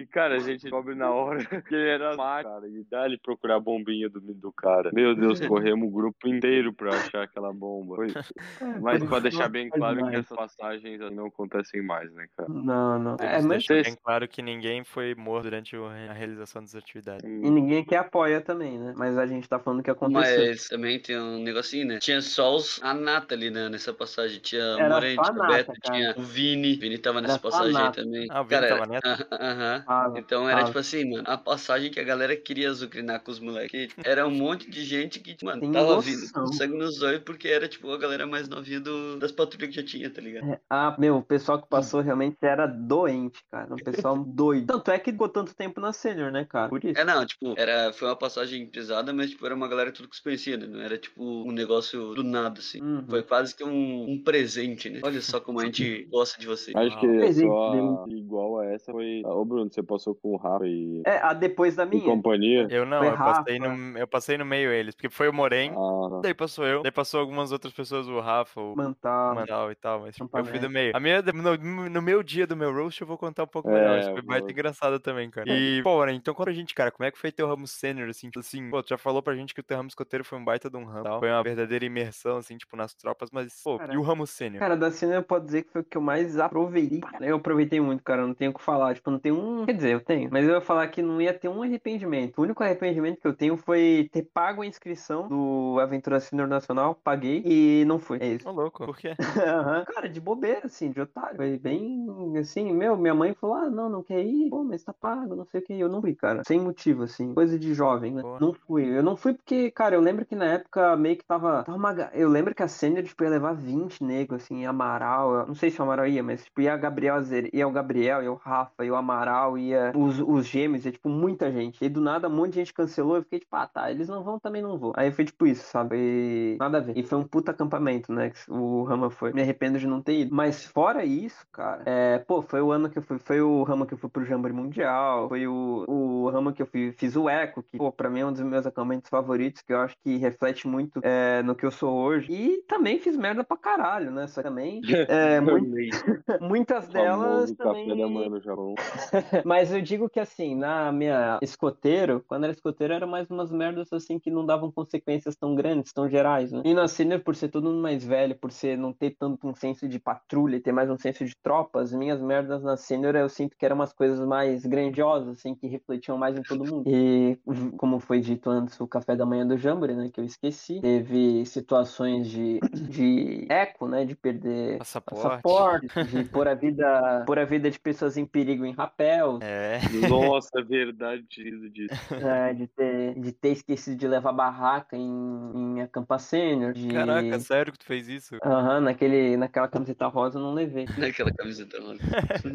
E, 0.00 0.06
cara, 0.06 0.36
a 0.36 0.38
gente 0.38 0.62
descobre 0.62 0.94
na 0.94 1.10
hora 1.10 1.38
que 1.68 1.74
ele 1.74 1.88
era 1.88 2.16
mágico, 2.16 2.54
cara, 2.54 2.68
e 2.68 2.84
dá 2.90 3.06
ele 3.06 3.18
procurar 3.18 3.56
a 3.56 3.60
bombinha 3.60 4.08
do, 4.08 4.20
do 4.20 4.52
cara. 4.52 4.90
Meu 4.92 5.13
Deus, 5.14 5.40
corremos 5.46 5.88
o 5.88 5.90
grupo 5.90 6.28
inteiro 6.28 6.72
pra 6.72 6.90
achar 6.94 7.22
aquela 7.24 7.52
bomba. 7.52 7.96
Foi- 7.96 8.08
Mas 8.82 9.00
por 9.00 9.08
pra 9.08 9.18
deixar 9.20 9.48
bem 9.48 9.68
claro 9.68 10.06
que 10.08 10.16
essas 10.16 10.36
passagens 10.36 11.00
não 11.12 11.26
acontecem 11.26 11.82
mais, 11.82 12.12
né, 12.12 12.26
cara? 12.36 12.48
Não, 12.48 12.98
não. 12.98 13.16
É, 13.20 13.40
mas 13.42 13.64
vocês- 13.64 13.86
bem 13.86 13.96
claro 14.02 14.26
que 14.28 14.42
ninguém 14.42 14.84
foi 14.84 15.14
morto 15.14 15.44
durante 15.44 15.76
a 15.76 16.12
realização 16.12 16.62
das 16.62 16.74
atividades. 16.74 17.24
e 17.24 17.50
ninguém 17.50 17.84
que 17.84 17.94
apoia 17.94 18.40
também, 18.40 18.78
né? 18.78 18.94
Mas 18.96 19.16
a 19.18 19.26
gente 19.26 19.48
tá 19.48 19.58
falando 19.58 19.82
que 19.82 19.90
aconteceu. 19.90 20.46
Mas 20.48 20.68
também 20.68 20.98
tem 21.00 21.18
um 21.18 21.38
negocinho, 21.42 21.86
né? 21.86 21.98
Tinha 21.98 22.20
só 22.20 22.54
os, 22.56 22.80
a 22.82 22.94
nata 22.94 23.34
ali, 23.34 23.50
né? 23.50 23.68
Nessa 23.68 23.92
passagem. 23.92 24.40
Tinha 24.40 24.76
o 24.76 24.88
Morente, 24.88 25.20
o 25.30 25.46
Beto, 25.46 25.72
cara. 25.72 25.78
tinha 25.96 26.14
o 26.16 26.22
Vini. 26.22 26.76
O 26.76 26.80
Vini 26.80 26.98
tava 26.98 27.20
nessa 27.20 27.34
Era 27.34 27.42
passagem 27.42 27.76
aí 27.76 27.92
também. 27.92 28.26
Ah, 28.30 28.40
o 28.40 28.44
Vini 28.44 28.60
Cara, 28.60 28.68
tava 28.68 28.86
nessa? 28.86 29.28
aham, 29.32 29.50
aham. 29.52 29.84
Ah, 29.86 30.12
Então 30.16 30.48
era 30.48 30.60
Ah. 30.62 30.64
tipo 30.64 30.78
assim, 30.78 31.10
mano, 31.10 31.24
a 31.26 31.36
passagem 31.36 31.90
que 31.90 32.00
a 32.00 32.04
galera 32.04 32.34
queria 32.36 32.68
azucrinar 32.70 33.20
com 33.22 33.30
os 33.30 33.38
moleques. 33.40 33.88
Era 34.04 34.26
um 34.26 34.30
monte 34.30 34.70
de 34.70 34.84
gente 34.84 35.03
que, 35.08 35.36
mano, 35.44 35.60
Tem 35.60 35.72
tava 35.72 35.94
noção. 35.96 36.00
vindo 36.02 36.32
com 36.32 36.46
sangue 36.48 36.76
nos 36.76 37.02
olhos 37.02 37.22
porque 37.24 37.48
era 37.48 37.68
tipo 37.68 37.90
a 37.90 37.98
galera 37.98 38.26
mais 38.26 38.48
novinha 38.48 38.80
do, 38.80 39.18
das 39.18 39.32
patrulhas 39.32 39.70
que 39.70 39.76
já 39.76 39.82
tinha, 39.86 40.10
tá 40.10 40.20
ligado? 40.20 40.58
Ah, 40.68 40.94
meu, 40.98 41.16
o 41.18 41.22
pessoal 41.22 41.60
que 41.60 41.68
passou 41.68 42.00
realmente 42.00 42.36
era 42.42 42.66
doente, 42.66 43.40
cara. 43.50 43.72
Um 43.72 43.76
pessoal 43.76 44.16
doido. 44.24 44.66
Tanto 44.66 44.90
é 44.90 44.98
que 44.98 45.12
ficou 45.12 45.28
tanto 45.28 45.54
tempo 45.54 45.80
na 45.80 45.92
sênior, 45.92 46.30
né, 46.32 46.44
cara? 46.44 46.68
Por 46.68 46.84
isso. 46.84 46.98
É, 46.98 47.04
não, 47.04 47.24
tipo, 47.26 47.54
era, 47.56 47.92
foi 47.92 48.08
uma 48.08 48.16
passagem 48.16 48.66
pesada, 48.66 49.12
mas 49.12 49.30
tipo, 49.30 49.44
era 49.46 49.54
uma 49.54 49.68
galera 49.68 49.92
tudo 49.92 50.08
que 50.08 50.16
se 50.16 50.22
conhecia, 50.22 50.56
né? 50.56 50.66
Não 50.66 50.80
era 50.80 50.98
tipo 50.98 51.22
um 51.22 51.52
negócio 51.52 52.14
do 52.14 52.22
nada, 52.24 52.60
assim. 52.60 52.80
Uhum. 52.82 53.04
Foi 53.08 53.22
quase 53.22 53.54
que 53.54 53.64
um, 53.64 54.10
um 54.10 54.22
presente, 54.22 54.90
né? 54.90 55.00
Olha 55.02 55.20
só 55.20 55.40
como 55.40 55.60
a 55.60 55.64
gente 55.66 56.04
gosta 56.10 56.38
de 56.40 56.46
você. 56.46 56.72
Acho 56.74 56.98
que 57.00 57.06
Presente 57.06 57.46
só 57.48 57.70
dele. 58.04 58.18
igual 58.20 58.58
a 58.60 58.66
essa 58.66 58.92
foi. 58.92 59.22
Ô, 59.24 59.44
Bruno, 59.44 59.70
você 59.72 59.82
passou 59.82 60.14
com 60.14 60.32
o 60.32 60.36
Rafa 60.36 60.66
e, 60.66 61.02
É, 61.06 61.18
a 61.18 61.32
depois 61.32 61.76
da 61.76 61.84
e 61.84 61.88
minha. 61.88 62.04
companhia. 62.04 62.66
Eu 62.70 62.84
não, 62.86 63.02
eu 63.04 63.16
passei, 63.16 63.58
no, 63.58 63.98
eu 63.98 64.06
passei 64.06 64.38
no 64.38 64.44
meio 64.44 64.70
eles, 64.72 64.93
porque 64.96 65.08
foi 65.10 65.28
o 65.28 65.32
Morém, 65.32 65.70
Ah, 65.72 66.20
daí 66.22 66.34
passou 66.34 66.66
eu, 66.66 66.82
daí 66.82 66.92
passou 66.92 67.20
algumas 67.20 67.52
outras 67.52 67.72
pessoas, 67.72 68.06
o 68.08 68.20
Rafa, 68.20 68.60
o 68.60 68.74
Mantal. 68.76 69.34
Manal 69.34 69.70
e 69.70 69.74
tal, 69.74 70.00
mas 70.00 70.16
tipo, 70.16 70.36
eu 70.38 70.44
fui 70.44 70.58
do 70.58 70.70
meio. 70.70 70.92
A 70.96 71.00
minha, 71.00 71.22
no, 71.22 71.56
no 71.88 72.02
meu 72.02 72.22
dia 72.22 72.46
do 72.46 72.56
meu 72.56 72.72
roast 72.72 73.00
eu 73.00 73.06
vou 73.06 73.18
contar 73.18 73.44
um 73.44 73.46
pouco 73.48 73.68
É, 73.70 73.72
melhor, 73.72 73.98
isso 74.00 74.12
foi 74.12 74.22
baita 74.22 74.50
engraçado 74.50 74.98
também, 75.00 75.30
cara. 75.30 75.48
E, 75.50 75.82
pô, 75.82 75.96
Morém, 75.96 76.16
então 76.16 76.34
conta 76.34 76.44
pra 76.44 76.52
gente, 76.52 76.74
cara, 76.74 76.90
como 76.90 77.06
é 77.06 77.10
que 77.10 77.18
foi 77.18 77.30
teu 77.32 77.46
ramo 77.46 77.66
sênior, 77.66 78.08
assim, 78.08 78.28
tipo 78.28 78.40
assim, 78.40 78.70
pô, 78.70 78.82
tu 78.82 78.88
já 78.90 78.98
falou 78.98 79.22
pra 79.22 79.34
gente 79.34 79.54
que 79.54 79.60
o 79.60 79.64
teu 79.64 79.76
ramo 79.76 79.88
escoteiro 79.88 80.24
foi 80.24 80.38
um 80.38 80.44
baita 80.44 80.70
de 80.70 80.76
um 80.76 80.84
ramo, 80.84 81.04
tal, 81.04 81.20
foi 81.20 81.30
uma 81.30 81.42
verdadeira 81.42 81.84
imersão, 81.84 82.36
assim, 82.38 82.56
tipo, 82.56 82.76
nas 82.76 82.94
tropas, 82.94 83.30
mas, 83.32 83.60
pô, 83.62 83.78
Cara, 83.78 83.94
e 83.94 83.96
o 83.96 84.02
ramo 84.02 84.26
sênior? 84.26 84.60
Cara, 84.60 84.76
da 84.76 84.90
cena 84.90 85.14
eu 85.16 85.22
posso 85.22 85.44
dizer 85.46 85.62
que 85.64 85.70
foi 85.72 85.80
o 85.80 85.84
que 85.84 85.96
eu 85.96 86.00
mais 86.02 86.38
aproveitei. 86.38 87.00
Eu 87.20 87.36
aproveitei 87.36 87.80
muito, 87.80 88.02
cara. 88.02 88.26
Não 88.26 88.34
tenho 88.34 88.50
o 88.50 88.54
que 88.54 88.62
falar. 88.62 88.94
Tipo, 88.94 89.10
não 89.10 89.18
tem 89.18 89.32
um. 89.32 89.64
Quer 89.66 89.72
dizer, 89.74 89.92
eu 89.94 90.00
tenho. 90.00 90.30
Mas 90.30 90.46
eu 90.46 90.54
ia 90.54 90.60
falar 90.60 90.86
que 90.88 91.02
não 91.02 91.20
ia 91.20 91.32
ter 91.32 91.48
um 91.48 91.62
arrependimento. 91.62 92.38
O 92.38 92.42
único 92.42 92.62
arrependimento 92.62 93.20
que 93.20 93.26
eu 93.26 93.34
tenho 93.34 93.56
foi 93.56 94.08
ter 94.12 94.22
pago 94.32 94.62
a 94.62 94.66
inscrição 94.66 94.83
do 95.28 95.78
Aventura 95.80 96.20
Senior 96.20 96.46
Nacional. 96.46 96.94
Paguei 97.02 97.42
e 97.44 97.84
não 97.86 97.98
fui. 97.98 98.18
É 98.20 98.34
isso. 98.34 98.48
Ô, 98.48 98.52
louco, 98.52 98.84
por 98.84 98.96
quê? 98.96 99.14
Aham. 99.46 99.84
Cara, 99.86 100.08
de 100.08 100.20
bobeira, 100.20 100.66
assim, 100.66 100.90
de 100.90 101.00
otário. 101.00 101.36
Foi 101.36 101.58
bem 101.58 102.06
assim, 102.38 102.72
meu, 102.72 102.96
minha 102.96 103.14
mãe 103.14 103.34
falou: 103.34 103.56
ah, 103.56 103.70
não, 103.70 103.88
não 103.88 104.02
quer 104.02 104.22
ir, 104.22 104.50
pô, 104.50 104.62
mas 104.62 104.82
tá 104.82 104.92
pago, 104.92 105.34
não 105.34 105.46
sei 105.46 105.60
o 105.60 105.64
que. 105.64 105.72
Eu 105.74 105.88
não 105.88 106.00
fui, 106.00 106.14
cara. 106.14 106.42
Sem 106.46 106.60
motivo, 106.60 107.02
assim. 107.04 107.32
Coisa 107.34 107.58
de 107.58 107.72
jovem, 107.74 108.12
né? 108.12 108.22
Não 108.40 108.52
fui. 108.52 108.84
Eu 108.84 109.02
não 109.02 109.16
fui 109.16 109.34
porque, 109.34 109.70
cara, 109.70 109.94
eu 109.94 110.00
lembro 110.00 110.24
que 110.24 110.34
na 110.34 110.46
época 110.46 110.96
meio 110.96 111.16
que 111.16 111.24
tava. 111.24 111.64
tava 111.64 111.78
uma 111.78 111.94
Eu 112.12 112.28
lembro 112.28 112.54
que 112.54 112.62
a 112.62 112.68
Sênior, 112.68 113.04
tipo, 113.04 113.24
ia 113.24 113.30
levar 113.30 113.54
20 113.54 114.02
negros, 114.02 114.42
assim, 114.42 114.62
e 114.62 114.66
Amaral. 114.66 115.46
Não 115.46 115.54
sei 115.54 115.70
se 115.70 115.80
o 115.80 115.84
Amaral 115.84 116.06
ia, 116.06 116.22
mas, 116.22 116.44
tipo, 116.44 116.60
ia 116.60 116.74
a 116.74 116.76
Gabriel 116.76 117.16
Azer, 117.16 117.48
ia 117.54 117.66
o 117.66 117.72
Gabriel, 117.72 118.22
ia 118.22 118.32
o 118.32 118.36
Rafa, 118.36 118.84
ia 118.84 118.92
o 118.92 118.96
Amaral, 118.96 119.56
ia 119.56 119.92
os, 119.94 120.20
os 120.20 120.46
gêmeos, 120.46 120.84
ia, 120.84 120.92
tipo, 120.92 121.08
muita 121.08 121.50
gente. 121.50 121.84
E 121.84 121.88
do 121.88 122.00
nada, 122.00 122.28
um 122.28 122.34
monte 122.34 122.50
de 122.50 122.60
gente 122.60 122.74
cancelou. 122.74 123.16
Eu 123.16 123.22
fiquei, 123.22 123.40
tipo, 123.40 123.54
ah, 123.56 123.66
tá, 123.66 123.90
eles 123.90 124.08
não 124.08 124.22
vão, 124.22 124.38
também 124.38 124.62
não 124.62 124.73
vou. 124.78 124.92
Aí 124.96 125.10
foi 125.12 125.24
tipo 125.24 125.46
isso, 125.46 125.64
sabe? 125.64 125.96
E 125.96 126.56
nada 126.58 126.78
a 126.78 126.80
ver. 126.80 126.96
E 126.96 127.02
foi 127.02 127.18
um 127.18 127.24
puta 127.24 127.50
acampamento, 127.52 128.12
né? 128.12 128.30
Que 128.30 128.50
o 128.50 128.84
Rama 128.84 129.10
foi. 129.10 129.32
Me 129.32 129.42
arrependo 129.42 129.78
de 129.78 129.86
não 129.86 130.02
ter 130.02 130.20
ido. 130.20 130.34
Mas 130.34 130.64
fora 130.64 131.04
isso, 131.04 131.46
cara, 131.52 131.82
é, 131.86 132.18
pô, 132.18 132.42
foi 132.42 132.60
o 132.60 132.70
ano 132.72 132.88
que 132.90 132.98
eu 132.98 133.02
fui. 133.02 133.18
Foi 133.18 133.40
o 133.40 133.62
Rama 133.62 133.86
que 133.86 133.94
eu 133.94 133.98
fui 133.98 134.10
pro 134.10 134.24
Jamboree 134.24 134.54
Mundial. 134.56 135.28
Foi 135.28 135.46
o, 135.46 135.84
o 135.88 136.30
Rama 136.30 136.52
que 136.52 136.62
eu 136.62 136.66
fui, 136.66 136.92
fiz 136.92 137.16
o 137.16 137.28
Eco, 137.28 137.62
que, 137.62 137.76
pô, 137.78 137.90
pra 137.92 138.10
mim 138.10 138.20
é 138.20 138.26
um 138.26 138.32
dos 138.32 138.42
meus 138.42 138.66
acampamentos 138.66 139.08
favoritos, 139.08 139.62
que 139.62 139.72
eu 139.72 139.78
acho 139.80 139.96
que 140.02 140.16
reflete 140.16 140.66
muito 140.66 141.00
é, 141.02 141.42
no 141.42 141.54
que 141.54 141.64
eu 141.64 141.70
sou 141.70 141.94
hoje. 141.94 142.32
E 142.32 142.62
também 142.62 142.98
fiz 142.98 143.16
merda 143.16 143.44
pra 143.44 143.56
caralho, 143.56 144.10
né? 144.10 144.26
Só 144.26 144.42
que 144.42 144.48
também. 144.48 144.80
É, 145.08 145.40
mu- 145.40 145.58
muitas 146.40 146.88
delas 146.88 147.52
também. 147.52 147.88
café 147.88 148.00
da 148.00 148.08
manhã 148.08 148.28
no 148.28 148.40
Japão. 148.40 148.74
Mas 149.44 149.72
eu 149.72 149.80
digo 149.80 150.08
que 150.08 150.18
assim, 150.20 150.54
na 150.54 150.90
minha 150.92 151.38
escoteiro, 151.42 152.24
quando 152.26 152.44
era 152.44 152.52
escoteiro, 152.52 152.92
era 152.92 153.06
mais 153.06 153.30
umas 153.30 153.50
merdas 153.52 153.92
assim 153.92 154.18
que 154.18 154.30
não 154.30 154.44
davam 154.64 154.72
consequências 154.72 155.36
tão 155.36 155.54
grandes, 155.54 155.92
tão 155.92 156.08
gerais, 156.08 156.52
né? 156.52 156.62
E 156.64 156.74
na 156.74 156.88
senior, 156.88 157.20
por 157.20 157.34
ser 157.34 157.48
todo 157.48 157.64
mundo 157.64 157.80
mais 157.82 158.04
velho, 158.04 158.34
por 158.36 158.50
ser 158.50 158.76
não 158.78 158.92
ter 158.92 159.10
tanto 159.18 159.46
um 159.46 159.54
senso 159.54 159.88
de 159.88 159.98
patrulha, 159.98 160.60
ter 160.60 160.72
mais 160.72 160.90
um 160.90 160.96
senso 160.96 161.24
de 161.24 161.34
tropa, 161.42 161.80
as 161.80 161.92
minhas 161.92 162.20
merdas 162.20 162.62
na 162.62 162.76
senior 162.76 163.14
eu 163.14 163.28
sinto 163.28 163.56
que 163.56 163.64
eram 163.64 163.76
umas 163.76 163.92
coisas 163.92 164.26
mais 164.26 164.64
grandiosas, 164.64 165.38
assim, 165.38 165.54
que 165.54 165.66
refletiam 165.66 166.16
mais 166.16 166.36
em 166.36 166.42
todo 166.42 166.64
mundo. 166.64 166.84
E 166.88 167.38
como 167.76 168.00
foi 168.00 168.20
dito 168.20 168.50
antes, 168.50 168.80
o 168.80 168.86
café 168.86 169.14
da 169.16 169.26
manhã 169.26 169.46
do 169.46 169.56
Jamboree, 169.58 169.96
né, 169.96 170.10
que 170.12 170.20
eu 170.20 170.24
esqueci, 170.24 170.80
teve 170.80 171.44
situações 171.46 172.28
de, 172.28 172.60
de 172.88 173.46
eco, 173.48 173.86
né, 173.88 174.04
de 174.04 174.14
perder 174.14 174.78
Passaporte. 174.78 175.22
passaporte, 175.22 175.86
de 176.04 176.24
pôr 176.24 176.48
a 176.48 176.54
vida, 176.54 177.24
pôr 177.26 177.38
a 177.38 177.44
vida 177.44 177.70
de 177.70 177.78
pessoas 177.78 178.16
em 178.16 178.24
perigo 178.26 178.64
em 178.64 178.72
rapéus, 178.72 179.40
É, 179.42 179.80
Nossa, 180.08 180.60
é 180.60 180.62
verdade, 180.62 181.24
disso. 181.70 181.94
é, 182.14 182.54
de, 182.54 182.66
ter, 182.68 183.20
de 183.20 183.32
ter 183.32 183.50
esquecido 183.50 183.96
de 183.96 184.06
levar 184.08 184.32
barraca 184.54 184.96
em, 184.96 185.52
em 185.54 185.82
acampa 185.82 186.18
sênior. 186.18 186.72
De... 186.72 186.88
Caraca, 186.88 187.38
sério 187.40 187.72
que 187.72 187.78
tu 187.78 187.84
fez 187.86 188.08
isso? 188.08 188.36
Aham, 188.44 188.80
naquele, 188.80 189.36
naquela 189.36 189.66
camiseta 189.66 190.06
rosa 190.06 190.38
eu 190.38 190.42
não 190.42 190.54
levei. 190.54 190.86
Naquela 190.96 191.32
camiseta 191.32 191.80
rosa. 191.80 191.98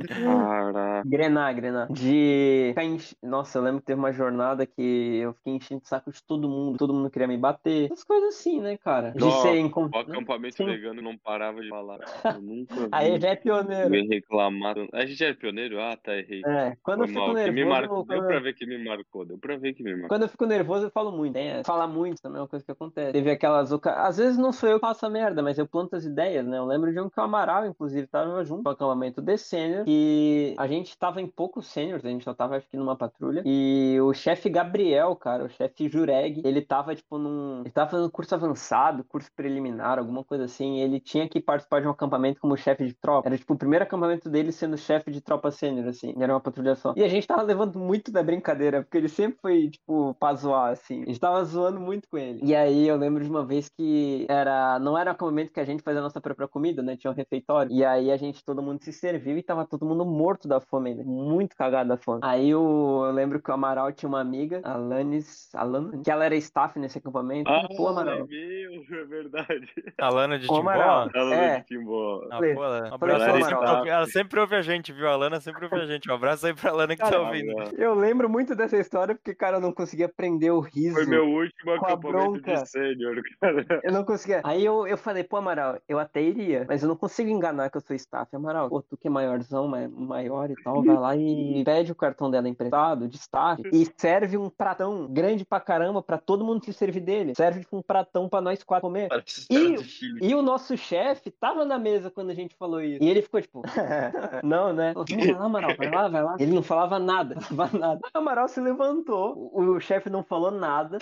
Caraca. 0.08 1.08
Grenar, 1.08 1.54
grenar. 1.56 1.92
De 1.92 2.74
Nossa, 3.22 3.58
eu 3.58 3.64
lembro 3.64 3.82
que 3.82 3.88
teve 3.88 4.00
uma 4.00 4.14
jornada 4.14 4.66
que 4.66 5.18
eu 5.18 5.34
fiquei 5.34 5.54
enchendo 5.54 5.82
o 5.84 5.88
saco 5.88 6.12
de 6.12 6.24
todo 6.24 6.48
mundo, 6.48 6.78
todo 6.78 6.94
mundo 6.94 7.10
queria 7.10 7.28
me 7.28 7.38
bater. 7.38 7.86
Essas 7.92 8.04
coisas 8.04 8.36
assim, 8.36 8.62
né, 8.62 8.78
cara? 8.78 9.12
De 9.12 9.20
Nossa, 9.20 9.42
ser 9.50 9.54
O 9.56 9.58
encontrado. 9.58 10.12
acampamento 10.12 10.56
Sim. 10.56 10.66
vegano 10.66 11.02
não 11.02 11.18
parava 11.18 11.62
de 11.62 11.70
falar. 11.70 12.00
Eu 12.40 12.42
nunca 12.42 12.76
vi 12.76 12.90
Aí 12.92 13.20
já 13.20 13.30
é 13.30 13.36
pioneiro. 13.36 13.90
ninguém 13.90 14.08
reclamar. 14.08 14.76
A 14.94 15.06
gente 15.06 15.24
é 15.24 15.34
pioneiro? 15.34 15.80
Ah, 15.82 15.98
tá, 15.98 16.16
errei. 16.16 16.42
É, 16.46 16.78
quando 16.82 17.02
eu 17.02 17.08
Foi 17.08 17.14
fico 17.16 17.28
mal, 17.28 17.36
que 17.36 17.52
me 17.52 17.66
nervoso. 17.66 17.70
marcou. 17.70 18.06
Deu 18.06 18.24
pra 18.24 18.40
ver 18.40 18.54
que 18.54 18.66
me 18.66 18.84
marcou. 18.84 19.26
Deu 19.26 19.38
pra 19.38 19.58
ver 19.58 19.74
que 19.74 19.84
me 19.84 19.92
marcou. 19.92 20.10
Quando 20.10 20.22
eu 20.24 20.30
fico 20.30 20.46
nervoso, 20.46 20.86
eu 20.86 20.92
falo 20.92 21.12
muito. 21.12 21.36
É, 21.36 21.64
falar 21.80 21.88
muito 21.88 22.22
também 22.22 22.39
é 22.39 22.42
uma 22.42 22.48
coisa 22.48 22.65
que 22.65 22.72
acontece. 22.72 23.13
Teve 23.13 23.32
aquelas. 23.32 23.72
Às 23.72 24.18
vezes 24.18 24.38
não 24.38 24.52
sou 24.52 24.68
eu 24.68 24.80
que 24.80 24.86
faço 24.86 25.06
a 25.06 25.10
merda, 25.10 25.42
mas 25.42 25.58
eu 25.58 25.68
planto 25.68 25.96
as 25.96 26.04
ideias, 26.04 26.46
né? 26.46 26.58
Eu 26.58 26.65
lembro 26.65 26.92
de 26.92 27.00
um 27.00 27.10
que 27.10 27.20
o 27.20 27.24
Amaral, 27.24 27.65
inclusive, 27.65 28.08
tava 28.08 28.44
junto 28.44 28.63
no 28.63 28.70
acampamento 28.72 29.22
de 29.22 29.38
sênior. 29.38 29.86
E 29.88 30.56
a 30.58 30.68
gente 30.68 30.98
tava 30.98 31.22
em 31.22 31.28
poucos 31.28 31.68
sêniors, 31.68 32.04
a 32.04 32.10
gente 32.10 32.24
só 32.24 32.34
tava, 32.34 32.58
acho 32.58 32.68
que, 32.70 32.78
numa 32.78 32.96
patrulha. 32.96 33.44
E 33.46 33.98
o 34.02 34.13
chefe 34.13 34.50
Gabriel, 34.50 35.15
cara, 35.15 35.46
o 35.46 35.50
chefe 35.50 35.89
Jureg, 35.89 36.42
ele 36.44 36.62
tava, 36.62 36.96
tipo, 36.96 37.18
num. 37.18 37.62
Ele 37.62 37.72
tava 37.72 37.92
fazendo 37.92 38.12
curso 38.12 38.36
avançado, 38.36 39.04
curso 39.04 39.30
preliminar, 39.36 40.00
alguma 40.00 40.24
coisa 40.24 40.46
assim. 40.46 40.80
Ele 40.80 41.00
tinha 41.00 41.28
que 41.30 41.39
participar 41.39 41.82
de 41.82 41.88
um 41.88 41.92
acampamento 41.92 42.39
como 42.39 42.58
chefe 42.58 42.86
de 42.86 42.94
tropa. 42.94 43.28
Era, 43.28 43.38
tipo, 43.38 43.54
o 43.54 43.58
primeiro 43.58 43.84
acampamento 43.84 44.30
dele 44.30 44.52
sendo 44.52 44.78
chefe 44.78 45.12
de 45.12 45.22
tropa 45.22 45.52
sênior, 45.52 45.88
assim. 45.88 46.13
Era 46.20 46.34
uma 46.34 46.39
patrulha 46.39 46.76
só. 46.76 46.94
E 46.96 47.04
a 47.04 47.08
gente 47.08 47.28
tava 47.28 47.42
levando 47.44 47.80
muito 47.80 48.12
da 48.12 48.24
brincadeira, 48.24 48.82
porque 48.82 48.98
ele 48.98 49.10
sempre 49.10 49.39
foi, 49.42 49.70
tipo, 49.70 50.13
pra 50.15 50.34
zoar, 50.34 50.72
assim. 50.72 51.04
A 51.04 51.06
gente 51.06 51.20
tava 51.20 51.44
zoando 51.44 51.68
muito 51.77 52.08
com 52.08 52.17
ele. 52.17 52.39
E 52.41 52.55
aí 52.55 52.88
eu 52.88 52.95
lembro 52.95 53.21
de 53.23 53.29
uma 53.29 53.45
vez 53.45 53.67
que 53.67 54.25
era. 54.29 54.79
Não 54.79 54.97
era 54.97 55.10
um 55.12 55.13
acampamento 55.13 55.51
que 55.51 55.60
a 55.60 55.65
gente 55.65 55.84
fazia 55.84 55.99
a 55.99 56.03
nossa 56.03 56.21
própria 56.21 56.47
comida, 56.47 56.82
né? 56.82 56.95
Tinha 56.95 57.12
um 57.12 57.13
refeitório. 57.15 57.71
E 57.71 57.84
aí 57.84 58.12
a 58.12 58.15
gente, 58.17 58.43
todo 58.45 58.62
mundo 58.62 58.82
se 58.82 58.93
serviu 58.93 59.38
e 59.38 59.43
tava 59.43 59.65
todo 59.65 59.86
mundo 59.86 60.05
morto 60.05 60.47
da 60.47 60.62
fome 60.62 60.91
ainda. 60.91 61.03
Muito 61.03 61.55
cagado 61.58 61.89
da 61.89 61.97
fome. 61.97 62.21
Aí 62.23 62.55
o- 62.55 63.05
eu 63.05 63.12
lembro 63.12 63.41
que 63.41 63.51
o 63.51 63.53
Amaral 63.53 63.91
tinha 63.91 64.08
uma 64.08 64.21
amiga, 64.21 64.62
a 64.63 64.77
Lanis, 64.77 65.49
a 65.53 65.63
Lana, 65.63 65.99
que 66.03 66.10
ela 66.12 66.23
era 66.25 66.36
staff 66.36 66.77
nesse 66.79 66.97
acampamento. 66.99 67.49
Ah, 67.51 67.67
Pô, 67.75 67.88
Amaral. 67.89 68.27
meu, 68.27 68.29
é 69.01 69.05
verdade. 69.05 69.67
A 69.99 70.10
Lana 70.10 70.38
de 70.39 70.45
Timbó? 70.47 70.60
Amaral. 70.60 71.10
Ela 71.13 71.36
É. 71.36 71.60
de 71.60 71.65
Timbó. 71.65 72.23
Ah, 72.32 72.38
pô, 72.38 72.45
ela- 72.45 72.97
falei 72.97 72.99
pro 72.99 73.10
ela, 73.10 73.43
sempre, 73.75 73.89
ela 73.89 74.05
sempre 74.08 74.39
ouve 74.39 74.55
a 74.55 74.62
gente, 74.62 74.91
viu? 74.93 75.08
A 75.10 75.15
Lana 75.15 75.39
sempre 75.39 75.65
ouve 75.65 75.75
a 75.77 75.86
gente. 75.86 76.10
Um 76.10 76.13
abraço 76.13 76.45
aí 76.45 76.53
pra 76.53 76.71
Lana 76.71 76.95
que 76.95 77.01
tá 77.01 77.10
Cara, 77.10 77.21
ouvindo. 77.23 77.51
Eu 77.77 77.93
lembro 77.95 78.29
muito 78.29 78.55
dessa 78.55 78.77
história 78.77 79.15
porque, 79.15 79.34
cara, 79.34 79.58
eu 79.58 79.62
não 79.62 79.71
conseguia 79.71 80.08
prender 80.10 80.51
o 80.53 80.60
riso. 80.60 80.95
Foi 80.95 81.05
meu 81.05 81.25
último 81.27 81.59
Com 81.63 81.72
a 81.72 81.76
acampamento 81.76 82.32
bronca. 82.32 82.54
de 82.63 82.69
sênior, 82.69 83.22
cara. 83.41 83.65
Eu 83.84 83.91
não 83.91 84.04
conseguia. 84.04 84.41
Aí 84.43 84.63
eu, 84.65 84.88
eu 84.88 84.98
falei, 84.98 85.24
pô, 85.24 85.38
Amaral, 85.38 85.78
eu 85.88 86.00
até 86.00 86.22
iria, 86.22 86.65
mas 86.67 86.82
eu 86.84 86.88
não 86.89 86.95
consigo 86.95 87.30
enganar 87.30 87.69
que 87.69 87.78
eu 87.78 87.82
sou 87.82 87.95
staff. 87.95 88.34
Amaral, 88.36 88.69
pô, 88.69 88.82
tu 88.82 88.95
que 88.98 89.08
é 89.08 89.12
maiorzão, 89.12 89.67
ma- 89.67 89.88
maior 89.88 90.50
e 90.50 90.56
tal, 90.63 90.84
vai 90.84 90.95
lá 90.98 91.15
e 91.15 91.63
pede 91.65 91.91
o 91.91 91.95
cartão 91.95 92.30
dela 92.32 92.48
emprestado, 92.48 93.08
de 93.08 93.17
staff, 93.17 93.62
e 93.74 93.88
serve 93.98 94.38
um 94.38 94.50
pratão 94.50 95.08
grande 95.08 95.45
pra 95.45 95.60
caramba 95.60 96.02
pra 96.02 96.17
todo 96.17 96.45
mundo 96.45 96.63
se 96.65 96.74
servir 96.74 97.02
dele. 97.02 97.34
Serve 97.36 97.62
tipo 97.62 97.78
um 97.78 97.82
pratão 97.82 98.30
pra 98.30 98.41
nós 98.41 98.63
quatro 98.63 98.88
comer. 98.88 99.10
E-. 99.50 99.76
E 100.22 100.34
o 100.36 100.41
nosso 100.41 100.78
chefe 100.78 101.30
tava 101.32 101.65
na 101.65 101.78
mesa 101.78 102.10
quando 102.10 102.30
a 102.30 102.34
gente 102.34 102.56
falou 102.56 102.82
isso. 102.82 103.04
E 103.04 103.10
ele 103.10 103.22
ficou 103.22 103.41
tipo, 103.41 103.62
não, 104.43 104.74
né? 104.74 104.93
Falou, 104.93 105.06
Vai 105.10 105.32
lá, 105.32 105.45
Amaral, 105.45 105.76
vai 105.78 105.89
lá, 105.91 106.08
vai 106.08 106.24
lá. 106.24 106.36
Ele 106.39 106.54
não 106.54 106.63
falava 106.63 107.00
nada, 107.00 107.36
não 107.36 107.41
falava 107.41 107.78
nada. 107.78 108.00
O 108.13 108.17
Amaral 108.17 108.48
se 108.48 108.60
levantou, 108.62 109.52
o, 109.54 109.62
o 109.76 109.80
chefe 109.80 110.10
não 110.10 110.24
falou 110.24 110.52
nada. 110.52 110.98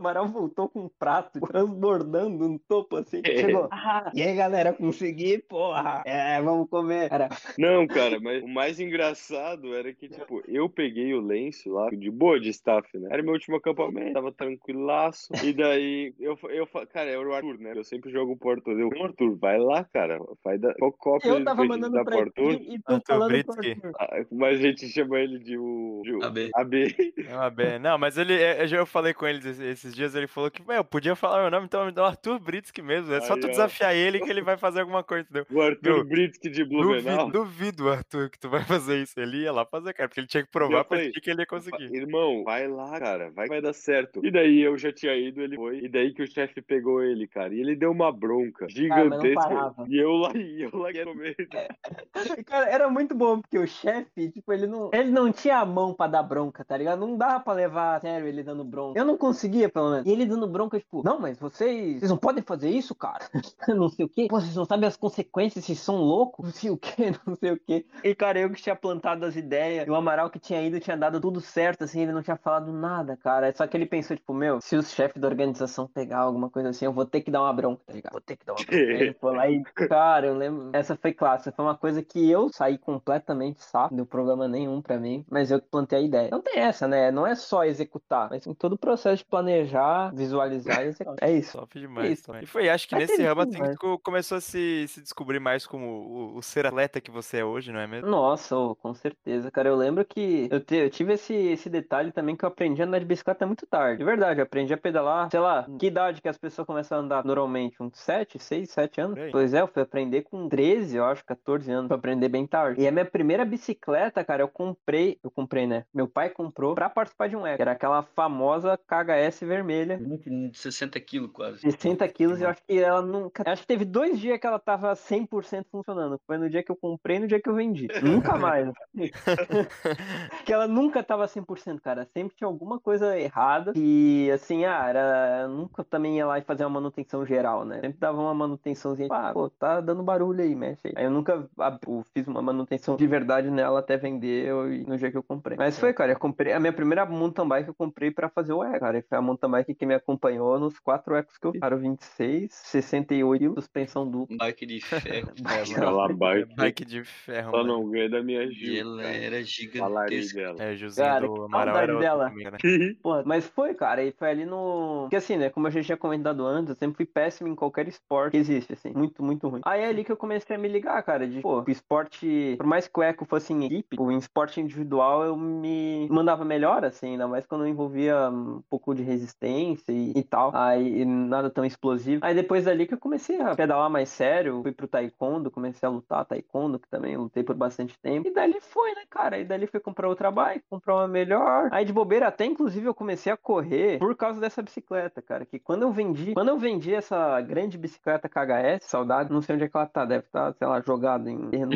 O 0.00 0.02
Amaral 0.02 0.26
voltou 0.28 0.66
com 0.66 0.84
um 0.84 0.88
prato 0.88 1.38
transbordando 1.40 2.48
no 2.48 2.58
topo 2.58 2.96
assim. 2.96 3.20
Chegou, 3.22 3.68
ah, 3.70 4.10
e 4.14 4.22
aí 4.22 4.34
galera, 4.34 4.72
consegui, 4.72 5.36
porra. 5.38 6.02
É, 6.06 6.40
vamos 6.40 6.70
comer. 6.70 7.10
Cara, 7.10 7.28
Não, 7.58 7.86
cara, 7.86 8.18
mas 8.18 8.42
o 8.42 8.48
mais 8.48 8.80
engraçado 8.80 9.74
era 9.74 9.92
que, 9.92 10.08
tipo, 10.08 10.42
eu 10.48 10.70
peguei 10.70 11.12
o 11.12 11.20
lenço 11.20 11.70
lá, 11.70 11.90
de 11.90 12.10
boa 12.10 12.40
de 12.40 12.48
staff, 12.48 12.88
né? 12.98 13.08
Era 13.12 13.22
meu 13.22 13.34
último 13.34 13.56
acampamento, 13.56 14.14
tava 14.14 14.32
tranquilaço. 14.32 15.28
E 15.44 15.52
daí, 15.52 16.14
eu, 16.18 16.38
eu 16.48 16.66
cara, 16.66 17.10
era 17.10 17.28
o 17.28 17.34
Arthur, 17.34 17.58
né? 17.58 17.72
Eu 17.76 17.84
sempre 17.84 18.10
jogo 18.10 18.38
pro 18.38 18.52
Arthur. 18.52 18.80
Eu, 18.80 18.88
"Ô, 18.88 19.04
Arthur, 19.04 19.36
vai 19.36 19.58
lá, 19.58 19.84
cara. 19.84 20.18
Vai 20.42 20.56
dar 20.56 20.72
qual 20.76 20.92
cópia 20.92 21.28
eu 21.28 21.44
tava 21.44 21.62
mandando 21.64 22.02
pra 22.04 22.20
Arthur. 22.20 22.56
ti 22.56 22.74
e 22.74 22.78
tu 22.78 22.94
Arthur 22.94 23.02
falando 23.06 23.28
Britsky. 23.32 23.76
Ah, 23.98 24.24
Mas 24.32 24.58
a 24.58 24.62
gente 24.62 24.88
chama 24.88 25.18
ele 25.20 25.38
de 25.38 25.58
o. 25.58 26.00
De 26.04 26.14
o 26.14 26.24
AB. 26.24 26.50
AB. 26.54 27.12
É 27.18 27.50
be- 27.50 27.78
Não, 27.78 27.98
mas 27.98 28.16
ele, 28.16 28.34
é, 28.34 28.64
eu 28.70 28.86
falei 28.86 29.12
com 29.12 29.26
ele 29.26 29.40
esses, 29.48 29.89
esses 29.90 29.94
dias, 29.94 30.14
ele 30.14 30.26
falou 30.26 30.50
que, 30.50 30.62
eu 30.66 30.84
podia 30.84 31.14
falar 31.14 31.42
meu 31.42 31.50
nome, 31.50 31.66
então 31.66 31.84
me 31.84 31.92
dá 31.92 32.02
o 32.02 32.06
Arthur 32.06 32.38
Britsky 32.38 32.82
mesmo. 32.82 33.12
É 33.12 33.20
só 33.20 33.34
Aí, 33.34 33.40
tu 33.40 33.46
ó. 33.46 33.50
desafiar 33.50 33.94
ele 33.94 34.20
que 34.20 34.30
ele 34.30 34.42
vai 34.42 34.56
fazer 34.56 34.80
alguma 34.80 35.02
coisa, 35.02 35.24
entendeu? 35.28 35.46
O 35.50 35.60
Arthur 35.60 35.96
Meu, 35.96 36.04
Britsky 36.04 36.48
de 36.48 36.64
Duvido, 36.64 36.82
Blumenau. 36.82 37.30
duvido, 37.30 37.88
Arthur, 37.90 38.30
que 38.30 38.38
tu 38.38 38.48
vai 38.48 38.64
fazer 38.64 39.02
isso. 39.02 39.18
Ele 39.18 39.42
ia 39.42 39.52
lá 39.52 39.64
fazer, 39.64 39.92
cara, 39.92 40.08
porque 40.08 40.20
ele 40.20 40.26
tinha 40.26 40.44
que 40.44 40.50
provar 40.50 40.84
pra 40.84 40.98
ti 41.10 41.20
que 41.20 41.30
ele 41.30 41.42
ia 41.42 41.46
conseguir. 41.46 41.94
Irmão, 41.94 42.44
vai 42.44 42.68
lá, 42.68 42.98
cara, 42.98 43.30
vai 43.30 43.46
que 43.46 43.50
vai 43.50 43.60
dar 43.60 43.72
certo. 43.72 44.24
E 44.24 44.30
daí 44.30 44.60
eu 44.60 44.78
já 44.78 44.92
tinha 44.92 45.14
ido, 45.14 45.40
ele 45.42 45.56
foi. 45.56 45.80
E 45.80 45.88
daí 45.88 46.12
que 46.14 46.22
o 46.22 46.26
chefe 46.30 46.62
pegou 46.62 47.02
ele, 47.02 47.26
cara. 47.26 47.52
E 47.54 47.60
ele 47.60 47.74
deu 47.76 47.90
uma 47.90 48.12
bronca 48.12 48.62
não 48.64 48.68
gigantesca. 48.70 49.40
parava. 49.40 49.86
e 49.88 49.98
eu 49.98 50.12
lá, 50.12 50.32
e 50.36 50.62
eu 50.62 50.70
lá 50.78 50.90
no 51.04 51.14
meio. 51.14 51.34
E, 51.38 52.44
Cara, 52.44 52.68
era 52.70 52.88
muito 52.88 53.14
bom, 53.14 53.40
porque 53.40 53.58
o 53.58 53.66
chefe, 53.66 54.30
tipo, 54.30 54.52
ele 54.52 54.66
não, 54.66 54.90
ele 54.92 55.10
não 55.10 55.32
tinha 55.32 55.58
a 55.58 55.66
mão 55.66 55.94
pra 55.94 56.06
dar 56.06 56.22
bronca, 56.22 56.64
tá 56.64 56.76
ligado? 56.76 56.98
Não 57.00 57.16
dava 57.16 57.40
pra 57.40 57.52
levar 57.52 57.96
a 57.96 58.00
sério 58.00 58.28
ele 58.28 58.42
dando 58.42 58.64
bronca. 58.64 58.98
Eu 58.98 59.04
não 59.04 59.16
conseguia, 59.16 59.68
pelo 59.68 59.79
menos. 59.88 60.06
E 60.06 60.10
ele 60.10 60.26
dando 60.26 60.46
bronca, 60.48 60.78
tipo, 60.78 61.02
não, 61.04 61.18
mas 61.18 61.38
vocês, 61.38 62.00
vocês 62.00 62.10
não 62.10 62.18
podem 62.18 62.42
fazer 62.42 62.68
isso, 62.68 62.94
cara. 62.94 63.24
não 63.68 63.88
sei 63.88 64.04
o 64.04 64.08
quê. 64.08 64.26
Pô, 64.28 64.40
vocês 64.40 64.56
não 64.56 64.64
sabem 64.64 64.86
as 64.86 64.96
consequências, 64.96 65.64
vocês 65.64 65.78
são 65.78 65.96
loucos, 65.96 66.44
não 66.44 66.52
sei 66.52 66.70
o 66.70 66.76
quê, 66.76 67.12
não 67.26 67.36
sei 67.36 67.52
o 67.52 67.58
quê. 67.58 67.86
E, 68.04 68.14
cara, 68.14 68.40
eu 68.40 68.50
que 68.50 68.60
tinha 68.60 68.76
plantado 68.76 69.24
as 69.24 69.36
ideias, 69.36 69.86
e 69.86 69.90
o 69.90 69.94
Amaral 69.94 70.28
que 70.28 70.38
tinha 70.38 70.60
ido 70.62 70.80
tinha 70.80 70.96
dado 70.96 71.20
tudo 71.20 71.40
certo, 71.40 71.84
assim, 71.84 72.02
ele 72.02 72.12
não 72.12 72.22
tinha 72.22 72.36
falado 72.36 72.72
nada, 72.72 73.16
cara. 73.16 73.52
Só 73.54 73.66
que 73.66 73.76
ele 73.76 73.86
pensou, 73.86 74.16
tipo, 74.16 74.34
meu, 74.34 74.60
se 74.60 74.76
os 74.76 74.90
chefes 74.90 75.20
da 75.20 75.28
organização 75.28 75.86
pegar 75.86 76.18
alguma 76.18 76.50
coisa 76.50 76.70
assim, 76.70 76.84
eu 76.84 76.92
vou 76.92 77.06
ter 77.06 77.20
que 77.20 77.30
dar 77.30 77.42
uma 77.42 77.52
bronca, 77.52 77.82
tá 77.86 77.92
ligado? 77.92 78.12
Vou 78.12 78.20
ter 78.20 78.36
que 78.36 78.44
dar 78.44 78.52
uma 78.52 78.64
bronca. 78.64 78.76
Aí 78.76 79.02
ele 79.02 79.14
foi 79.14 79.36
lá 79.36 79.48
e, 79.48 79.62
cara, 79.88 80.26
eu 80.26 80.34
lembro. 80.34 80.70
Essa 80.72 80.96
foi 80.96 81.12
clássica. 81.12 81.52
Foi 81.52 81.64
uma 81.64 81.76
coisa 81.76 82.02
que 82.02 82.30
eu 82.30 82.48
saí 82.50 82.78
completamente 82.78 83.62
saco, 83.62 83.90
não 83.90 83.98
deu 83.98 84.06
problema 84.06 84.48
nenhum 84.48 84.80
pra 84.80 84.98
mim, 84.98 85.24
mas 85.30 85.50
eu 85.50 85.60
que 85.60 85.68
plantei 85.68 85.98
a 85.98 86.02
ideia. 86.02 86.28
Não 86.30 86.40
tem 86.40 86.58
essa, 86.58 86.88
né? 86.88 87.10
Não 87.10 87.26
é 87.26 87.34
só 87.34 87.64
executar, 87.64 88.28
mas 88.30 88.46
em 88.46 88.54
todo 88.54 88.74
o 88.74 88.78
processo 88.78 89.18
de 89.18 89.24
planejar, 89.70 90.14
visualizar 90.14 90.84
e 90.84 90.88
executar. 90.88 91.28
É 91.28 91.32
isso. 91.32 91.58
Top 91.58 91.78
demais 91.78 92.12
isso, 92.12 92.24
também. 92.24 92.42
E 92.42 92.46
foi, 92.46 92.68
acho 92.68 92.88
que 92.88 92.94
Mas 92.94 93.08
nesse 93.08 93.22
ramo 93.22 93.40
assim 93.42 93.52
que 93.52 93.62
né? 93.62 93.74
tu 93.78 93.98
começou 94.00 94.38
a 94.38 94.40
se, 94.40 94.86
se 94.88 95.00
descobrir 95.00 95.40
mais 95.40 95.66
como 95.66 95.86
o, 95.86 96.36
o 96.36 96.42
ser 96.42 96.66
atleta 96.66 97.00
que 97.00 97.10
você 97.10 97.38
é 97.38 97.44
hoje, 97.44 97.72
não 97.72 97.80
é 97.80 97.86
mesmo? 97.86 98.08
Nossa, 98.08 98.56
ô, 98.56 98.74
com 98.74 98.94
certeza, 98.94 99.50
cara. 99.50 99.68
Eu 99.68 99.76
lembro 99.76 100.04
que 100.04 100.48
eu, 100.50 100.60
te- 100.60 100.76
eu 100.76 100.90
tive 100.90 101.14
esse, 101.14 101.34
esse 101.34 101.68
detalhe 101.70 102.12
também 102.12 102.36
que 102.36 102.44
eu 102.44 102.48
aprendi 102.48 102.82
a 102.82 102.86
andar 102.86 102.98
de 102.98 103.04
bicicleta 103.04 103.46
muito 103.46 103.66
tarde. 103.66 103.98
De 103.98 104.04
verdade, 104.04 104.40
eu 104.40 104.44
aprendi 104.44 104.72
a 104.72 104.78
pedalar, 104.78 105.30
sei 105.30 105.40
lá, 105.40 105.66
que 105.78 105.86
idade 105.86 106.20
que 106.20 106.28
as 106.28 106.38
pessoas 106.38 106.66
começam 106.66 106.98
a 106.98 107.00
andar 107.00 107.24
normalmente? 107.24 107.82
Uns 107.82 107.98
7, 107.98 108.38
6, 108.38 108.70
7 108.70 109.00
anos? 109.00 109.18
Aí. 109.18 109.30
Pois 109.30 109.54
é, 109.54 109.60
eu 109.60 109.68
fui 109.68 109.82
aprender 109.82 110.22
com 110.22 110.48
13, 110.48 110.96
eu 110.96 111.04
acho, 111.04 111.24
14 111.24 111.70
anos. 111.70 111.88
Fui 111.88 111.96
aprender 111.96 112.28
bem 112.28 112.46
tarde. 112.46 112.80
E 112.80 112.88
a 112.88 112.92
minha 112.92 113.04
primeira 113.04 113.44
bicicleta, 113.44 114.24
cara, 114.24 114.42
eu 114.42 114.48
comprei, 114.48 115.18
eu 115.22 115.30
comprei, 115.30 115.66
né? 115.66 115.84
Meu 115.92 116.08
pai 116.08 116.30
comprou 116.30 116.74
pra 116.74 116.88
participar 116.88 117.28
de 117.28 117.36
um 117.36 117.46
eco. 117.46 117.60
Era 117.60 117.72
aquela 117.72 118.02
famosa 118.02 118.78
KHS 118.86 119.40
vermelha. 119.44 119.59
De 119.98 120.58
60 120.58 121.00
quilos 121.00 121.30
quase. 121.32 121.60
60 121.60 122.08
quilos, 122.08 122.40
eu 122.40 122.48
acho 122.48 122.62
que 122.66 122.78
ela 122.78 123.02
nunca. 123.02 123.42
Acho 123.46 123.62
que 123.62 123.68
teve 123.68 123.84
dois 123.84 124.18
dias 124.18 124.38
que 124.38 124.46
ela 124.46 124.58
tava 124.58 124.94
100% 124.94 125.66
funcionando. 125.70 126.20
Foi 126.26 126.38
no 126.38 126.48
dia 126.48 126.62
que 126.62 126.70
eu 126.70 126.76
comprei 126.76 127.16
e 127.16 127.20
no 127.20 127.26
dia 127.26 127.40
que 127.40 127.48
eu 127.48 127.54
vendi. 127.54 127.86
Nunca 128.02 128.36
mais. 128.36 128.68
que 130.44 130.52
ela 130.52 130.66
nunca 130.66 131.02
tava 131.02 131.26
100%, 131.28 131.80
cara. 131.80 132.08
Sempre 132.12 132.36
tinha 132.36 132.46
alguma 132.48 132.78
coisa 132.80 133.18
errada. 133.18 133.72
E 133.76 134.30
assim, 134.32 134.64
ah, 134.64 134.86
era. 134.88 135.40
eu 135.42 135.48
Nunca 135.48 135.84
também 135.84 136.16
ia 136.16 136.26
lá 136.26 136.38
e 136.38 136.42
fazer 136.42 136.64
uma 136.64 136.80
manutenção 136.80 137.24
geral, 137.24 137.64
né? 137.64 137.80
Sempre 137.80 137.98
dava 137.98 138.20
uma 138.20 138.34
manutençãozinha. 138.34 139.08
Ah, 139.10 139.32
pô, 139.32 139.48
tá 139.50 139.80
dando 139.80 140.02
barulho 140.02 140.42
aí, 140.42 140.54
mexe 140.54 140.88
aí. 140.88 140.94
Aí 140.96 141.04
eu 141.04 141.10
nunca 141.10 141.48
ab- 141.58 141.80
eu 141.86 142.02
fiz 142.14 142.26
uma 142.26 142.42
manutenção 142.42 142.96
de 142.96 143.06
verdade 143.06 143.50
nela 143.50 143.80
até 143.80 143.96
vender 143.96 144.46
eu- 144.48 144.68
no 144.86 144.96
dia 144.96 145.10
que 145.10 145.16
eu 145.16 145.22
comprei. 145.22 145.56
Mas 145.56 145.78
foi, 145.78 145.92
cara, 145.92 146.12
eu 146.12 146.18
comprei. 146.18 146.52
A 146.52 146.60
minha 146.60 146.72
primeira 146.72 147.04
mountain 147.06 147.46
bike 147.46 147.68
eu 147.68 147.74
comprei 147.74 148.10
pra 148.10 148.28
fazer 148.28 148.52
o 148.52 148.62
eco, 148.62 148.80
cara. 148.80 148.98
E 148.98 149.02
foi 149.02 149.18
a 149.18 149.22
mountain 149.22 149.39
bike 149.48 149.74
que 149.74 149.86
me 149.86 149.94
acompanhou 149.94 150.58
nos 150.58 150.78
quatro 150.78 151.14
ecos 151.14 151.36
que 151.38 151.46
eu 151.46 151.52
fiz. 151.52 151.60
Cara, 151.60 151.76
26, 151.76 152.52
68 152.52 153.40
quilos, 153.40 153.54
suspensão 153.64 154.10
dupla. 154.10 154.36
Bike 154.38 154.66
de 154.66 154.80
ferro. 154.80 155.32
Aquela 155.44 156.08
bike. 156.08 156.54
Bike 156.54 156.84
de 156.84 157.04
ferro, 157.04 157.50
Só 157.50 157.64
não 157.64 157.88
ganha 157.90 158.08
da 158.08 158.22
minha 158.22 158.50
Gil. 158.50 158.80
ela 158.80 159.02
era 159.04 159.42
gigantesca. 159.42 160.40
dela. 160.40 160.62
É, 160.62 160.76
Josinho 160.76 161.06
Cara, 161.06 161.26
do 161.26 161.44
Amaral 161.44 161.76
era 161.76 161.98
dela. 161.98 162.28
também, 162.30 162.50
né? 162.50 162.58
Porra, 163.02 163.22
mas 163.24 163.46
foi, 163.46 163.74
cara, 163.74 164.02
e 164.02 164.12
foi 164.12 164.30
ali 164.30 164.44
no. 164.44 165.02
Porque 165.02 165.16
assim, 165.16 165.36
né? 165.36 165.50
Como 165.50 165.66
eu 165.66 165.70
já 165.70 165.82
tinha 165.82 165.96
comentado 165.96 166.46
antes, 166.46 166.70
eu 166.70 166.76
sempre 166.76 166.96
fui 166.96 167.06
péssimo 167.06 167.48
em 167.48 167.54
qualquer 167.54 167.88
esporte 167.88 168.32
que 168.32 168.36
existe, 168.36 168.72
assim. 168.72 168.92
Muito, 168.92 169.22
muito 169.22 169.48
ruim. 169.48 169.60
Aí 169.64 169.80
é 169.82 169.86
ali 169.88 170.04
que 170.04 170.12
eu 170.12 170.16
comecei 170.16 170.56
a 170.56 170.58
me 170.58 170.68
ligar, 170.68 171.02
cara, 171.02 171.26
de, 171.26 171.40
pô, 171.40 171.62
o 171.66 171.70
esporte, 171.70 172.54
por 172.56 172.66
mais 172.66 172.86
que 172.86 172.98
o 172.98 173.02
eco 173.02 173.24
fosse 173.24 173.52
em 173.52 173.64
equipe, 173.64 173.96
o 173.98 174.10
esporte 174.12 174.60
individual 174.60 175.24
eu 175.24 175.36
me 175.36 176.08
mandava 176.10 176.44
melhor, 176.44 176.84
assim, 176.84 177.12
ainda 177.12 177.26
mais 177.28 177.46
quando 177.46 177.64
eu 177.64 177.68
envolvia 177.68 178.28
um 178.30 178.62
pouco 178.68 178.94
de 178.94 179.02
resistência 179.02 179.29
resistência 179.30 179.92
e, 179.92 180.12
e 180.16 180.22
tal. 180.22 180.50
Aí 180.54 181.04
nada 181.04 181.50
tão 181.50 181.64
explosivo. 181.64 182.24
Aí 182.24 182.34
depois 182.34 182.64
dali 182.64 182.86
que 182.86 182.94
eu 182.94 182.98
comecei 182.98 183.40
a 183.40 183.54
pedalar 183.54 183.88
mais 183.88 184.08
sério, 184.08 184.62
fui 184.62 184.72
pro 184.72 184.88
taekwondo, 184.88 185.50
comecei 185.50 185.86
a 185.86 185.90
lutar 185.90 186.24
taekwondo, 186.24 186.78
que 186.78 186.88
também 186.88 187.16
lutei 187.16 187.42
por 187.42 187.54
bastante 187.54 187.98
tempo. 187.98 188.28
E 188.28 188.32
dali 188.32 188.60
foi, 188.60 188.94
né, 188.94 189.02
cara? 189.08 189.38
E 189.38 189.44
dali 189.44 189.66
foi 189.66 189.80
comprar 189.80 190.08
outra 190.08 190.30
bike, 190.30 190.64
comprar 190.68 190.96
uma 190.96 191.08
melhor. 191.08 191.68
Aí 191.72 191.84
de 191.84 191.92
bobeira 191.92 192.28
até 192.28 192.44
inclusive 192.44 192.86
eu 192.86 192.94
comecei 192.94 193.32
a 193.32 193.36
correr 193.36 193.98
por 193.98 194.16
causa 194.16 194.40
dessa 194.40 194.62
bicicleta, 194.62 195.22
cara, 195.22 195.46
que 195.46 195.58
quando 195.58 195.82
eu 195.82 195.92
vendi, 195.92 196.34
quando 196.34 196.48
eu 196.48 196.58
vendi 196.58 196.94
essa 196.94 197.40
grande 197.40 197.78
bicicleta 197.78 198.28
KHS, 198.28 198.84
saudade, 198.84 199.32
não 199.32 199.42
sei 199.42 199.54
onde 199.54 199.64
é 199.64 199.68
que 199.68 199.76
ela 199.76 199.86
tá, 199.86 200.04
deve 200.04 200.24
estar, 200.26 200.52
tá, 200.52 200.58
sei 200.58 200.66
lá, 200.66 200.80
jogada 200.80 201.30
em 201.30 201.38
terreno 201.50 201.72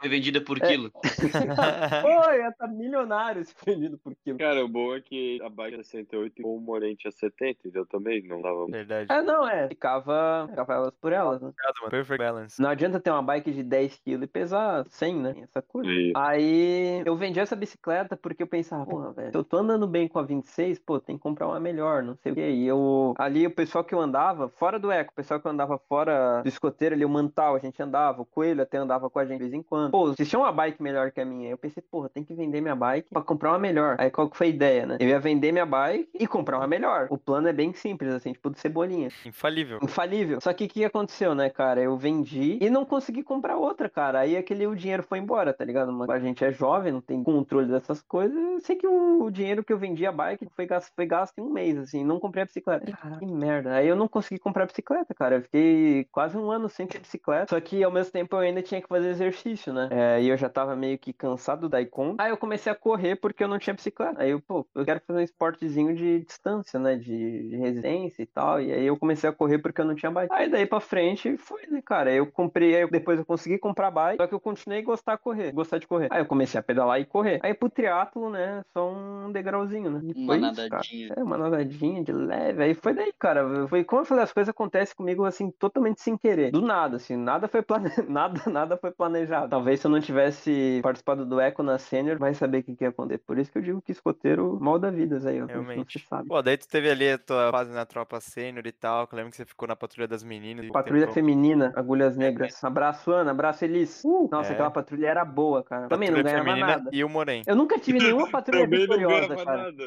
Foi 0.00 0.08
vendida 0.08 0.40
por 0.40 0.58
quilo. 0.60 0.90
Foi, 2.02 2.40
ela 2.40 2.52
tá 2.52 2.66
milionário 2.66 3.44
se 3.44 3.54
vendido 3.64 3.98
por 3.98 4.14
quilo. 4.16 4.38
Cara, 4.38 4.64
o 4.64 4.68
bom 4.68 4.94
é 4.94 5.00
que 5.00 5.40
a 5.42 5.48
bike 5.48 5.80
é 5.80 5.82
68 6.18 6.40
e 6.40 6.44
o 6.44 6.60
Morente 6.60 7.08
é 7.08 7.10
70, 7.10 7.70
eu 7.74 7.86
também 7.86 8.22
não 8.26 8.40
dava. 8.40 8.66
Verdade. 8.66 9.10
É, 9.10 9.22
não, 9.22 9.48
é. 9.48 9.68
Ficava, 9.68 10.46
ficava 10.48 10.74
elas 10.74 10.94
por 11.00 11.12
elas, 11.12 11.40
né? 11.40 11.52
Perfect 11.90 12.18
balance. 12.18 12.60
Não 12.60 12.70
adianta 12.70 13.00
ter 13.00 13.10
uma 13.10 13.22
bike 13.22 13.52
de 13.52 13.62
10 13.62 14.00
kg 14.04 14.22
e 14.22 14.26
pesar 14.26 14.84
100, 14.88 15.16
né? 15.16 15.34
Essa 15.42 15.62
coisa. 15.62 15.90
Aí 16.16 17.02
eu 17.04 17.16
vendi 17.16 17.40
essa 17.40 17.56
bicicleta 17.56 18.16
porque 18.16 18.42
eu 18.42 18.46
pensava, 18.46 18.84
porra, 18.86 19.12
velho, 19.12 19.30
se 19.30 19.36
eu 19.36 19.44
tô 19.44 19.58
andando 19.58 19.86
bem 19.86 20.08
com 20.08 20.18
a 20.18 20.22
26, 20.22 20.78
pô, 20.80 21.00
tem 21.00 21.16
que 21.16 21.22
comprar 21.22 21.46
uma 21.46 21.60
melhor, 21.60 22.02
não 22.02 22.16
sei 22.16 22.32
o 22.32 22.34
quê. 22.34 22.50
E 22.50 22.66
eu, 22.66 23.14
ali, 23.18 23.46
o 23.46 23.50
pessoal 23.50 23.84
que 23.84 23.94
eu 23.94 24.00
andava, 24.00 24.48
fora 24.48 24.78
do 24.78 24.90
Eco, 24.90 25.12
o 25.12 25.14
pessoal 25.14 25.40
que 25.40 25.46
eu 25.46 25.52
andava 25.52 25.78
fora 25.78 26.42
do 26.42 26.48
escoteiro 26.48 26.94
ali, 26.94 27.04
o 27.04 27.08
Mantal, 27.08 27.56
a 27.56 27.58
gente 27.58 27.80
andava, 27.82 28.22
o 28.22 28.26
Coelho 28.26 28.62
até 28.62 28.78
andava 28.78 29.08
com 29.08 29.18
a 29.18 29.24
gente 29.24 29.38
de 29.38 29.44
vez 29.44 29.54
em 29.54 29.62
quando. 29.62 29.92
Pô, 29.92 30.14
se 30.14 30.26
tinha 30.26 30.38
uma 30.38 30.52
bike 30.52 30.82
melhor 30.82 31.10
que 31.10 31.20
a 31.20 31.24
minha, 31.24 31.50
eu 31.50 31.58
pensei, 31.58 31.82
porra, 31.90 32.08
tem 32.08 32.24
que 32.24 32.34
vender 32.34 32.60
minha 32.60 32.74
bike 32.74 33.10
pra 33.10 33.22
comprar 33.22 33.50
uma 33.50 33.58
melhor. 33.58 33.96
Aí 33.98 34.10
qual 34.10 34.28
que 34.28 34.36
foi 34.36 34.48
a 34.48 34.50
ideia, 34.50 34.86
né? 34.86 34.96
Eu 35.00 35.08
ia 35.08 35.20
vender 35.20 35.52
minha 35.52 35.66
bike 35.66 36.07
e 36.14 36.26
comprar 36.26 36.58
uma 36.58 36.66
melhor. 36.66 37.06
O 37.10 37.18
plano 37.18 37.48
é 37.48 37.52
bem 37.52 37.72
simples, 37.72 38.12
assim, 38.12 38.32
tipo 38.32 38.50
de 38.50 38.58
cebolinha. 38.58 39.08
Infalível. 39.24 39.78
Infalível. 39.82 40.40
Só 40.40 40.52
que 40.52 40.64
o 40.64 40.68
que 40.68 40.84
aconteceu, 40.84 41.34
né, 41.34 41.50
cara? 41.50 41.80
Eu 41.80 41.96
vendi 41.96 42.58
e 42.60 42.70
não 42.70 42.84
consegui 42.84 43.22
comprar 43.22 43.56
outra, 43.56 43.88
cara. 43.88 44.20
Aí 44.20 44.36
aquele 44.36 44.66
o 44.66 44.74
dinheiro 44.74 45.02
foi 45.02 45.18
embora, 45.18 45.52
tá 45.52 45.64
ligado? 45.64 46.10
A 46.10 46.18
gente 46.18 46.44
é 46.44 46.52
jovem, 46.52 46.92
não 46.92 47.00
tem 47.00 47.22
controle 47.22 47.68
dessas 47.68 48.02
coisas. 48.02 48.36
Eu 48.36 48.60
sei 48.60 48.76
que 48.76 48.86
o, 48.86 49.22
o 49.24 49.30
dinheiro 49.30 49.64
que 49.64 49.72
eu 49.72 49.78
vendi 49.78 50.06
a 50.06 50.12
bike 50.12 50.48
foi 50.54 50.66
gasto, 50.66 50.92
foi 50.94 51.06
gasto 51.06 51.38
em 51.38 51.42
um 51.42 51.50
mês, 51.50 51.78
assim. 51.78 52.04
Não 52.04 52.18
comprei 52.18 52.42
a 52.42 52.46
bicicleta. 52.46 52.90
Caraca, 52.90 53.18
que 53.18 53.26
merda. 53.26 53.74
Aí 53.74 53.88
eu 53.88 53.96
não 53.96 54.08
consegui 54.08 54.40
comprar 54.40 54.64
a 54.64 54.66
bicicleta, 54.66 55.14
cara. 55.14 55.36
Eu 55.36 55.42
fiquei 55.42 56.06
quase 56.10 56.36
um 56.36 56.50
ano 56.50 56.68
sem 56.68 56.86
ter 56.86 56.98
bicicleta. 56.98 57.46
Só 57.48 57.60
que 57.60 57.82
ao 57.82 57.90
mesmo 57.90 58.12
tempo 58.12 58.36
eu 58.36 58.40
ainda 58.40 58.62
tinha 58.62 58.80
que 58.80 58.88
fazer 58.88 59.08
exercício, 59.08 59.72
né? 59.72 59.88
É, 59.90 60.22
e 60.22 60.28
eu 60.28 60.36
já 60.36 60.48
tava 60.48 60.74
meio 60.76 60.98
que 60.98 61.12
cansado 61.12 61.68
da 61.68 61.80
Icon. 61.80 62.14
Aí 62.18 62.30
eu 62.30 62.36
comecei 62.36 62.70
a 62.70 62.74
correr 62.74 63.16
porque 63.16 63.42
eu 63.42 63.48
não 63.48 63.58
tinha 63.58 63.74
bicicleta. 63.74 64.22
Aí 64.22 64.30
eu, 64.30 64.40
pô, 64.40 64.66
eu 64.74 64.84
quero 64.84 65.00
fazer 65.06 65.20
um 65.20 65.22
esportezinho 65.22 65.94
de 65.98 66.20
distância, 66.20 66.78
né? 66.78 66.96
De, 66.96 67.48
de 67.48 67.56
resistência 67.56 68.22
e 68.22 68.26
tal. 68.26 68.60
E 68.60 68.72
aí 68.72 68.86
eu 68.86 68.96
comecei 68.96 69.28
a 69.28 69.32
correr 69.32 69.58
porque 69.58 69.80
eu 69.80 69.84
não 69.84 69.94
tinha 69.94 70.10
bike. 70.10 70.32
Aí 70.32 70.48
daí 70.48 70.66
pra 70.66 70.80
frente 70.80 71.36
foi, 71.36 71.66
né, 71.66 71.82
cara? 71.84 72.12
Eu 72.12 72.26
comprei, 72.26 72.76
aí 72.76 72.90
depois 72.90 73.18
eu 73.18 73.24
consegui 73.24 73.58
comprar 73.58 73.90
bike. 73.90 74.22
Só 74.22 74.26
que 74.26 74.34
eu 74.34 74.40
continuei 74.40 74.80
a 74.80 74.84
gostar 74.84 75.16
de 75.16 75.22
correr, 75.22 75.52
gostar 75.52 75.78
de 75.78 75.86
correr. 75.86 76.08
Aí 76.10 76.20
eu 76.20 76.26
comecei 76.26 76.58
a 76.58 76.62
pedalar 76.62 77.00
e 77.00 77.04
correr. 77.04 77.40
Aí 77.42 77.52
pro 77.54 77.68
triatlo, 77.68 78.30
né? 78.30 78.62
Só 78.72 78.90
um 78.90 79.32
degrauzinho, 79.32 79.90
né? 79.90 80.00
E 80.02 80.24
uma 80.24 80.36
nadadinha. 80.36 81.06
Isso, 81.06 81.12
é, 81.18 81.22
uma 81.22 81.36
nadadinha 81.36 82.02
de 82.02 82.12
leve. 82.12 82.62
Aí 82.62 82.74
foi 82.74 82.94
daí, 82.94 83.12
cara. 83.18 83.66
Foi 83.68 83.84
como 83.84 84.02
eu 84.02 84.06
falei, 84.06 84.24
as 84.24 84.32
coisas 84.32 84.48
acontecem 84.48 84.94
comigo 84.94 85.24
assim, 85.24 85.50
totalmente 85.50 86.00
sem 86.00 86.16
querer. 86.16 86.50
Do 86.50 86.60
nada, 86.60 86.96
assim, 86.96 87.16
nada 87.16 87.48
foi 87.48 87.62
plane... 87.62 87.90
nada, 88.08 88.40
nada 88.50 88.76
foi 88.76 88.90
planejado. 88.90 89.48
Talvez 89.48 89.80
se 89.80 89.86
eu 89.86 89.90
não 89.90 90.00
tivesse 90.00 90.80
participado 90.82 91.26
do 91.26 91.40
Eco 91.40 91.62
na 91.62 91.78
Senior, 91.78 92.18
vai 92.18 92.34
saber 92.34 92.58
o 92.58 92.62
que, 92.62 92.76
que 92.76 92.84
ia 92.84 92.90
acontecer. 92.90 93.22
Por 93.26 93.38
isso 93.38 93.50
que 93.50 93.58
eu 93.58 93.62
digo 93.62 93.82
que 93.82 93.92
escoteiro 93.92 94.58
mal 94.60 94.78
da 94.78 94.90
vida, 94.90 95.18
aí, 95.28 95.42
ó. 95.42 95.46
Realmente. 95.46 95.78
Se 95.88 95.98
sabe. 96.00 96.28
Pô, 96.28 96.42
daí 96.42 96.56
tu 96.56 96.68
teve 96.68 96.90
ali 96.90 97.10
a 97.12 97.18
tua 97.18 97.50
fase 97.50 97.72
na 97.72 97.84
tropa 97.86 98.20
sênior 98.20 98.66
e 98.66 98.72
tal, 98.72 99.06
que 99.06 99.14
eu 99.14 99.16
lembro 99.16 99.30
que 99.30 99.36
você 99.36 99.44
ficou 99.44 99.66
na 99.68 99.74
patrulha 99.76 100.06
das 100.08 100.22
meninas. 100.22 100.66
Patrulha 100.68 101.00
tentou- 101.06 101.14
feminina, 101.14 101.72
agulhas 101.76 102.16
negras. 102.16 102.62
Abraço, 102.62 103.10
Ana, 103.12 103.30
abraço, 103.30 103.64
Elis. 103.64 104.02
Uh, 104.04 104.28
nossa, 104.30 104.50
É. 104.50 104.52
aquela 104.54 104.70
patrulha 104.70 105.06
era 105.08 105.24
boa, 105.24 105.62
cara. 105.62 105.88
Também 105.88 106.10
não 106.10 106.22
ganhava 106.22 106.44
feminina 106.44 106.66
nada. 106.66 106.90
E 106.92 107.02
o 107.04 107.08
Morém. 107.08 107.42
Eu 107.46 107.56
nunca 107.56 107.78
tive 107.78 107.98
nenhuma 107.98 108.28
patrulha 108.30 108.66
vitoriosa, 108.66 109.36
cara. 109.36 109.56
nada. 109.64 109.84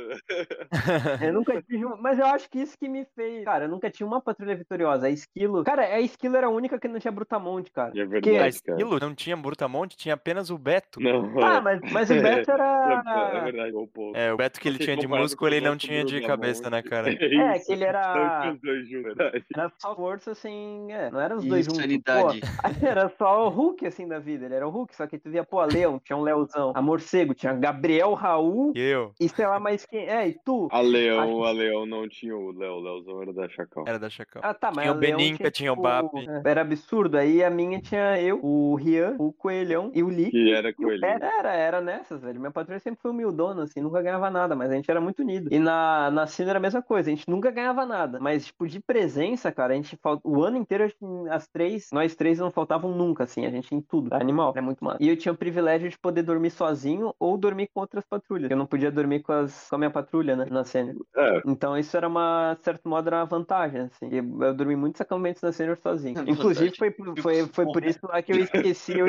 Eu 1.22 1.34
nunca 1.34 1.62
tive 1.62 1.86
uma, 1.86 1.96
mas 1.98 2.18
eu 2.20 2.26
acho 2.26 2.50
que 2.50 2.60
isso 2.60 2.78
que 2.78 2.88
me 2.90 3.06
fez. 3.16 3.44
Cara, 3.46 3.66
eu 3.66 3.70
nunca 3.70 3.90
tinha 3.90 4.06
uma 4.08 4.22
patrulha 4.22 4.56
vitoriosa. 4.56 5.08
A 5.08 5.10
Esquilo. 5.10 5.64
Cara, 5.64 5.84
a 5.84 6.00
Esquilo 6.02 6.36
era 6.38 6.48
a 6.48 6.50
única 6.50 6.80
que 6.80 6.88
não 6.88 7.00
tinha 7.00 7.12
Brutamonte, 7.12 7.72
cara. 7.72 7.90
É 7.90 7.92
Que- 7.94 8.06
verdade, 8.06 8.30
A 8.30 8.38
cara. 8.38 8.48
Esquilo 8.50 9.00
não 9.00 9.14
tinha 9.14 9.36
Brutamonte, 9.38 9.96
tinha 9.98 10.16
apenas 10.16 10.50
o 10.50 10.58
Beto. 10.58 11.00
Não, 11.00 11.42
Ah, 11.44 11.62
mas, 11.62 11.80
mas 11.92 12.10
o 12.10 12.14
Beto 12.16 12.52
é, 12.52 12.54
é 12.54 12.58
era. 12.58 13.44
verdade, 13.44 13.76
um 13.76 13.88
pouco. 13.88 14.18
É, 14.18 14.32
o 14.34 14.38
Beto 14.38 14.60
que 14.60 14.68
ele 14.68 14.80
tinha 14.80 14.98
de 14.98 15.08
músculo, 15.08 15.50
ele 15.50 15.60
o 15.60 15.64
não 15.64 15.74
nosso 15.74 15.88
tinha 15.92 16.06
de 16.06 16.22
cabeça, 16.22 16.70
né, 16.70 16.82
cara? 16.82 17.08
É, 17.22 17.58
isso. 17.58 17.66
que 17.68 17.74
ele 17.74 17.84
era- 17.84 18.14
Tanto 18.14 18.56
os 18.56 18.62
dois 18.62 18.88
juntos, 18.90 19.04
verdade. 19.16 19.46
Era 19.56 19.72
só 19.78 19.96
força, 19.96 20.32
assim. 20.32 20.92
É, 20.92 21.10
não 21.12 21.20
era 21.20 21.36
os 21.36 21.46
dois 21.46 21.66
juntos. 21.66 21.82
Pô, 21.82 22.32
era 22.86 23.10
só 23.18 23.46
o 23.48 23.50
Hulk, 23.50 23.86
assim, 23.86 24.08
da 24.08 24.20
vida. 24.20 24.46
Ele 24.46 24.56
era 24.56 24.68
o 24.68 24.72
Hulk, 24.72 24.96
só 24.96 25.08
que 25.08 25.18
tu 25.18 25.30
via, 25.30 25.44
pô, 25.44 25.60
a 25.60 25.66
Leão, 25.66 26.00
tinha 26.04 26.18
um 26.18 26.22
Leozão. 26.22 26.72
A 26.76 26.82
Morcego, 26.82 27.34
tinha 27.34 27.54
Gabriel 27.54 28.14
Raul 28.14 28.74
E 28.76 28.80
eu? 28.80 29.12
e 29.20 29.28
sei 29.30 29.46
lá 29.46 29.60
mais 29.60 29.86
quem. 29.86 30.08
É, 30.08 30.28
e 30.28 30.34
tu? 30.44 30.68
A 30.72 30.82
Leão, 30.82 31.44
a 31.44 31.52
Leão 31.52 31.86
não 31.86 32.08
tinha 32.08 32.36
o 32.36 32.52
Léo, 32.52 32.74
o 32.74 32.80
Léozão 32.82 33.22
era 33.22 33.34
da 33.34 33.50
Chacal. 33.50 33.84
Era 33.88 34.00
da 34.00 34.10
Chacal. 34.10 34.42
Ah, 34.46 34.54
tá, 34.54 34.72
mas 34.74 34.84
Tinha 34.84 34.94
a 34.94 34.96
o 34.96 35.00
Leão 35.00 35.18
Beninca, 35.18 35.52
tinha 35.52 35.72
o 35.72 35.76
tipo, 35.76 35.88
Bap. 35.88 36.10
é, 36.46 36.50
Era 36.50 36.62
absurdo. 36.62 37.18
Aí 37.18 37.44
a 37.44 37.50
minha 37.50 37.80
tinha 37.82 38.20
eu, 38.22 38.40
o 38.44 38.76
Rian, 38.76 39.16
o 39.20 39.32
Coelhão 39.34 39.92
e 39.94 40.04
o 40.04 40.10
Lick. 40.10 40.32
Que 40.32 40.54
era 40.54 40.70
E 40.70 40.74
com 40.74 40.86
o 40.86 40.92
ele. 40.92 41.02
Pet 41.02 41.22
era, 41.24 41.54
era 41.54 41.82
nessas, 41.82 42.22
velho. 42.22 42.40
Minha 42.40 42.52
patrulha 42.52 42.80
sempre 42.80 43.02
foi 43.02 43.12
humildona, 43.12 43.64
assim, 43.64 43.82
nunca 43.82 44.02
ganhava 44.02 44.30
nada, 44.30 44.56
mas 44.56 44.72
a 44.72 44.76
gente 44.76 44.90
era 44.90 45.02
muito 45.02 45.22
unido. 45.22 45.50
E 45.52 45.60
na, 45.60 45.72
na 46.12 46.28
Cine 46.28 46.50
era 46.50 46.60
a 46.60 46.62
mesma 46.62 46.82
coisa, 46.82 47.10
a 47.10 47.16
gente 47.16 47.30
nunca 47.30 47.52
ganhava 47.52 47.86
nada. 47.86 48.20
Mas, 48.20 48.46
tipo, 48.48 48.68
de 48.68 48.80
presença, 48.80 49.52
cara, 49.52 49.74
a 49.74 49.76
gente 49.76 49.98
falta. 49.98 50.22
O 50.28 50.44
ano 50.44 50.58
inteiro, 50.58 50.92
as 51.30 51.48
três, 51.48 51.90
nós 51.92 52.16
três 52.16 52.40
não 52.40 52.52
faltavam 52.52 52.92
nunca, 52.96 53.24
assim, 53.24 53.46
a 53.46 53.50
gente 53.50 53.74
em 53.74 53.82
tudo. 53.82 54.14
Animal, 54.14 54.54
é 54.56 54.62
muito 54.62 54.84
massa. 54.84 54.98
E 55.04 55.08
eu 55.10 55.18
tinha 55.18 55.32
o 55.32 55.38
privilégio 55.38 55.90
de 55.90 55.98
poder 55.98 56.24
dormir 56.24 56.52
sozinho 56.52 57.14
ou 57.20 57.38
dormir 57.38 57.70
com 57.74 57.80
outras 57.82 58.06
patrulhas. 58.06 58.52
Eu 58.52 58.58
não 58.58 58.66
podia 58.66 58.92
dormir 58.92 59.22
com, 59.22 59.32
as, 59.32 59.70
com 59.70 59.76
a 59.76 59.78
minha 59.80 59.92
patrulha, 59.92 60.36
né, 60.36 60.46
na 60.50 60.64
Cine. 60.64 60.96
É, 61.16 61.42
Então 61.46 61.78
isso 61.78 61.96
era 61.98 62.08
uma, 62.08 62.54
de 62.56 62.64
certo 62.64 62.88
modo, 62.88 63.08
era 63.08 63.18
uma 63.18 63.26
vantagem, 63.26 63.82
assim. 63.82 64.10
Eu 64.12 64.54
dormi 64.54 64.76
muitos 64.76 65.02
acampamentos 65.02 65.42
na 65.42 65.52
Senior 65.52 65.78
sozinho. 65.78 66.16
Vantagem. 66.16 66.34
Inclusive, 66.34 66.76
foi, 66.78 66.92
por- 66.92 67.18
foi, 67.18 67.48
foi 67.48 67.66
por 67.66 67.84
isso 67.84 68.00
lá 68.04 68.22
que 68.22 68.32
eu 68.34 68.38
esqueci. 68.40 68.92
Eu, 68.98 69.08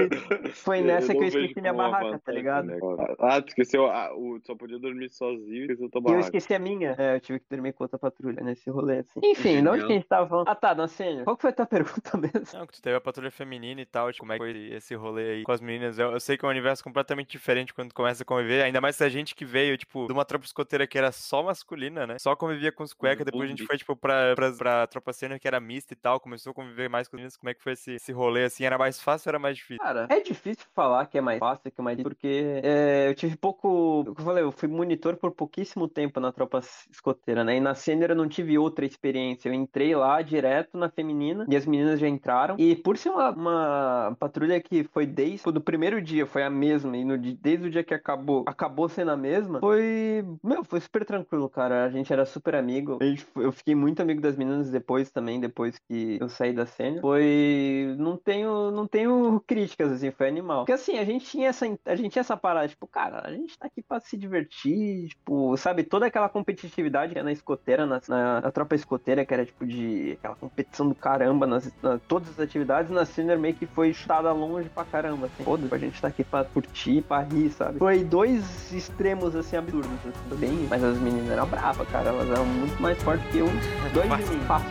foi 0.54 0.80
nessa 0.82 1.12
eu 1.12 1.16
que 1.18 1.24
eu 1.24 1.28
esqueci 1.28 1.60
minha 1.60 1.72
barraca, 1.72 2.04
tá 2.04 2.12
vantagem, 2.16 2.40
ligado? 2.40 2.66
né? 2.66 2.78
Ah, 3.18 3.40
tu 3.42 3.48
esqueceu, 3.48 3.86
ah, 3.86 4.14
o, 4.14 4.40
só 4.44 4.54
podia 4.54 4.78
dormir 4.78 5.10
sozinho 5.10 5.52
e 5.54 5.62
esqueceu 5.62 5.90
tua 5.90 6.00
E 6.00 6.04
eu 6.04 6.04
barraca. 6.04 6.26
esqueci 6.26 6.54
a 6.54 6.58
minha. 6.62 6.94
É, 6.98 7.16
eu 7.16 7.20
tive 7.20 7.40
que 7.40 7.46
dormir 7.50 7.72
com 7.72 7.84
outra 7.84 7.98
patrulha 7.98 8.42
nesse 8.42 8.70
rolê, 8.70 9.00
assim. 9.00 9.20
Enfim, 9.22 9.62
de 9.62 9.68
onde 9.68 9.86
que 9.86 9.92
a 9.92 9.96
gente 9.96 10.06
tava 10.06 10.28
falando? 10.28 10.48
Ah, 10.48 10.54
tá, 10.54 10.74
na 10.74 10.88
Senior. 10.88 11.24
Qual 11.24 11.36
que 11.36 11.42
foi 11.42 11.50
a 11.50 11.54
tua 11.54 11.66
pergunta 11.66 12.16
mesmo? 12.16 12.58
Não, 12.58 12.66
que 12.66 12.74
tu 12.74 12.82
teve 12.82 12.96
a 12.96 13.00
patrulha 13.00 13.30
feminina 13.30 13.80
e 13.80 13.86
tal, 13.86 14.10
tipo, 14.12 14.20
como 14.20 14.32
é 14.32 14.38
que 14.38 14.44
foi 14.44 14.74
esse 14.74 14.94
rolê 14.94 15.30
aí 15.32 15.42
com 15.42 15.52
as 15.52 15.60
meninas? 15.60 15.98
Eu, 15.98 16.12
eu 16.12 16.20
sei 16.20 16.36
que 16.36 16.44
é 16.44 16.48
um 16.48 16.50
universo 16.50 16.82
completamente 16.82 17.30
diferente 17.30 17.74
quando 17.74 17.88
tu 17.90 17.94
começa 17.94 18.22
a 18.22 18.26
conviver, 18.26 18.62
ainda 18.62 18.80
mais 18.80 18.96
se 18.96 19.04
a 19.04 19.08
gente 19.08 19.34
que 19.34 19.44
veio, 19.44 19.76
tipo, 19.76 20.06
de 20.06 20.12
uma 20.12 20.24
tropa 20.24 20.44
escoteira 20.44 20.86
que 20.86 20.96
era 20.96 21.12
só 21.12 21.42
masculina, 21.42 22.06
né? 22.06 22.18
Só 22.18 22.34
convivia 22.36 22.72
com 22.72 22.82
os 22.82 22.92
cuecas, 22.92 23.24
depois 23.24 23.44
a 23.44 23.48
gente 23.48 23.66
foi, 23.66 23.76
tipo, 23.76 23.96
pra, 23.96 24.34
pra, 24.34 24.52
pra 24.52 24.86
tropa 24.86 25.12
sênior 25.12 25.38
que 25.38 25.48
era 25.48 25.60
mista 25.60 25.92
e 25.92 25.96
tal, 25.96 26.20
começou 26.20 26.52
a 26.52 26.54
conviver 26.54 26.88
mais 26.88 27.08
com 27.08 27.16
as 27.16 27.18
meninas, 27.18 27.36
como 27.36 27.50
é 27.50 27.54
que 27.54 27.62
foi 27.62 27.72
esse, 27.72 27.92
esse 27.92 28.12
rolê, 28.12 28.44
assim? 28.44 28.64
Era 28.64 28.78
mais 28.78 29.00
fácil 29.00 29.28
ou 29.28 29.30
era 29.32 29.38
mais 29.38 29.56
difícil? 29.56 29.82
Cara, 29.82 30.06
é 30.08 30.20
difícil 30.20 30.66
falar 30.74 31.06
que 31.06 31.18
é 31.18 31.20
mais 31.20 31.38
fácil 31.38 31.70
que 31.70 31.80
é 31.80 31.84
mais 31.84 31.96
difícil, 31.96 32.10
porque 32.10 32.60
é, 32.62 33.08
eu 33.08 33.14
tive 33.14 33.36
pouco. 33.36 34.00
O 34.00 34.14
que 34.14 34.20
eu 34.20 34.24
falei, 34.24 34.42
eu 34.42 34.52
fui 34.52 34.68
monitor 34.68 35.16
por 35.16 35.32
pouquíssimo 35.32 35.88
tempo 35.88 36.20
na 36.20 36.32
tropa 36.32 36.41
escoteira, 36.90 37.44
né? 37.44 37.56
E 37.56 37.60
na 37.60 37.74
sênior 37.74 38.10
eu 38.10 38.16
não 38.16 38.28
tive 38.28 38.58
outra 38.58 38.84
experiência. 38.84 39.48
Eu 39.48 39.54
entrei 39.54 39.94
lá 39.94 40.20
direto 40.22 40.76
na 40.76 40.88
feminina 40.88 41.46
e 41.48 41.56
as 41.56 41.66
meninas 41.66 42.00
já 42.00 42.08
entraram. 42.08 42.56
E 42.58 42.76
por 42.76 42.96
ser 42.96 43.10
uma, 43.10 43.30
uma 43.30 44.16
patrulha 44.18 44.60
que 44.60 44.84
foi 44.84 45.06
desde 45.06 45.48
o 45.48 45.60
primeiro 45.60 46.00
dia, 46.00 46.26
foi 46.26 46.42
a 46.42 46.50
mesma, 46.50 46.96
e 46.96 47.04
no, 47.04 47.16
desde 47.18 47.66
o 47.66 47.70
dia 47.70 47.84
que 47.84 47.94
acabou, 47.94 48.44
acabou 48.46 48.88
sendo 48.88 49.10
a 49.10 49.16
mesma, 49.16 49.60
foi. 49.60 50.24
Meu, 50.42 50.64
foi 50.64 50.80
super 50.80 51.04
tranquilo, 51.04 51.48
cara. 51.48 51.84
A 51.84 51.90
gente 51.90 52.12
era 52.12 52.24
super 52.24 52.54
amigo. 52.54 52.98
Gente- 53.02 53.26
eu 53.36 53.52
fiquei 53.52 53.74
muito 53.74 54.00
amigo 54.00 54.20
das 54.20 54.36
meninas 54.36 54.70
depois 54.70 55.10
também, 55.10 55.40
depois 55.40 55.78
que 55.78 56.18
eu 56.20 56.28
saí 56.28 56.52
da 56.52 56.66
sênior. 56.66 57.00
Foi. 57.00 57.94
Não 57.98 58.16
tenho, 58.16 58.70
não 58.70 58.86
tenho 58.86 59.40
críticas, 59.46 59.90
assim, 59.92 60.10
foi 60.10 60.28
animal. 60.28 60.60
Porque 60.60 60.72
assim, 60.72 60.98
a 60.98 61.04
gente 61.04 61.26
tinha 61.26 61.48
essa, 61.48 61.66
a 61.84 61.96
gente 61.96 62.12
tinha 62.12 62.20
essa 62.20 62.36
parada, 62.36 62.68
tipo, 62.68 62.86
cara, 62.86 63.22
a 63.26 63.32
gente 63.32 63.58
tá 63.58 63.66
aqui 63.66 63.82
pra 63.82 64.00
se 64.00 64.16
divertir, 64.16 65.08
tipo, 65.08 65.56
sabe, 65.56 65.82
toda 65.84 66.06
aquela 66.06 66.28
competitividade 66.32 67.12
que 67.12 67.18
é 67.18 67.22
na 67.22 67.30
escoteira, 67.32 67.86
na, 67.86 68.00
na, 68.08 68.40
na 68.40 68.50
tropa 68.50 68.74
escoteira, 68.74 69.24
que 69.24 69.32
era 69.32 69.44
tipo 69.44 69.64
de 69.66 70.16
aquela 70.18 70.34
competição 70.36 70.88
do 70.88 70.94
caramba 70.94 71.46
nas, 71.46 71.72
na- 71.82 71.98
todas 72.08 72.30
as 72.30 72.40
atividades, 72.40 72.90
na 72.90 73.04
Sinner 73.04 73.38
meio 73.38 73.54
que 73.54 73.66
foi 73.66 73.92
chutada 73.92 74.32
longe 74.32 74.68
pra 74.68 74.84
caramba, 74.84 75.26
assim. 75.26 75.44
Foda-se, 75.44 75.74
a 75.74 75.78
gente 75.78 76.00
tá 76.00 76.08
aqui 76.08 76.24
pra 76.24 76.44
curtir, 76.44 77.02
pra 77.02 77.20
rir, 77.20 77.50
sabe? 77.50 77.78
Foi 77.78 78.02
dois 78.02 78.72
extremos, 78.72 79.36
assim, 79.36 79.56
absurdos, 79.56 79.90
assim, 80.06 80.36
bem. 80.36 80.66
Mas 80.68 80.82
as 80.82 80.98
meninas 80.98 81.30
eram 81.30 81.46
bravas, 81.46 81.88
cara, 81.88 82.08
elas 82.08 82.30
eram 82.30 82.46
muito 82.46 82.80
mais 82.82 83.00
fortes 83.02 83.24
que 83.30 83.38
eu. 83.38 83.46
Dois 83.92 84.08
de 84.26 84.34
mim, 84.34 84.40
fácil. 84.46 84.68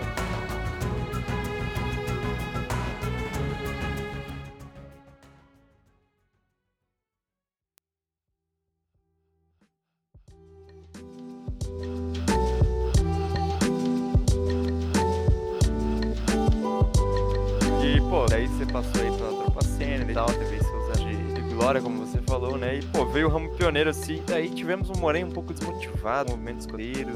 Veio 23.21 23.29
o 23.29 23.31
ramo 23.31 23.49
pioneiro 23.55 23.89
assim, 23.89 24.23
daí 24.27 24.49
tivemos 24.49 24.89
um 24.89 24.99
Morém 24.99 25.23
um 25.23 25.29
pouco 25.29 25.53
desmotivado, 25.53 26.33
um 26.33 26.37
momento 26.37 26.61
escolhido. 26.61 27.11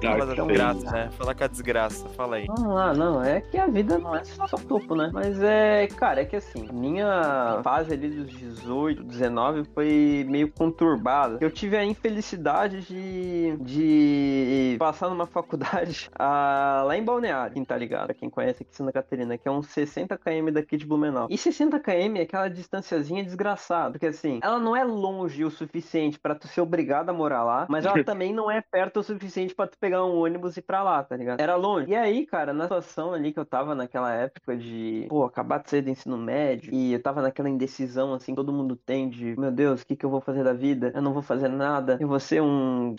Fala 0.00 0.24
da 0.24 0.34
desgraça, 0.34 0.90
né? 0.92 1.10
Fala 1.18 1.34
com 1.34 1.44
a 1.44 1.46
desgraça, 1.48 2.08
fala 2.10 2.36
aí. 2.36 2.46
Lá, 2.48 2.94
não, 2.94 3.22
é 3.22 3.40
que 3.40 3.58
a 3.58 3.66
vida 3.66 3.98
não 3.98 4.14
é 4.14 4.22
só 4.22 4.56
topo, 4.56 4.94
né? 4.94 5.10
Mas 5.12 5.42
é, 5.42 5.88
cara, 5.88 6.20
é 6.20 6.24
que 6.24 6.36
assim, 6.36 6.68
minha 6.72 7.60
fase 7.64 7.94
ali 7.94 8.08
dos 8.08 8.30
18, 8.30 9.02
19 9.02 9.64
foi 9.74 10.24
meio 10.28 10.52
conturbada. 10.52 11.38
Eu 11.40 11.50
tive 11.50 11.76
a 11.76 11.84
infelicidade 11.84 12.82
de, 12.82 13.56
de 13.60 14.76
passar 14.78 15.08
numa 15.08 15.26
faculdade 15.30 16.08
ah, 16.16 16.84
lá 16.86 16.96
em 16.96 17.04
Balneário, 17.04 17.54
quem 17.54 17.64
tá 17.64 17.76
ligado? 17.76 18.06
Pra 18.06 18.14
quem 18.14 18.30
conhece 18.30 18.62
aqui 18.62 18.76
Santa 18.76 18.92
Catarina, 18.92 19.36
que 19.36 19.48
é 19.48 19.50
uns 19.50 19.66
60 19.66 20.16
km 20.16 20.52
daqui 20.52 20.76
de 20.76 20.86
Blumenau. 20.86 21.26
E 21.28 21.36
60 21.36 21.80
km 21.80 22.16
é 22.16 22.22
aquela 22.22 22.48
distanciazinha 22.48 23.24
desgraçada, 23.24 23.92
porque 23.92 24.06
assim, 24.06 24.38
ela 24.42 24.58
não 24.58 24.76
é 24.76 24.84
longe 24.84 25.39
o 25.44 25.50
suficiente 25.50 26.18
pra 26.18 26.34
tu 26.34 26.48
ser 26.48 26.60
obrigado 26.60 27.10
a 27.10 27.12
morar 27.12 27.44
lá, 27.44 27.66
mas 27.68 27.84
ela 27.84 28.02
também 28.04 28.32
não 28.32 28.50
é 28.50 28.60
perto 28.60 29.00
o 29.00 29.02
suficiente 29.02 29.54
pra 29.54 29.66
tu 29.66 29.78
pegar 29.78 30.04
um 30.04 30.22
ônibus 30.22 30.56
e 30.56 30.60
ir 30.60 30.62
pra 30.62 30.82
lá, 30.82 31.02
tá 31.02 31.16
ligado? 31.16 31.40
Era 31.40 31.56
longe. 31.56 31.90
E 31.90 31.94
aí, 31.94 32.26
cara, 32.26 32.52
na 32.52 32.64
situação 32.64 33.12
ali 33.12 33.32
que 33.32 33.40
eu 33.40 33.44
tava 33.44 33.74
naquela 33.74 34.12
época 34.12 34.56
de, 34.56 35.06
pô, 35.08 35.24
acabar 35.24 35.58
de 35.58 35.70
sair 35.70 35.82
do 35.82 35.90
ensino 35.90 36.16
médio, 36.16 36.72
e 36.72 36.92
eu 36.92 37.02
tava 37.02 37.22
naquela 37.22 37.48
indecisão, 37.48 38.14
assim, 38.14 38.34
todo 38.34 38.52
mundo 38.52 38.76
tem 38.76 39.08
de, 39.08 39.38
meu 39.38 39.50
Deus, 39.50 39.82
o 39.82 39.86
que 39.86 39.96
que 39.96 40.04
eu 40.04 40.10
vou 40.10 40.20
fazer 40.20 40.44
da 40.44 40.52
vida? 40.52 40.92
Eu 40.94 41.02
não 41.02 41.12
vou 41.12 41.22
fazer 41.22 41.48
nada, 41.48 41.98
eu 42.00 42.08
vou 42.08 42.20
ser 42.20 42.42
um, 42.42 42.94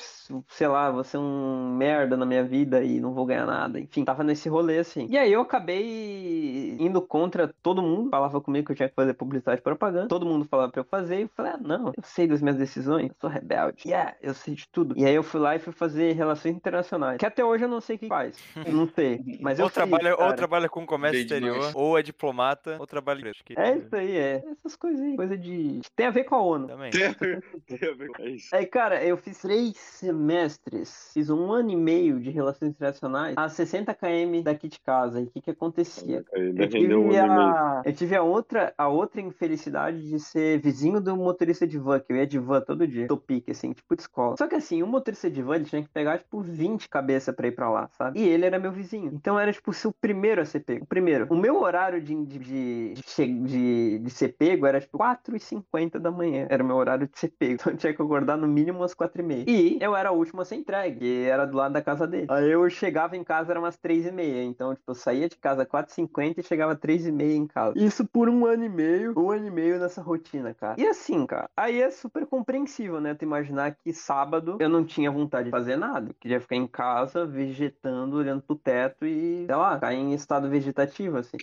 sei 0.47 0.67
lá, 0.67 0.91
vou 0.91 1.03
ser 1.03 1.17
um 1.17 1.75
merda 1.75 2.17
na 2.17 2.25
minha 2.25 2.43
vida 2.43 2.83
e 2.83 2.99
não 2.99 3.13
vou 3.13 3.25
ganhar 3.25 3.45
nada. 3.45 3.79
Enfim, 3.79 4.03
tava 4.03 4.23
nesse 4.23 4.49
rolê, 4.49 4.79
assim. 4.79 5.07
E 5.09 5.17
aí 5.17 5.31
eu 5.31 5.41
acabei 5.41 6.75
indo 6.79 7.01
contra 7.01 7.53
todo 7.61 7.81
mundo, 7.81 8.09
falava 8.09 8.41
comigo 8.41 8.65
que 8.65 8.71
eu 8.71 8.75
tinha 8.75 8.89
que 8.89 8.95
fazer 8.95 9.13
publicidade 9.13 9.59
e 9.59 9.63
propaganda, 9.63 10.07
todo 10.07 10.25
mundo 10.25 10.45
falava 10.45 10.71
pra 10.71 10.81
eu 10.81 10.85
fazer, 10.85 11.19
e 11.19 11.21
eu 11.23 11.29
falei, 11.35 11.53
ah, 11.53 11.59
não, 11.59 11.87
eu 11.87 12.03
sei 12.03 12.27
das 12.31 12.41
minhas 12.41 12.57
decisões, 12.57 13.09
eu 13.09 13.15
sou 13.19 13.29
rebelde, 13.29 13.83
yeah, 13.87 14.15
eu 14.21 14.33
sei 14.33 14.55
de 14.55 14.67
tudo. 14.69 14.97
E 14.97 15.05
aí 15.05 15.13
eu 15.15 15.23
fui 15.23 15.39
lá 15.39 15.55
e 15.55 15.59
fui 15.59 15.73
fazer 15.73 16.13
relações 16.13 16.55
internacionais, 16.55 17.17
que 17.17 17.25
até 17.25 17.43
hoje 17.43 17.63
eu 17.65 17.69
não 17.69 17.81
sei 17.81 17.95
o 17.95 17.99
que 17.99 18.07
faz, 18.07 18.37
eu 18.65 18.73
não 18.73 18.87
sei, 18.87 19.21
mas 19.39 19.59
eu 19.59 19.65
Ou 19.65 19.69
fiz, 19.69 19.75
trabalha, 19.75 20.15
ou 20.15 20.33
trabalha 20.33 20.69
com 20.69 20.85
comércio 20.85 21.17
Bem 21.19 21.23
exterior, 21.23 21.55
demais. 21.55 21.75
ou 21.75 21.97
é 21.97 22.01
diplomata, 22.01 22.77
ou 22.79 22.87
trabalha 22.87 23.21
que 23.45 23.53
É 23.57 23.77
isso 23.77 23.95
aí, 23.95 24.17
é. 24.17 24.43
Essas 24.51 24.75
coisas 24.75 25.01
aí, 25.01 25.15
coisa 25.15 25.37
de... 25.37 25.81
Tem 25.95 26.07
a 26.07 26.11
ver 26.11 26.23
com 26.23 26.35
a 26.35 26.41
ONU. 26.41 26.67
também. 26.67 26.91
Tem 26.91 27.05
a 27.05 27.11
ver- 27.11 27.43
tem 27.65 27.89
a 27.89 27.93
ver 27.93 28.07
com 28.09 28.23
isso. 28.23 28.47
Aí, 28.53 28.65
cara, 28.65 29.03
eu 29.03 29.17
fiz 29.17 29.39
três 29.39 29.77
semestres, 29.77 31.11
fiz 31.13 31.29
um 31.29 31.51
ano 31.51 31.71
e 31.71 31.75
meio 31.75 32.19
de 32.19 32.29
relações 32.29 32.69
internacionais 32.71 33.35
a 33.37 33.49
60 33.49 33.93
km 33.93 34.41
daqui 34.43 34.67
de 34.67 34.79
casa. 34.79 35.19
E 35.21 35.23
o 35.23 35.27
que 35.31 35.41
que 35.41 35.51
acontecia? 35.51 36.23
Eu 36.33 36.51
um 36.51 36.67
tive, 36.67 36.87
meio. 36.87 37.25
a... 37.25 37.81
eu 37.85 37.93
tive 37.93 38.15
a 38.15 38.23
outra, 38.23 38.73
a 38.77 38.87
outra 38.87 39.21
infelicidade 39.21 40.01
de 40.07 40.19
ser 40.19 40.59
vizinho 40.59 40.99
do 41.01 41.15
motorista 41.15 41.65
de 41.67 41.77
van, 41.77 41.99
que 41.99 42.11
eu 42.13 42.17
ia 42.21 42.27
de 42.27 42.39
van 42.39 42.61
todo 42.61 42.87
dia, 42.87 43.07
topique, 43.07 43.51
assim, 43.51 43.73
tipo 43.73 43.95
de 43.95 44.01
escola. 44.03 44.35
Só 44.37 44.47
que 44.47 44.55
assim, 44.55 44.81
o 44.83 44.87
motorista 44.87 45.29
de 45.29 45.41
van, 45.41 45.55
ele 45.55 45.65
tinha 45.65 45.81
que 45.83 45.89
pegar, 45.89 46.17
tipo, 46.19 46.41
20 46.41 46.87
cabeças 46.89 47.35
pra 47.35 47.47
ir 47.47 47.51
pra 47.51 47.69
lá, 47.69 47.89
sabe? 47.97 48.19
E 48.19 48.27
ele 48.27 48.45
era 48.45 48.59
meu 48.59 48.71
vizinho. 48.71 49.11
Então 49.13 49.39
era, 49.39 49.51
tipo, 49.51 49.73
ser 49.73 49.87
o 49.87 49.93
primeiro 49.93 50.41
a 50.41 50.45
ser 50.45 50.61
pego. 50.61 50.83
O 50.83 50.87
primeiro. 50.87 51.27
O 51.29 51.35
meu 51.35 51.59
horário 51.61 52.01
de, 52.01 52.15
de, 52.25 52.39
de, 52.39 52.93
de, 52.95 53.99
de- 53.99 54.09
ser 54.09 54.29
pego 54.37 54.65
era, 54.65 54.79
tipo, 54.79 54.97
4h50 54.97 55.99
da 55.99 56.11
manhã. 56.11 56.47
Era 56.49 56.63
o 56.63 56.67
meu 56.67 56.75
horário 56.75 57.07
de 57.07 57.17
ser 57.19 57.29
pego. 57.29 57.51
Então 57.61 57.73
eu 57.73 57.77
tinha 57.77 57.93
que 57.93 58.01
acordar 58.01 58.37
no 58.37 58.47
mínimo 58.47 58.79
umas 58.79 58.93
4h30. 58.95 59.45
E 59.47 59.77
eu 59.81 59.95
era 59.95 60.11
o 60.11 60.17
último 60.17 60.41
a 60.41 60.45
ser 60.45 60.55
entregue, 60.55 60.99
que 60.99 61.23
era 61.25 61.45
do 61.45 61.57
lado 61.57 61.73
da 61.73 61.81
casa 61.81 62.07
dele. 62.07 62.27
Aí 62.29 62.49
eu 62.49 62.67
chegava 62.69 63.15
em 63.17 63.23
casa, 63.23 63.51
era 63.51 63.59
umas 63.59 63.77
3h30. 63.77 64.43
Então, 64.43 64.73
tipo, 64.73 64.91
eu 64.91 64.95
saía 64.95 65.27
de 65.27 65.35
casa 65.37 65.65
4h50 65.65 66.39
e 66.39 66.43
chegava 66.43 66.75
3h30 66.75 67.21
em 67.35 67.47
casa. 67.47 67.73
Isso 67.77 68.05
por 68.07 68.29
um 68.29 68.45
ano 68.45 68.63
e 68.65 68.69
meio, 68.69 69.13
um 69.17 69.31
ano 69.31 69.47
e 69.47 69.51
meio 69.51 69.79
nessa 69.79 70.01
rotina, 70.01 70.53
cara. 70.53 70.75
E 70.79 70.87
assim, 70.87 71.25
cara, 71.25 71.49
aí 71.55 71.81
é 71.81 71.91
super 72.11 72.27
compreensível, 72.27 72.99
né? 72.99 73.15
Tu 73.15 73.23
imaginar 73.23 73.75
que 73.75 73.93
sábado 73.93 74.57
eu 74.59 74.67
não 74.69 74.85
tinha 74.85 75.09
vontade 75.09 75.45
de 75.45 75.51
fazer 75.51 75.77
nada. 75.77 76.09
Eu 76.11 76.15
queria 76.19 76.41
ficar 76.41 76.55
em 76.57 76.67
casa, 76.67 77.25
vegetando, 77.25 78.17
olhando 78.17 78.41
pro 78.41 78.55
teto 78.55 79.05
e, 79.05 79.45
sei 79.45 79.55
lá, 79.55 79.75
ficar 79.75 79.93
em 79.93 80.13
estado 80.13 80.49
vegetativo, 80.49 81.17
assim. 81.17 81.37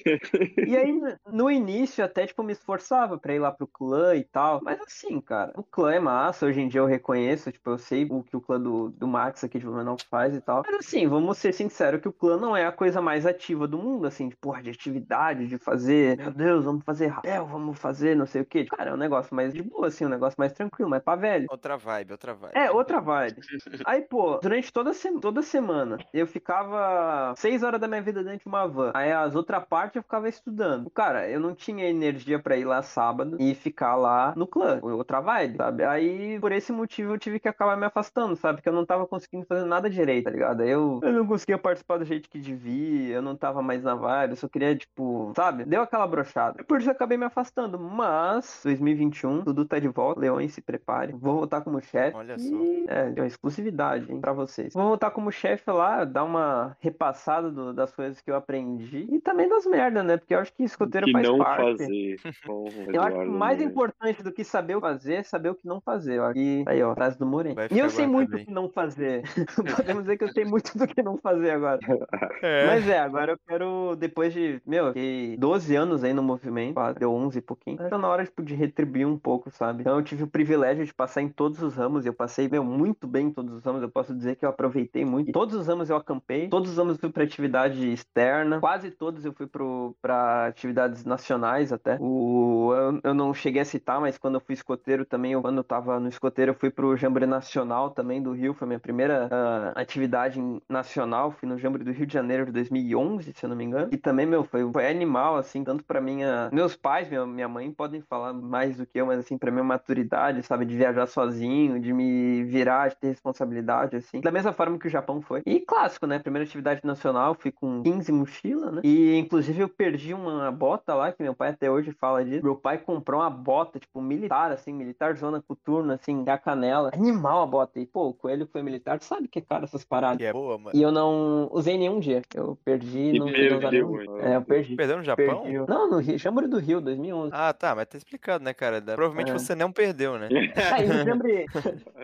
E 0.66 0.76
aí, 0.76 0.92
no- 1.26 1.48
início, 1.50 2.04
até, 2.04 2.26
tipo, 2.26 2.42
me 2.42 2.52
esforçava 2.52 3.18
pra 3.18 3.34
ir 3.34 3.38
lá 3.38 3.50
pro 3.50 3.66
clã 3.66 4.14
e 4.14 4.22
tal. 4.22 4.60
Mas 4.62 4.78
assim, 4.80 5.20
cara, 5.20 5.52
o 5.56 5.62
clã 5.62 5.94
é 5.94 5.98
massa, 6.00 6.44
hoje 6.46 6.60
em 6.60 6.68
dia 6.68 6.80
eu 6.80 6.86
reconheço, 6.86 7.50
tipo, 7.50 7.70
eu 7.70 7.78
sei 7.78 8.04
o 8.04 8.22
que 8.22 8.36
o 8.36 8.40
clã 8.40 8.60
do, 8.60 8.90
do 8.90 9.08
Max 9.08 9.42
aqui 9.42 9.58
de 9.58 9.64
Blumenau 9.64 9.96
faz 10.10 10.34
e 10.36 10.40
tal. 10.40 10.62
Mas 10.66 10.86
assim, 10.86 11.06
vamos 11.06 11.38
ser 11.38 11.52
sinceros 11.54 12.00
que 12.00 12.08
o 12.08 12.12
clã 12.12 12.36
não 12.36 12.54
é 12.56 12.66
a 12.66 12.72
coisa 12.72 13.00
mais 13.00 13.24
ativa 13.24 13.66
do 13.66 13.78
mundo, 13.78 14.06
assim, 14.06 14.28
de 14.28 14.36
porra, 14.36 14.62
de 14.62 14.70
atividade, 14.70 15.46
de 15.46 15.56
fazer, 15.56 16.18
meu 16.18 16.30
Deus, 16.32 16.64
vamos 16.64 16.84
fazer 16.84 17.06
rapel, 17.06 17.46
vamos 17.46 17.78
fazer 17.78 18.14
não 18.14 18.26
sei 18.26 18.42
o 18.42 18.46
quê. 18.46 18.66
Cara, 18.66 18.90
é 18.90 18.94
um 18.94 18.98
negócio 18.98 19.34
mais 19.34 19.54
de 19.54 19.62
boa, 19.62 19.86
assim, 19.88 20.04
um 20.04 20.08
negócio 20.10 20.36
mais 20.38 20.52
tranquilo, 20.58 20.90
mais 20.90 21.02
pra 21.02 21.16
velho. 21.16 21.46
Outra 21.50 21.76
vibe, 21.76 22.12
outra 22.12 22.34
vibe. 22.34 22.52
É, 22.54 22.70
outra 22.70 23.00
vibe. 23.00 23.40
Aí, 23.86 24.02
pô, 24.02 24.38
durante 24.38 24.72
toda, 24.72 24.92
se- 24.92 25.18
toda 25.20 25.42
semana, 25.42 25.98
eu 26.12 26.26
ficava 26.26 27.34
seis 27.36 27.62
horas 27.62 27.80
da 27.80 27.88
minha 27.88 28.02
vida 28.02 28.22
dentro 28.22 28.40
de 28.40 28.46
uma 28.46 28.66
van. 28.66 28.92
Aí 28.94 29.12
as 29.12 29.34
outras 29.34 29.64
partes 29.66 29.96
eu 29.96 30.02
ficava 30.02 30.28
estudando. 30.28 30.90
Cara, 30.90 31.28
eu 31.28 31.40
não 31.40 31.54
tinha 31.54 31.88
energia 31.88 32.38
pra 32.40 32.56
ir 32.56 32.64
lá 32.64 32.82
sábado 32.82 33.36
e 33.40 33.54
ficar 33.54 33.96
lá 33.96 34.34
no 34.36 34.46
clã. 34.46 34.80
Outra 34.82 35.20
vibe, 35.20 35.56
sabe? 35.56 35.84
Aí, 35.84 36.38
por 36.40 36.52
esse 36.52 36.72
motivo, 36.72 37.14
eu 37.14 37.18
tive 37.18 37.40
que 37.40 37.48
acabar 37.48 37.76
me 37.76 37.86
afastando, 37.86 38.36
sabe? 38.36 38.58
Porque 38.58 38.68
eu 38.68 38.72
não 38.72 38.84
tava 38.86 39.06
conseguindo 39.06 39.46
fazer 39.46 39.64
nada 39.64 39.88
direito, 39.88 40.24
tá 40.24 40.30
ligado? 40.30 40.62
Eu, 40.62 41.00
eu 41.02 41.12
não 41.12 41.26
conseguia 41.26 41.58
participar 41.58 41.98
do 41.98 42.04
jeito 42.04 42.28
que 42.28 42.38
devia, 42.38 43.16
eu 43.16 43.22
não 43.22 43.36
tava 43.36 43.62
mais 43.62 43.82
na 43.82 43.94
vibe, 43.94 44.30
eu 44.32 44.36
só 44.36 44.48
queria, 44.48 44.76
tipo, 44.76 45.32
sabe? 45.36 45.64
Deu 45.64 45.82
aquela 45.82 46.06
brochada. 46.06 46.64
Por 46.64 46.78
isso 46.80 46.88
eu 46.88 46.92
acabei 46.92 47.16
me 47.18 47.24
afastando. 47.24 47.78
Mas, 47.78 48.60
2021, 48.64 49.42
tudo 49.44 49.64
tá 49.64 49.78
de 49.78 49.88
volta. 49.88 50.20
Leões, 50.20 50.47
se 50.48 50.60
prepare. 50.60 51.12
Vou 51.12 51.36
voltar 51.36 51.60
como 51.60 51.80
chefe. 51.80 52.16
Olha 52.16 52.38
só. 52.38 52.44
E, 52.54 52.84
é, 52.88 53.12
é 53.16 53.20
uma 53.20 53.26
exclusividade, 53.26 54.10
hein, 54.10 54.20
pra 54.20 54.32
vocês. 54.32 54.72
Vou 54.74 54.84
voltar 54.84 55.10
como 55.10 55.30
chefe 55.30 55.70
lá, 55.70 56.04
dar 56.04 56.24
uma 56.24 56.76
repassada 56.80 57.50
do- 57.50 57.72
das 57.72 57.94
coisas 57.94 58.20
que 58.20 58.30
eu 58.30 58.36
aprendi. 58.36 59.06
E 59.10 59.20
também 59.20 59.48
das 59.48 59.66
merdas, 59.66 60.04
né? 60.04 60.16
Porque 60.16 60.34
eu 60.34 60.38
acho 60.40 60.52
que 60.54 60.62
escoteiro 60.64 61.06
que 61.06 61.12
faz 61.12 61.28
não 61.28 61.38
parte. 61.38 61.62
fazer. 61.78 62.16
Bom, 62.46 62.66
Eu 62.92 63.02
acho 63.02 63.18
que 63.18 63.24
mais 63.26 63.60
importante 63.62 64.22
do 64.22 64.32
que 64.32 64.44
saber 64.44 64.76
o 64.76 64.80
que 64.80 64.86
fazer 64.88 65.14
é 65.14 65.22
saber 65.22 65.50
o 65.50 65.54
que 65.54 65.66
não 65.66 65.80
fazer. 65.80 66.18
Ó. 66.20 66.32
E 66.34 66.64
aí, 66.66 66.82
ó, 66.82 66.94
frase 66.94 67.18
do 67.18 67.26
Moreno. 67.26 67.56
E 67.70 67.78
eu 67.78 67.90
sei 67.90 68.06
muito 68.06 68.28
o 68.28 68.30
também. 68.32 68.46
que 68.46 68.52
não 68.52 68.68
fazer. 68.68 69.22
Podemos 69.76 70.02
dizer 70.04 70.16
que 70.16 70.24
eu 70.24 70.32
sei 70.32 70.44
muito 70.44 70.76
do 70.76 70.86
que 70.86 71.02
não 71.02 71.16
fazer 71.18 71.50
agora. 71.50 71.78
É. 72.40 72.66
Mas 72.66 72.88
é, 72.88 72.98
agora 73.00 73.32
eu 73.32 73.38
quero, 73.48 73.96
depois 73.96 74.32
de, 74.32 74.60
meu, 74.64 74.88
fiquei 74.88 75.36
12 75.36 75.74
anos 75.74 76.04
aí 76.04 76.12
no 76.12 76.22
movimento, 76.22 76.76
deu 76.98 77.12
11 77.12 77.38
e 77.38 77.42
pouquinho. 77.42 77.76
Tá 77.76 77.98
na 77.98 78.08
hora, 78.08 78.24
tipo, 78.24 78.42
de 78.44 78.54
retribuir 78.54 79.06
um 79.08 79.18
pouco, 79.18 79.50
sabe? 79.50 79.80
Então 79.80 79.96
eu 79.96 80.02
tive 80.04 80.22
o 80.22 80.26
privilégio 80.38 80.86
de 80.86 80.94
passar 80.94 81.20
em 81.20 81.28
todos 81.28 81.60
os 81.60 81.74
ramos, 81.74 82.06
eu 82.06 82.12
passei, 82.12 82.48
meu, 82.48 82.62
muito 82.62 83.08
bem 83.08 83.26
em 83.26 83.32
todos 83.32 83.52
os 83.54 83.64
ramos, 83.64 83.82
eu 83.82 83.90
posso 83.90 84.14
dizer 84.14 84.36
que 84.36 84.44
eu 84.44 84.48
aproveitei 84.48 85.04
muito. 85.04 85.30
E 85.30 85.32
todos 85.32 85.56
os 85.56 85.66
ramos 85.66 85.90
eu 85.90 85.96
acampei, 85.96 86.48
todos 86.48 86.70
os 86.70 86.78
ramos 86.78 86.96
fui 86.96 87.10
pra 87.10 87.24
atividade 87.24 87.92
externa, 87.92 88.60
quase 88.60 88.92
todos 88.92 89.24
eu 89.24 89.32
fui 89.32 89.48
pro, 89.48 89.96
pra 90.00 90.46
atividades 90.46 91.04
nacionais 91.04 91.72
até. 91.72 91.98
O, 92.00 92.72
eu, 92.72 93.00
eu 93.02 93.14
não 93.14 93.34
cheguei 93.34 93.62
a 93.62 93.64
citar, 93.64 94.00
mas 94.00 94.16
quando 94.16 94.36
eu 94.36 94.40
fui 94.40 94.54
escoteiro 94.54 95.04
também, 95.04 95.32
eu, 95.32 95.42
quando 95.42 95.56
eu 95.56 95.64
tava 95.64 95.98
no 95.98 96.08
escoteiro, 96.08 96.52
eu 96.52 96.54
fui 96.54 96.70
pro 96.70 96.96
Jamboree 96.96 97.26
Nacional 97.26 97.90
também 97.90 98.22
do 98.22 98.30
Rio, 98.30 98.54
foi 98.54 98.68
minha 98.68 98.78
primeira 98.78 99.28
ah, 99.32 99.72
atividade 99.74 100.40
nacional, 100.68 101.32
fui 101.32 101.48
no 101.48 101.58
Jamboree 101.58 101.84
do 101.84 101.90
Rio 101.90 102.06
de 102.06 102.14
Janeiro 102.14 102.46
de 102.46 102.52
2011, 102.52 103.32
se 103.34 103.44
eu 103.44 103.50
não 103.50 103.56
me 103.56 103.64
engano. 103.64 103.88
E 103.90 103.96
também, 103.96 104.24
meu, 104.24 104.44
foi, 104.44 104.70
foi 104.70 104.88
animal, 104.88 105.36
assim, 105.36 105.64
tanto 105.64 105.82
pra 105.82 106.00
minha... 106.00 106.48
Meus 106.52 106.76
pais, 106.76 107.08
minha, 107.08 107.26
minha 107.26 107.48
mãe 107.48 107.72
podem 107.72 108.00
falar 108.02 108.32
mais 108.32 108.76
do 108.76 108.86
que 108.86 109.00
eu, 109.00 109.06
mas 109.06 109.18
assim, 109.18 109.36
pra 109.36 109.50
minha 109.50 109.64
maturidade, 109.64 110.27
sabe, 110.42 110.64
de 110.64 110.76
viajar 110.76 111.06
sozinho, 111.06 111.80
de 111.80 111.92
me 111.92 112.44
virar, 112.44 112.88
de 112.88 112.96
ter 112.96 113.08
responsabilidade, 113.08 113.96
assim. 113.96 114.20
Da 114.20 114.30
mesma 114.30 114.52
forma 114.52 114.78
que 114.78 114.86
o 114.86 114.90
Japão 114.90 115.20
foi. 115.20 115.42
E 115.46 115.60
clássico, 115.60 116.06
né? 116.06 116.18
Primeira 116.18 116.44
atividade 116.46 116.80
nacional, 116.84 117.34
fui 117.38 117.50
com 117.52 117.82
15 117.82 118.12
mochila, 118.12 118.70
né? 118.72 118.80
E 118.84 119.16
inclusive 119.18 119.60
eu 119.62 119.68
perdi 119.68 120.14
uma 120.14 120.50
bota 120.50 120.94
lá, 120.94 121.12
que 121.12 121.22
meu 121.22 121.34
pai 121.34 121.50
até 121.50 121.70
hoje 121.70 121.92
fala 121.92 122.24
disso. 122.24 122.44
Meu 122.44 122.56
pai 122.56 122.78
comprou 122.78 123.20
uma 123.20 123.30
bota, 123.30 123.78
tipo, 123.78 124.00
militar, 124.00 124.50
assim, 124.52 124.72
militar 124.72 125.16
zona 125.16 125.42
coturna, 125.46 125.94
assim, 125.94 126.24
da 126.24 126.38
canela. 126.38 126.90
Animal 126.94 127.42
a 127.42 127.46
bota. 127.46 127.78
E, 127.80 127.86
pô, 127.86 128.08
o 128.08 128.14
coelho 128.14 128.48
foi 128.50 128.62
militar, 128.62 128.98
tu 128.98 129.04
sabe 129.04 129.28
que 129.28 129.38
é 129.38 129.42
caro 129.42 129.64
essas 129.64 129.84
paradas. 129.84 130.18
Que 130.18 130.24
é 130.24 130.32
boa, 130.32 130.58
mano. 130.58 130.76
E 130.76 130.82
eu 130.82 130.90
não 130.92 131.48
usei 131.52 131.76
nenhum 131.78 132.00
dia. 132.00 132.22
Eu 132.34 132.58
perdi 132.64 132.98
E 133.14 133.18
não 133.18 133.26
nenhum. 133.26 134.00
hein? 134.00 134.08
É, 134.20 134.36
eu 134.36 134.42
perdi. 134.42 134.76
Perdeu 134.76 134.96
no 134.98 135.02
Japão? 135.04 135.42
Perdi. 135.42 135.58
Não, 135.68 135.90
no 135.90 135.98
Rio, 135.98 136.18
Jamboree 136.18 136.48
do 136.48 136.58
Rio, 136.58 136.80
2011. 136.80 137.30
Ah, 137.32 137.52
tá, 137.52 137.74
mas 137.74 137.86
tá 137.88 137.96
explicado, 137.96 138.42
né, 138.44 138.52
cara? 138.52 138.80
Provavelmente 138.80 139.30
É. 139.30 139.38
você 139.38 139.54
não 139.54 139.70
perdeu, 139.70 140.17
né? 140.17 140.17
Ah, 140.26 140.82
e 140.82 140.86
no 140.86 141.04
Jamboree, 141.04 141.46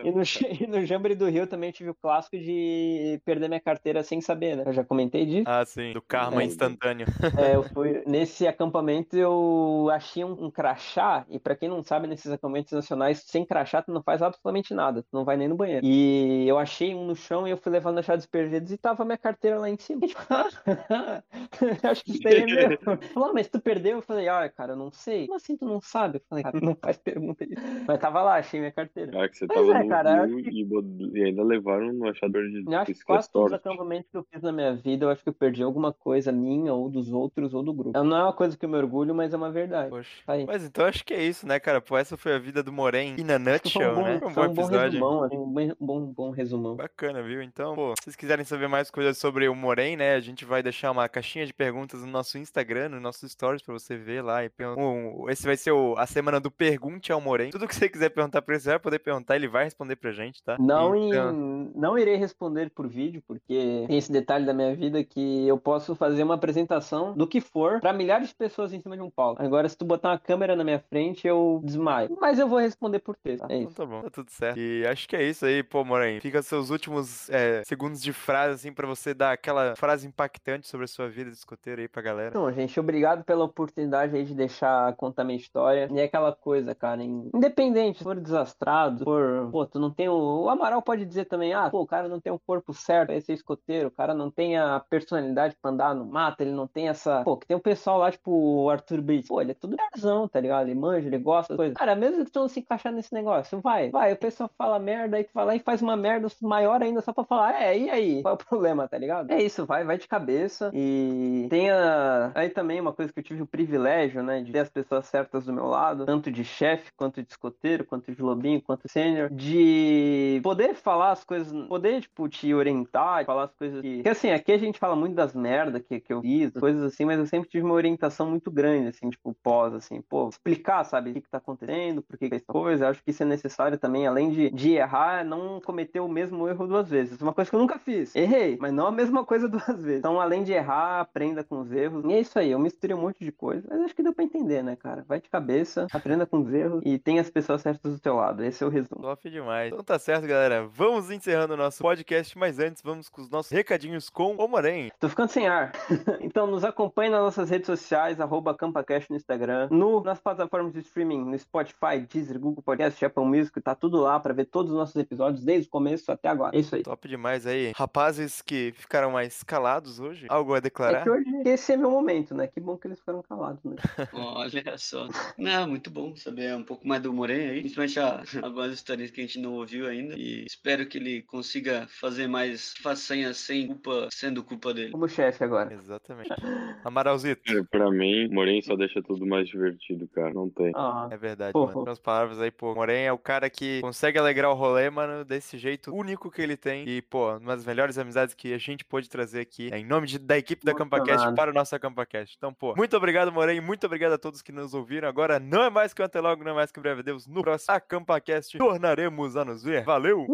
e 0.03 0.11
no, 0.11 0.79
e 0.79 0.87
no 0.87 1.15
do 1.15 1.29
Rio 1.29 1.47
também 1.47 1.69
eu 1.69 1.73
tive 1.73 1.89
o 1.89 1.95
clássico 1.95 2.37
de 2.37 3.19
perder 3.25 3.47
minha 3.47 3.59
carteira 3.59 4.03
sem 4.03 4.21
saber, 4.21 4.55
né? 4.55 4.63
Eu 4.65 4.73
já 4.73 4.83
comentei 4.83 5.25
disso. 5.25 5.43
Ah, 5.47 5.63
sim, 5.65 5.93
do 5.93 6.01
karma 6.01 6.41
É. 6.41 6.45
instantâneo. 6.45 7.07
É, 7.37 7.55
eu 7.55 7.63
fui 7.73 8.03
nesse 8.05 8.47
acampamento 8.47 9.15
eu 9.15 9.89
achei 9.91 10.23
um, 10.23 10.45
um 10.45 10.51
crachá 10.51 11.25
e 11.29 11.39
pra 11.39 11.55
quem 11.55 11.69
não 11.69 11.83
sabe 11.83 12.07
nesses 12.07 12.31
acampamentos 12.31 12.71
nacionais 12.71 13.23
sem 13.25 13.45
crachá 13.45 13.81
tu 13.81 13.91
não 13.91 14.01
faz 14.01 14.21
absolutamente 14.21 14.73
nada, 14.73 15.01
tu 15.03 15.09
não 15.11 15.23
vai 15.23 15.37
nem 15.37 15.47
no 15.47 15.55
banheiro. 15.55 15.85
E 15.85 16.47
eu 16.47 16.57
achei 16.57 16.93
um 16.93 17.05
no 17.05 17.15
chão 17.15 17.47
e 17.47 17.51
eu 17.51 17.57
fui 17.57 17.71
levando 17.71 17.99
achados 17.99 18.25
perdidos 18.25 18.71
e 18.71 18.77
tava 18.77 19.05
minha 19.05 19.17
carteira 19.17 19.59
lá 19.59 19.69
em 19.69 19.77
cima. 19.77 20.07
Tipo, 20.07 20.21
acho 21.89 22.03
que 22.03 22.11
isso 22.11 22.27
aí 22.27 22.41
é 22.41 22.45
meu. 22.45 22.79
Falou, 23.13 23.29
ah, 23.29 23.33
mas 23.33 23.47
tu 23.47 23.59
perdeu? 23.59 23.97
Eu 23.97 24.01
falei, 24.01 24.27
ah, 24.27 24.47
cara, 24.49 24.73
eu 24.73 24.77
não 24.77 24.91
sei. 24.91 25.25
Como 25.27 25.35
assim 25.35 25.57
tu 25.57 25.65
não 25.65 25.81
sabe? 25.81 26.17
Eu 26.17 26.21
falei, 26.29 26.43
cara, 26.43 26.59
não 26.59 26.75
faz 26.75 26.97
pergunta 26.97 27.45
disso. 27.45 27.61
Mas 27.87 27.94
tava 27.97 28.21
lá, 28.21 28.35
achei 28.35 28.59
minha 28.59 28.71
carteira. 28.71 29.11
Ah, 29.23 29.27
que 29.29 29.37
você 29.37 29.47
Pois 29.47 29.59
tava 29.67 29.79
é, 29.79 29.83
no 29.83 29.89
cara, 29.89 30.25
Rio 30.25 30.37
que- 30.43 30.49
e, 30.49 31.19
e 31.19 31.23
ainda 31.23 31.43
levaram 31.43 31.91
no 31.93 32.07
achador 32.09 32.43
de 32.49 32.63
Eu 32.65 32.77
acho 32.79 32.93
que 32.93 33.03
quase 33.03 33.29
todos 33.31 33.51
os 33.51 33.53
acampamentos 33.57 34.09
que 34.11 34.17
eu 34.17 34.25
fiz 34.31 34.41
na 34.41 34.51
minha 34.51 34.75
vida, 34.75 35.05
eu 35.05 35.09
acho 35.09 35.23
que 35.23 35.29
eu 35.29 35.33
perdi 35.33 35.63
alguma 35.63 35.91
coisa 35.93 36.31
minha, 36.31 36.73
ou 36.73 36.89
dos 36.89 37.11
outros, 37.11 37.53
ou 37.53 37.63
do 37.63 37.73
grupo. 37.73 38.03
Não 38.03 38.17
é 38.17 38.23
uma 38.23 38.33
coisa 38.33 38.57
que 38.57 38.65
eu 38.65 38.69
me 38.69 38.77
orgulho, 38.77 39.13
mas 39.15 39.33
é 39.33 39.37
uma 39.37 39.51
verdade. 39.51 39.89
Poxa. 39.89 40.09
Aí. 40.27 40.45
Mas 40.45 40.63
então 40.65 40.85
acho 40.85 41.03
que 41.05 41.13
é 41.13 41.23
isso, 41.23 41.47
né, 41.47 41.59
cara? 41.59 41.81
Pô, 41.81 41.97
essa 41.97 42.17
foi 42.17 42.33
a 42.33 42.39
vida 42.39 42.61
do 42.63 42.71
Moren 42.71 43.15
in 43.17 43.31
a 43.31 43.39
nutshell, 43.39 43.93
um 43.93 44.03
né? 44.03 44.19
bom, 44.21 44.27
Um 44.27 44.31
foi 44.31 44.43
bom 44.47 44.51
um 44.51 44.53
bom 44.55 44.61
episódio. 44.63 44.91
resumão, 44.91 45.23
assim, 45.23 45.37
um 45.37 45.75
bom, 45.85 46.01
bom 46.05 46.29
resumão. 46.31 46.75
Bacana, 46.75 47.21
viu? 47.23 47.41
Então, 47.41 47.75
pô, 47.75 47.93
se 47.99 48.03
vocês 48.05 48.15
quiserem 48.15 48.45
saber 48.45 48.67
mais 48.67 48.89
coisas 48.91 49.17
sobre 49.17 49.47
o 49.47 49.55
Moren, 49.55 49.95
né? 49.97 50.15
A 50.15 50.19
gente 50.19 50.45
vai 50.45 50.61
deixar 50.63 50.91
uma 50.91 51.07
caixinha 51.09 51.45
de 51.45 51.53
perguntas 51.53 52.01
no 52.01 52.07
nosso 52.07 52.37
Instagram, 52.37 52.89
no 52.89 52.99
nosso 52.99 53.27
stories, 53.27 53.61
pra 53.61 53.73
você 53.73 53.95
ver 53.97 54.21
lá. 54.21 54.43
E 54.43 54.49
um- 54.77 55.29
esse 55.29 55.45
vai 55.45 55.55
ser 55.57 55.71
o- 55.71 55.95
a 55.97 56.05
semana 56.05 56.39
do 56.39 56.49
Pergunte 56.51 57.11
ao 57.11 57.21
Moren. 57.21 57.49
Tudo 57.49 57.67
que 57.67 57.75
você 57.75 57.84
quiser 57.89 58.09
perguntar 58.09 58.41
pra 58.41 58.55
ele, 58.55 58.61
você 58.63 58.69
vai 58.69 58.79
poder 58.79 58.99
perguntar, 58.99 59.35
ele 59.35 59.47
vai 59.47 59.63
responder 59.65 59.95
pra 59.95 60.11
gente, 60.11 60.43
tá? 60.43 60.57
Não, 60.59 60.95
Então, 60.95 61.31
em- 61.31 61.71
não 61.75 61.97
irei 61.97 62.15
responder 62.15 62.69
por 62.69 62.87
vídeo, 62.87 63.21
porque 63.27 63.85
tem 63.87 63.97
esse 63.97 64.11
detalhe 64.11 64.45
da 64.45 64.53
minha 64.53 64.75
vida 64.75 65.03
que 65.03 65.47
eu 65.47 65.57
posso 65.57 65.95
fazer 65.95 66.23
uma 66.23 66.35
apresentação 66.35 67.13
do 67.13 67.27
que 67.27 67.39
for 67.41 67.79
pra 67.79 67.93
milhares 67.93 68.29
de 68.29 68.35
pessoas 68.35 68.73
em 68.73 68.79
cima 68.79 68.95
de 68.95 69.01
um 69.03 69.09
palco. 69.09 69.41
Agora, 69.41 69.67
se 69.67 69.77
tu 69.77 69.85
botar 69.85 70.09
uma 70.11 70.19
câmera 70.19 70.55
na 70.55 70.63
minha 70.63 70.79
frente, 70.79 71.27
eu 71.27 71.61
desmaio. 71.63 72.15
Mas 72.19 72.39
eu 72.39 72.47
vou 72.47 72.59
responder 72.59 72.99
por 72.99 73.15
texto. 73.15 73.43
É 73.49 73.55
Então 73.57 73.67
isso. 73.67 73.75
tá 73.75 73.85
bom, 73.85 74.01
tá 74.01 74.09
tudo 74.09 74.29
certo. 74.31 74.57
E 74.59 74.85
acho 74.87 75.07
que 75.07 75.15
é 75.15 75.23
isso 75.23 75.45
aí, 75.45 75.63
pô, 75.63 75.83
Moren. 75.83 76.19
Fica 76.19 76.41
seus 76.41 76.69
últimos 76.69 77.29
é, 77.29 77.63
segundos 77.65 78.01
de 78.01 78.13
frase, 78.13 78.53
assim, 78.55 78.73
pra 78.73 78.87
você 78.87 79.13
dar 79.13 79.31
aquela 79.31 79.75
frase 79.75 80.07
impactante 80.07 80.67
sobre 80.67 80.85
a 80.85 80.87
sua 80.87 81.07
vida 81.09 81.29
de 81.29 81.37
escoteiro 81.37 81.81
aí 81.81 81.87
pra 81.87 82.01
galera. 82.01 82.29
Então, 82.29 82.51
gente, 82.51 82.79
obrigado 82.79 83.23
pela 83.23 83.43
oportunidade 83.43 84.15
aí 84.15 84.23
de 84.23 84.33
deixar 84.33 84.93
contar 84.95 85.23
minha 85.23 85.37
história. 85.37 85.87
E 85.91 85.99
é 85.99 86.03
aquela 86.03 86.31
coisa, 86.31 86.73
cara, 86.75 87.03
in- 87.03 87.29
independente, 87.75 87.97
se 87.97 88.03
for 88.03 88.19
desastrado, 88.19 89.03
for, 89.03 89.49
pô, 89.51 89.65
tu 89.65 89.79
não 89.79 89.91
tem 89.91 90.07
o... 90.07 90.43
O 90.45 90.49
Amaral 90.49 90.81
pode 90.81 91.05
dizer 91.05 91.25
também, 91.25 91.53
ah, 91.53 91.69
pô, 91.69 91.81
o 91.81 91.87
cara 91.87 92.07
não 92.07 92.19
tem 92.19 92.31
o 92.31 92.39
corpo 92.39 92.73
certo, 92.73 93.11
esse 93.11 93.31
é 93.31 93.35
escoteiro, 93.35 93.89
o 93.89 93.91
cara 93.91 94.13
não 94.13 94.31
tem 94.31 94.57
a 94.57 94.79
personalidade 94.79 95.55
pra 95.61 95.71
andar 95.71 95.93
no 95.93 96.05
mato, 96.05 96.41
ele 96.41 96.51
não 96.51 96.67
tem 96.67 96.87
essa... 96.87 97.23
Pô, 97.23 97.37
que 97.37 97.45
tem 97.45 97.57
um 97.57 97.59
pessoal 97.59 97.99
lá, 97.99 98.11
tipo, 98.11 98.31
o 98.31 98.69
Arthur 98.69 99.01
Bates, 99.01 99.27
pô, 99.27 99.41
ele 99.41 99.51
é 99.51 99.55
tudo 99.55 99.75
nerdzão, 99.75 100.27
tá 100.27 100.39
ligado? 100.39 100.67
Ele 100.67 100.79
manja, 100.79 101.07
ele 101.07 101.17
gosta 101.17 101.53
das 101.53 101.57
coisas. 101.57 101.77
Cara, 101.77 101.95
mesmo 101.95 102.23
que 102.23 102.31
tu 102.31 102.39
não 102.39 102.47
se 102.47 102.59
encaixar 102.59 102.93
nesse 102.93 103.13
negócio, 103.13 103.59
vai, 103.61 103.89
vai, 103.89 104.13
o 104.13 104.17
pessoal 104.17 104.49
fala 104.57 104.79
merda, 104.79 105.17
aí 105.17 105.23
tu 105.23 105.31
vai 105.33 105.45
lá 105.45 105.55
e 105.55 105.59
faz 105.59 105.81
uma 105.81 105.97
merda 105.97 106.27
maior 106.41 106.81
ainda 106.81 107.01
só 107.01 107.11
pra 107.13 107.23
falar, 107.23 107.61
é, 107.61 107.77
e 107.77 107.89
aí? 107.89 108.21
Qual 108.21 108.33
é 108.33 108.35
o 108.35 108.37
problema, 108.37 108.87
tá 108.87 108.97
ligado? 108.97 109.31
É 109.31 109.41
isso, 109.41 109.65
vai, 109.65 109.83
vai 109.83 109.97
de 109.97 110.07
cabeça 110.07 110.71
e 110.73 111.47
tenha 111.49 112.31
aí 112.33 112.49
também 112.49 112.79
uma 112.79 112.93
coisa 112.93 113.11
que 113.11 113.19
eu 113.19 113.23
tive 113.23 113.41
o 113.41 113.47
privilégio, 113.47 114.23
né, 114.23 114.41
de 114.41 114.51
ter 114.51 114.59
as 114.59 114.69
pessoas 114.69 115.05
certas 115.05 115.45
do 115.45 115.53
meu 115.53 115.65
lado, 115.65 116.05
tanto 116.05 116.31
de 116.31 116.43
chefe, 116.43 116.91
quanto 116.95 117.21
de 117.21 117.29
escoteiro, 117.29 117.64
quanto 117.85 118.13
de 118.13 118.21
lobinho, 118.21 118.61
quanto 118.61 118.89
sênior, 118.89 119.29
de 119.31 120.39
poder 120.43 120.75
falar 120.75 121.11
as 121.11 121.23
coisas, 121.23 121.51
poder, 121.67 122.01
tipo, 122.01 122.27
te 122.29 122.53
orientar, 122.53 123.25
falar 123.25 123.45
as 123.45 123.53
coisas 123.53 123.81
que... 123.81 123.95
Porque, 123.95 124.09
assim, 124.09 124.31
aqui 124.31 124.51
a 124.51 124.57
gente 124.57 124.79
fala 124.79 124.95
muito 124.95 125.15
das 125.15 125.33
merdas 125.33 125.81
que, 125.81 125.99
que 125.99 126.13
eu 126.13 126.21
fiz, 126.21 126.51
coisas 126.51 126.83
assim, 126.83 127.05
mas 127.05 127.19
eu 127.19 127.25
sempre 127.25 127.49
tive 127.49 127.65
uma 127.65 127.73
orientação 127.73 128.29
muito 128.29 128.51
grande, 128.51 128.89
assim, 128.89 129.09
tipo, 129.09 129.35
pós, 129.41 129.73
assim, 129.73 130.01
pô, 130.01 130.29
explicar, 130.29 130.83
sabe, 130.83 131.11
o 131.11 131.13
que 131.13 131.21
que 131.21 131.29
tá 131.29 131.37
acontecendo, 131.37 132.01
por 132.01 132.17
que 132.17 132.29
que 132.29 132.35
é 132.35 132.37
essa 132.37 132.45
coisa, 132.45 132.85
eu 132.85 132.89
acho 132.89 133.03
que 133.03 133.11
isso 133.11 133.23
é 133.23 133.25
necessário 133.25 133.77
também, 133.77 134.07
além 134.07 134.31
de, 134.31 134.49
de 134.51 134.71
errar, 134.73 135.25
não 135.25 135.59
cometer 135.61 135.99
o 135.99 136.07
mesmo 136.07 136.47
erro 136.47 136.67
duas 136.67 136.89
vezes. 136.89 137.19
Uma 137.21 137.33
coisa 137.33 137.49
que 137.49 137.55
eu 137.55 137.59
nunca 137.59 137.79
fiz. 137.79 138.15
Errei, 138.15 138.57
mas 138.59 138.73
não 138.73 138.87
a 138.87 138.91
mesma 138.91 139.25
coisa 139.25 139.47
duas 139.49 139.83
vezes. 139.83 139.99
Então, 139.99 140.19
além 140.19 140.43
de 140.43 140.53
errar, 140.53 141.01
aprenda 141.01 141.43
com 141.43 141.59
os 141.61 141.71
erros. 141.71 142.05
E 142.05 142.13
é 142.13 142.19
isso 142.19 142.37
aí, 142.37 142.51
eu 142.51 142.59
misturei 142.59 142.95
um 142.95 143.01
monte 143.01 143.23
de 143.23 143.31
coisa, 143.31 143.67
mas 143.69 143.81
acho 143.81 143.95
que 143.95 144.03
deu 144.03 144.13
pra 144.13 144.23
entender, 144.23 144.63
né, 144.63 144.75
cara? 144.75 145.03
Vai 145.07 145.19
de 145.19 145.29
cabeça, 145.29 145.87
aprenda 145.91 146.25
com 146.25 146.39
os 146.39 146.53
erros 146.53 146.81
e 146.85 146.97
tenha 146.97 147.21
as 147.21 147.29
pessoas 147.29 147.54
certas 147.61 147.93
do 147.93 147.99
teu 147.99 148.15
lado. 148.15 148.43
Esse 148.43 148.63
é 148.63 148.67
o 148.67 148.69
resumo. 148.69 149.01
Top 149.01 149.29
demais. 149.29 149.71
Então 149.71 149.83
tá 149.83 149.97
certo, 149.99 150.27
galera. 150.27 150.65
Vamos 150.67 151.09
encerrando 151.11 151.53
o 151.53 151.57
nosso 151.57 151.81
podcast, 151.81 152.37
mas 152.37 152.59
antes 152.59 152.81
vamos 152.81 153.09
com 153.09 153.21
os 153.21 153.29
nossos 153.29 153.51
recadinhos 153.51 154.09
com 154.09 154.35
o 154.35 154.47
Moren. 154.47 154.89
Tô 154.99 155.09
ficando 155.09 155.29
sem 155.29 155.47
ar. 155.47 155.71
então 156.21 156.47
nos 156.47 156.63
acompanhe 156.63 157.09
nas 157.09 157.21
nossas 157.21 157.49
redes 157.49 157.65
sociais, 157.67 158.19
arroba 158.19 158.55
CampaCast 158.55 159.09
no 159.09 159.17
Instagram, 159.17 159.67
no, 159.71 160.01
nas 160.03 160.19
plataformas 160.19 160.73
de 160.73 160.79
streaming, 160.79 161.23
no 161.25 161.37
Spotify, 161.37 161.99
Deezer, 162.11 162.39
Google 162.39 162.63
Podcast, 162.63 163.03
Apple 163.03 163.25
Music, 163.25 163.59
tá 163.61 163.75
tudo 163.75 164.01
lá 164.01 164.19
pra 164.19 164.33
ver 164.33 164.45
todos 164.45 164.71
os 164.71 164.77
nossos 164.77 164.95
episódios, 164.95 165.43
desde 165.43 165.67
o 165.67 165.71
começo 165.71 166.11
até 166.11 166.29
agora. 166.29 166.55
É 166.55 166.59
isso 166.59 166.75
aí. 166.75 166.83
Top 166.83 167.07
demais 167.07 167.45
aí. 167.47 167.71
Rapazes 167.75 168.41
que 168.41 168.73
ficaram 168.75 169.11
mais 169.11 169.43
calados 169.43 169.99
hoje. 169.99 170.25
Algo 170.29 170.53
a 170.53 170.57
É 170.57 170.61
declarar? 170.61 171.03
que 171.03 171.09
hoje 171.09 171.25
esse 171.45 171.73
é 171.73 171.77
meu 171.77 171.91
momento, 171.91 172.33
né? 172.33 172.47
Que 172.47 172.59
bom 172.59 172.77
que 172.77 172.87
eles 172.87 172.99
ficaram 172.99 173.21
calados, 173.21 173.63
né? 173.63 173.75
Olha 174.13 174.77
só. 174.77 175.07
Não, 175.37 175.67
muito 175.67 175.89
bom 175.89 176.15
saber 176.15 176.55
um 176.55 176.63
pouco 176.63 176.87
mais 176.87 177.01
do 177.01 177.13
Moren 177.13 177.44
aí, 177.49 177.59
principalmente 177.61 177.99
a- 177.99 178.23
algumas 178.43 178.71
histórias 178.73 179.11
que 179.11 179.21
a 179.21 179.23
gente 179.23 179.39
não 179.39 179.53
ouviu 179.53 179.87
ainda. 179.87 180.15
E 180.17 180.45
espero 180.45 180.85
que 180.87 180.97
ele 180.97 181.21
consiga 181.23 181.87
fazer 181.89 182.27
mais 182.27 182.73
façanhas 182.81 183.37
sem 183.37 183.67
culpa, 183.67 184.07
sendo 184.11 184.43
culpa 184.43 184.73
dele. 184.73 184.91
Como 184.91 185.07
chefe 185.07 185.43
agora. 185.43 185.73
Exatamente. 185.73 186.29
Amaralzito. 186.83 187.41
Cara, 187.43 187.63
Pra 187.71 187.91
mim, 187.91 188.27
Moren 188.29 188.61
só 188.61 188.75
deixa 188.75 189.01
tudo 189.01 189.25
mais 189.25 189.47
divertido, 189.47 190.07
cara. 190.09 190.33
Não 190.33 190.49
tem. 190.49 190.71
Ah, 190.75 191.07
É 191.11 191.17
verdade, 191.17 191.53
Pô, 191.53 191.67
mano. 191.67 191.89
as 191.89 191.99
palavras 191.99 192.39
aí, 192.39 192.51
pô. 192.51 192.73
Moren 192.75 193.03
é 193.03 193.11
o 193.11 193.17
cara 193.17 193.49
que 193.49 193.81
consegue 193.81 194.17
alegrar 194.17 194.49
o 194.51 194.53
rolê, 194.53 194.89
mano, 194.89 195.23
desse 195.25 195.57
jeito 195.57 195.93
único 195.93 196.29
que 196.31 196.41
ele 196.41 196.55
tem. 196.57 196.87
E, 196.87 197.01
pô, 197.01 197.37
uma 197.37 197.55
das 197.55 197.65
melhores 197.65 197.97
amizades 197.97 198.33
que 198.33 198.53
a 198.53 198.57
gente 198.57 198.83
pôde 198.85 199.09
trazer 199.09 199.39
aqui. 199.41 199.69
É 199.71 199.77
em 199.79 199.85
nome 199.85 200.07
de- 200.07 200.19
da 200.19 200.37
equipe 200.37 200.65
da 200.65 200.73
CampaCast 200.73 201.33
para 201.35 201.51
o 201.51 201.53
nosso 201.53 201.77
CampaCast. 201.79 202.35
Então, 202.37 202.53
pô, 202.53 202.73
muito 202.75 202.95
obrigado, 202.95 203.31
Moren. 203.31 203.59
Muito 203.61 203.85
obrigado 203.85 204.13
a 204.13 204.17
todos 204.17 204.41
que 204.41 204.51
nos 204.51 204.73
ouviram. 204.73 205.07
Agora 205.07 205.39
não 205.39 205.63
é 205.63 205.69
mais 205.69 205.93
que 205.93 206.01
um 206.01 206.05
até 206.05 206.19
logo, 206.21 206.43
não 206.43 206.51
é 206.51 206.55
mais 206.55 206.71
que 206.71 206.79
um 206.79 206.83
breve 206.83 207.01
adeus. 207.01 207.27
No 207.35 207.41
próximo 207.41 207.75
AcampaCast 207.75 208.57
tornaremos 208.57 209.35
a 209.35 209.43
nos 209.43 209.61
ver. 209.61 209.83
Valeu! 209.83 210.25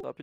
Top 0.00 0.22